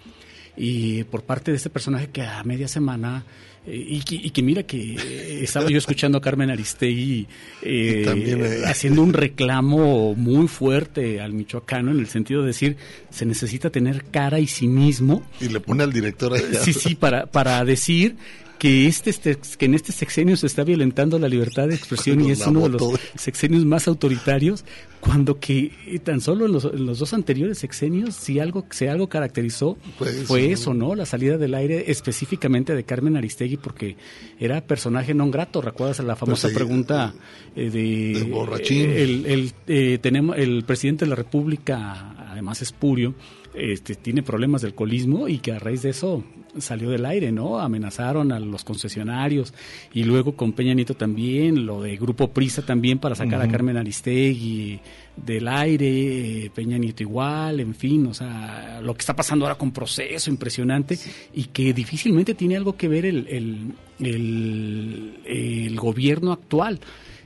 Y 0.60 1.04
por 1.04 1.22
parte 1.22 1.52
de 1.52 1.58
este 1.58 1.70
personaje 1.70 2.08
que 2.10 2.24
a 2.24 2.44
media 2.44 2.68
semana 2.68 3.24
y, 3.70 4.00
que, 4.02 4.16
y 4.16 4.30
que 4.30 4.42
mira 4.42 4.64
que 4.64 4.96
eh, 4.96 5.44
estaba 5.44 5.70
yo 5.70 5.78
escuchando 5.78 6.18
a 6.18 6.22
Carmen 6.22 6.50
Aristegui 6.50 7.28
eh, 7.62 8.04
también, 8.06 8.46
eh, 8.46 8.62
haciendo 8.66 9.02
un 9.02 9.12
reclamo 9.14 10.16
muy 10.16 10.48
fuerte 10.48 11.20
al 11.20 11.34
michoacano 11.34 11.92
en 11.92 12.00
el 12.00 12.08
sentido 12.08 12.42
de 12.42 12.48
decir 12.48 12.78
se 13.10 13.26
necesita 13.26 13.70
tener 13.70 14.06
cara 14.06 14.40
y 14.40 14.48
cinismo 14.48 15.24
Y 15.42 15.50
le 15.50 15.60
pone 15.60 15.84
al 15.84 15.92
director 15.92 16.34
allá. 16.34 16.60
sí 16.62 16.72
sí 16.72 16.96
para 16.96 17.26
para 17.26 17.64
decir 17.66 18.16
que 18.58 18.88
este, 18.88 19.10
este- 19.12 19.38
que 19.58 19.66
en 19.66 19.74
este 19.76 19.92
sexenio 19.92 20.36
se 20.36 20.48
está 20.48 20.64
violentando 20.64 21.20
la 21.20 21.28
libertad 21.30 21.68
de 21.68 21.76
expresión 21.76 22.22
y 22.22 22.32
es 22.32 22.46
uno 22.48 22.62
de 22.62 22.70
los 22.70 23.00
sexenios 23.16 23.66
más 23.66 23.88
autoritarios 23.88 24.66
cuando 25.00 25.40
que 25.40 25.72
tan 26.04 26.22
solo 26.22 26.48
en 26.48 26.54
los, 26.54 26.66
en 26.66 26.86
los 26.88 26.98
dos 27.00 27.14
anteriores 27.14 27.60
sexenios 27.60 28.16
si 28.16 28.40
algo 28.40 28.66
si 28.72 28.88
algo 28.88 29.08
caracterizó 29.08 29.78
Pues, 30.00 30.24
fue 30.26 30.52
eso. 30.52 30.74
no 30.74 30.96
la 30.96 31.06
salida 31.06 31.38
del 31.38 31.54
aire 31.54 31.92
específicamente 31.92 32.74
de 32.74 32.84
Carmen 32.84 33.16
Aristegui 33.16 33.58
porque 33.58 33.96
era 34.40 34.60
personaje 34.66 35.14
non 35.14 35.30
grato 35.30 35.62
recuerdas 35.62 36.00
la 36.02 36.16
famosa 36.18 36.50
Persegui- 36.50 36.58
pregunta 36.58 37.14
eh, 37.56 37.70
de 37.70 38.20
de 38.20 38.24
borrachín. 38.26 38.90
eh, 38.90 39.04
el, 39.04 39.26
el, 39.28 39.42
eh, 39.68 40.00
tenemos 40.02 40.36
el 40.36 40.64
presidente 40.66 41.06
de 41.06 41.10
la 41.10 41.16
República 41.16 42.16
además 42.34 42.62
espurio 42.66 43.14
este, 43.58 43.96
tiene 43.96 44.24
problemas 44.24 44.62
de 44.62 44.68
alcoholismo 44.68 45.28
y 45.28 45.40
que 45.40 45.52
a 45.52 45.60
raíz 45.60 45.82
de 45.82 45.90
eso 45.90 46.24
salió 46.60 46.90
del 46.90 47.06
aire, 47.06 47.32
¿no? 47.32 47.60
Amenazaron 47.60 48.32
a 48.32 48.40
los 48.40 48.64
concesionarios 48.64 49.54
y 49.94 50.04
luego 50.04 50.36
con 50.36 50.54
Peña 50.54 50.74
Nieto 50.74 50.96
también, 50.96 51.66
lo 51.66 51.82
de 51.82 51.98
Grupo 51.98 52.30
Prisa 52.30 52.62
también 52.64 53.00
para 53.00 53.16
sacar 53.16 53.42
a. 53.42 53.48
Carmen 53.48 53.78
Aristegui 53.78 54.80
del 55.16 55.48
aire, 55.48 56.46
eh, 56.46 56.52
Peña 56.54 56.78
Nieto 56.78 57.04
igual, 57.04 57.60
en 57.60 57.76
fin, 57.76 58.08
o 58.08 58.14
sea, 58.14 58.80
lo 58.82 58.94
que 58.94 59.02
está 59.02 59.16
pasando 59.16 59.46
ahora 59.46 59.58
con 59.58 59.72
proceso 59.72 60.30
impresionante 60.30 60.98
y 61.34 61.46
que 61.46 61.74
difícilmente 61.74 62.36
tiene 62.36 62.58
algo 62.58 62.76
que 62.76 62.88
ver 62.88 63.06
el, 63.06 63.28
el, 63.28 63.74
el, 64.00 65.20
el 65.26 65.76
gobierno 65.76 66.32
actual 66.32 66.80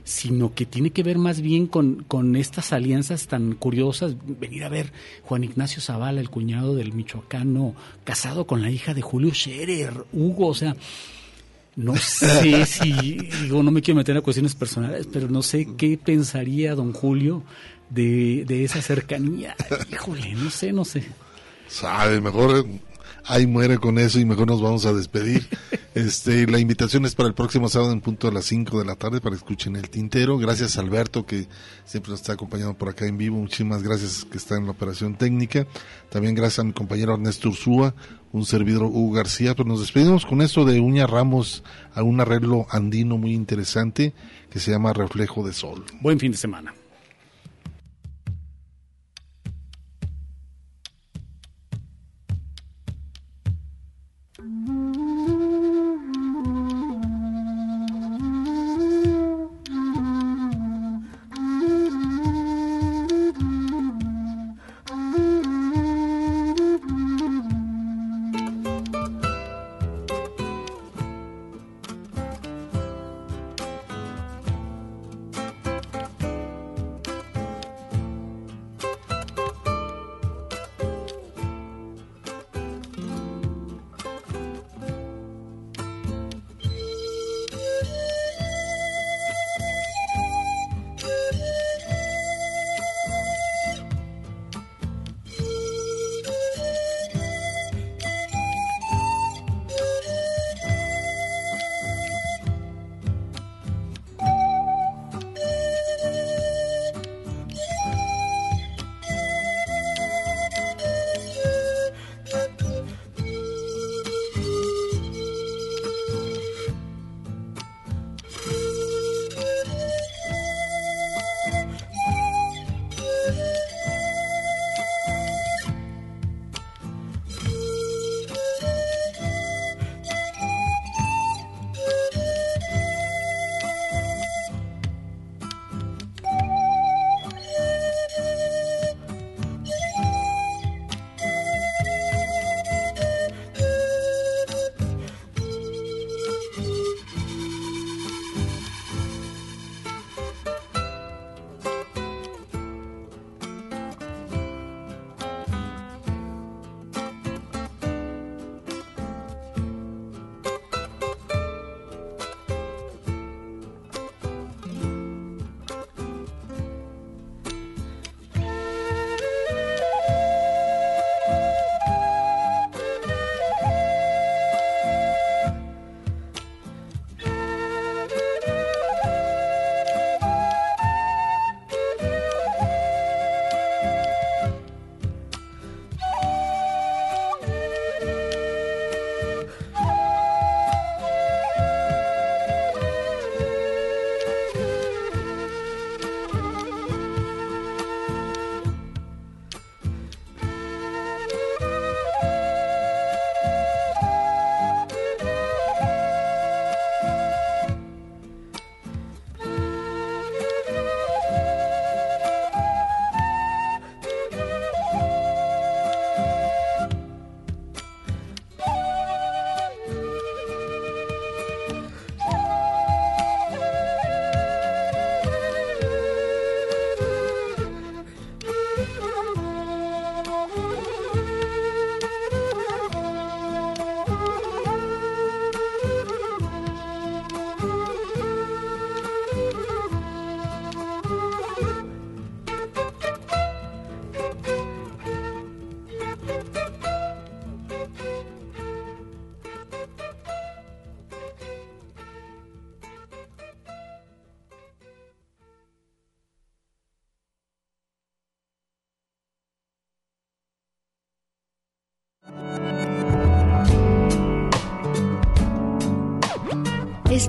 sino 0.04 0.54
que 0.54 0.66
tiene 0.66 0.90
que 0.90 1.02
ver 1.02 1.18
más 1.18 1.40
bien 1.40 1.66
con, 1.66 2.04
con 2.04 2.36
estas 2.36 2.72
alianzas 2.72 3.26
tan 3.26 3.54
curiosas. 3.54 4.16
Venir 4.26 4.64
a 4.64 4.68
ver 4.68 4.92
Juan 5.22 5.44
Ignacio 5.44 5.80
Zavala, 5.80 6.20
el 6.20 6.30
cuñado 6.30 6.74
del 6.74 6.92
michoacano, 6.92 7.74
casado 8.04 8.46
con 8.46 8.62
la 8.62 8.70
hija 8.70 8.94
de 8.94 9.02
Julio 9.02 9.32
Scherer, 9.32 10.04
Hugo, 10.12 10.48
o 10.48 10.54
sea, 10.54 10.76
no 11.76 11.96
sé 11.96 12.66
si, 12.66 12.92
digo, 13.42 13.62
no 13.62 13.70
me 13.70 13.82
quiero 13.82 13.98
meter 13.98 14.16
a 14.16 14.22
cuestiones 14.22 14.54
personales, 14.54 15.08
pero 15.12 15.28
no 15.28 15.42
sé 15.42 15.68
qué 15.76 15.98
pensaría 15.98 16.74
don 16.74 16.92
Julio 16.92 17.42
de, 17.90 18.44
de 18.46 18.64
esa 18.64 18.82
cercanía. 18.82 19.56
Híjole, 19.92 20.32
no 20.34 20.50
sé, 20.50 20.72
no 20.72 20.84
sé. 20.84 21.04
Sabe, 21.68 22.20
mejor 22.20 22.66
ahí 23.24 23.46
muere 23.46 23.78
con 23.78 23.98
eso 23.98 24.18
y 24.18 24.24
mejor 24.24 24.48
nos 24.48 24.62
vamos 24.62 24.86
a 24.86 24.92
despedir. 24.92 25.46
Este, 25.94 26.46
la 26.46 26.58
invitación 26.58 27.04
es 27.04 27.14
para 27.14 27.28
el 27.28 27.34
próximo 27.34 27.68
sábado 27.68 27.92
en 27.92 28.00
punto 28.00 28.26
a 28.26 28.32
las 28.32 28.46
5 28.46 28.78
de 28.78 28.86
la 28.86 28.96
tarde 28.96 29.20
para 29.20 29.34
que 29.34 29.40
escuchen 29.40 29.76
el 29.76 29.90
tintero. 29.90 30.38
Gracias 30.38 30.78
a 30.78 30.80
Alberto 30.80 31.26
que 31.26 31.48
siempre 31.84 32.12
nos 32.12 32.20
está 32.22 32.32
acompañando 32.32 32.72
por 32.72 32.88
acá 32.88 33.06
en 33.06 33.18
vivo. 33.18 33.36
Muchísimas 33.36 33.82
gracias 33.82 34.24
que 34.24 34.38
está 34.38 34.56
en 34.56 34.64
la 34.64 34.70
operación 34.70 35.16
técnica. 35.16 35.66
También 36.08 36.34
gracias 36.34 36.60
a 36.60 36.64
mi 36.64 36.72
compañero 36.72 37.12
Ernesto 37.12 37.50
Ursúa, 37.50 37.94
un 38.32 38.46
servidor 38.46 38.84
Hugo 38.84 39.12
García. 39.12 39.54
Pero 39.54 39.68
nos 39.68 39.80
despedimos 39.80 40.24
con 40.24 40.40
esto 40.40 40.64
de 40.64 40.80
Uña 40.80 41.06
Ramos 41.06 41.62
a 41.92 42.02
un 42.02 42.22
arreglo 42.22 42.66
andino 42.70 43.18
muy 43.18 43.34
interesante 43.34 44.14
que 44.48 44.60
se 44.60 44.70
llama 44.70 44.94
Reflejo 44.94 45.46
de 45.46 45.52
Sol. 45.52 45.84
Buen 46.00 46.18
fin 46.18 46.32
de 46.32 46.38
semana. 46.38 46.72